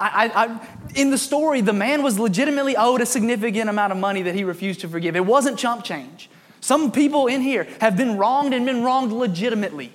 I, 0.00 0.26
I, 0.26 0.44
I, 0.44 0.68
in 0.96 1.12
the 1.12 1.18
story, 1.18 1.60
the 1.60 1.72
man 1.72 2.02
was 2.02 2.18
legitimately 2.18 2.76
owed 2.76 3.00
a 3.00 3.06
significant 3.06 3.70
amount 3.70 3.92
of 3.92 3.98
money 3.98 4.22
that 4.22 4.34
he 4.34 4.42
refused 4.42 4.80
to 4.80 4.88
forgive. 4.88 5.14
It 5.14 5.24
wasn't 5.24 5.56
chump 5.56 5.84
change. 5.84 6.30
Some 6.60 6.90
people 6.90 7.28
in 7.28 7.42
here 7.42 7.68
have 7.80 7.96
been 7.96 8.16
wronged 8.16 8.54
and 8.54 8.66
been 8.66 8.82
wronged 8.82 9.12
legitimately. 9.12 9.92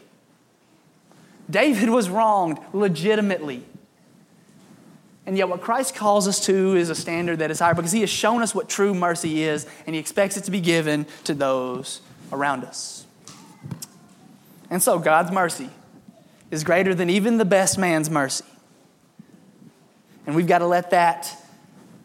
David 1.49 1.89
was 1.89 2.09
wronged 2.09 2.59
legitimately. 2.71 3.65
And 5.25 5.37
yet, 5.37 5.49
what 5.49 5.59
Christ 5.59 5.95
calls 5.95 6.29
us 6.29 6.45
to 6.45 6.77
is 6.77 6.89
a 6.91 6.95
standard 6.95 7.39
that 7.39 7.51
is 7.51 7.59
higher 7.59 7.73
because 7.73 7.91
he 7.91 7.99
has 7.99 8.09
shown 8.09 8.41
us 8.41 8.55
what 8.55 8.69
true 8.69 8.93
mercy 8.93 9.43
is, 9.43 9.67
and 9.85 9.93
he 9.93 9.99
expects 9.99 10.37
it 10.37 10.45
to 10.45 10.51
be 10.51 10.61
given 10.61 11.05
to 11.25 11.33
those 11.33 11.99
around 12.31 12.63
us. 12.63 13.02
And 14.73 14.81
so, 14.81 14.97
God's 14.97 15.31
mercy 15.31 15.69
is 16.49 16.63
greater 16.63 16.95
than 16.95 17.07
even 17.07 17.37
the 17.37 17.45
best 17.45 17.77
man's 17.77 18.09
mercy. 18.09 18.43
And 20.25 20.35
we've 20.35 20.47
got 20.47 20.59
to 20.59 20.65
let 20.65 20.89
that 20.89 21.31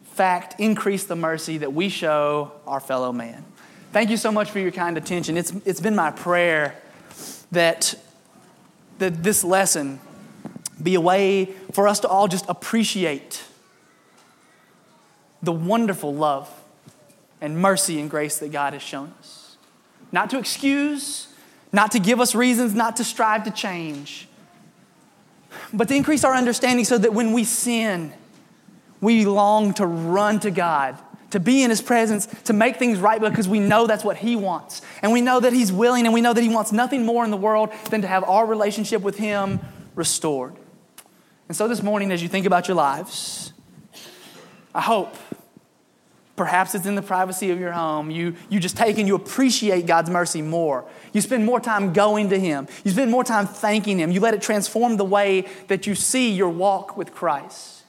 fact 0.03 0.59
increase 0.59 1.05
the 1.05 1.15
mercy 1.15 1.57
that 1.57 1.73
we 1.73 1.89
show 1.89 2.51
our 2.67 2.79
fellow 2.79 3.11
man. 3.11 3.43
Thank 3.91 4.11
you 4.11 4.17
so 4.17 4.31
much 4.31 4.51
for 4.51 4.59
your 4.59 4.69
kind 4.69 4.99
attention. 4.99 5.35
It's, 5.35 5.51
it's 5.65 5.81
been 5.81 5.95
my 5.95 6.11
prayer 6.11 6.75
that, 7.51 7.95
that 8.99 9.23
this 9.23 9.43
lesson 9.43 9.99
be 10.83 10.93
a 10.93 11.01
way 11.01 11.45
for 11.71 11.87
us 11.87 11.99
to 12.01 12.07
all 12.07 12.27
just 12.27 12.45
appreciate 12.47 13.45
the 15.41 15.51
wonderful 15.51 16.13
love 16.13 16.47
and 17.41 17.57
mercy 17.57 17.99
and 17.99 18.11
grace 18.11 18.37
that 18.37 18.51
God 18.51 18.73
has 18.73 18.83
shown 18.83 19.11
us 19.17 19.57
not 20.11 20.29
to 20.29 20.37
excuse, 20.37 21.29
not 21.71 21.91
to 21.91 21.99
give 21.99 22.19
us 22.19 22.35
reasons 22.35 22.73
not 22.73 22.97
to 22.97 23.03
strive 23.03 23.43
to 23.45 23.51
change, 23.51 24.27
but 25.73 25.87
to 25.87 25.95
increase 25.95 26.23
our 26.23 26.33
understanding 26.33 26.85
so 26.85 26.97
that 26.97 27.13
when 27.13 27.33
we 27.33 27.43
sin, 27.43 28.13
we 29.01 29.25
long 29.25 29.73
to 29.75 29.85
run 29.85 30.39
to 30.41 30.51
God, 30.51 30.97
to 31.31 31.39
be 31.39 31.63
in 31.63 31.69
His 31.69 31.81
presence, 31.81 32.27
to 32.45 32.53
make 32.53 32.77
things 32.77 32.99
right 32.99 33.21
because 33.21 33.47
we 33.47 33.59
know 33.59 33.87
that's 33.87 34.03
what 34.03 34.17
He 34.17 34.35
wants. 34.35 34.81
And 35.01 35.11
we 35.11 35.21
know 35.21 35.39
that 35.39 35.53
He's 35.53 35.71
willing 35.71 36.05
and 36.05 36.13
we 36.13 36.21
know 36.21 36.33
that 36.33 36.41
He 36.41 36.49
wants 36.49 36.71
nothing 36.71 37.05
more 37.05 37.23
in 37.23 37.31
the 37.31 37.37
world 37.37 37.71
than 37.89 38.01
to 38.01 38.07
have 38.07 38.23
our 38.23 38.45
relationship 38.45 39.01
with 39.01 39.17
Him 39.17 39.59
restored. 39.95 40.55
And 41.47 41.55
so 41.55 41.67
this 41.67 41.81
morning, 41.81 42.11
as 42.11 42.21
you 42.21 42.29
think 42.29 42.45
about 42.45 42.67
your 42.67 42.75
lives, 42.75 43.53
I 44.73 44.81
hope 44.81 45.15
Perhaps 46.39 46.73
it's 46.73 46.85
in 46.85 46.95
the 46.95 47.01
privacy 47.01 47.51
of 47.51 47.59
your 47.59 47.73
home. 47.73 48.09
You, 48.09 48.33
you 48.47 48.61
just 48.61 48.77
take 48.77 48.97
and 48.97 49.05
you 49.05 49.15
appreciate 49.15 49.85
God's 49.85 50.09
mercy 50.09 50.41
more. 50.41 50.85
You 51.11 51.19
spend 51.19 51.45
more 51.45 51.59
time 51.59 51.91
going 51.91 52.29
to 52.29 52.39
Him. 52.39 52.69
You 52.85 52.91
spend 52.91 53.11
more 53.11 53.25
time 53.25 53.45
thanking 53.45 53.97
Him. 53.99 54.09
You 54.09 54.21
let 54.21 54.33
it 54.33 54.41
transform 54.41 54.95
the 54.95 55.03
way 55.03 55.47
that 55.67 55.85
you 55.85 55.95
see 55.95 56.31
your 56.31 56.47
walk 56.47 56.95
with 56.95 57.13
Christ. 57.13 57.83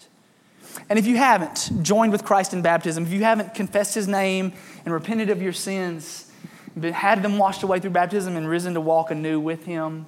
And 0.89 0.99
if 0.99 1.07
you 1.07 1.17
haven't 1.17 1.71
joined 1.85 2.11
with 2.11 2.25
Christ 2.25 2.53
in 2.53 2.61
baptism, 2.61 3.05
if 3.05 3.13
you 3.13 3.23
haven't 3.23 3.55
confessed 3.55 3.95
His 3.95 4.09
name 4.09 4.53
and 4.85 4.93
repented 4.93 5.31
of 5.31 5.41
your 5.41 5.53
sins, 5.53 6.29
but 6.77 6.93
had 6.93 7.23
them 7.23 7.39
washed 7.39 7.63
away 7.63 7.79
through 7.79 7.91
baptism 7.91 8.37
and 8.37 8.49
risen 8.49 8.75
to 8.75 8.81
walk 8.81 9.13
anew 9.13 9.39
with 9.39 9.65
Him, 9.65 10.07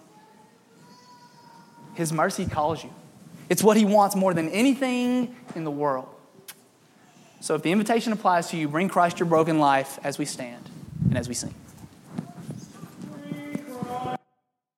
His 1.95 2.13
mercy 2.13 2.45
calls 2.45 2.83
you. 2.83 2.93
It's 3.49 3.63
what 3.63 3.77
He 3.77 3.85
wants 3.85 4.17
more 4.17 4.35
than 4.35 4.49
anything 4.49 5.37
in 5.55 5.63
the 5.63 5.71
world. 5.71 6.12
So 7.43 7.57
if 7.57 7.63
the 7.63 7.73
invitation 7.73 8.13
applies 8.13 8.51
to 8.51 8.57
you, 8.57 8.69
bring 8.69 8.89
Christ 8.89 9.19
your 9.19 9.29
broken 9.29 9.59
life 9.59 9.99
as 10.05 10.17
we 10.17 10.25
stand 10.27 10.71
and 11.09 11.19
as 11.19 11.29
we 11.29 11.35
sing. 11.35 11.53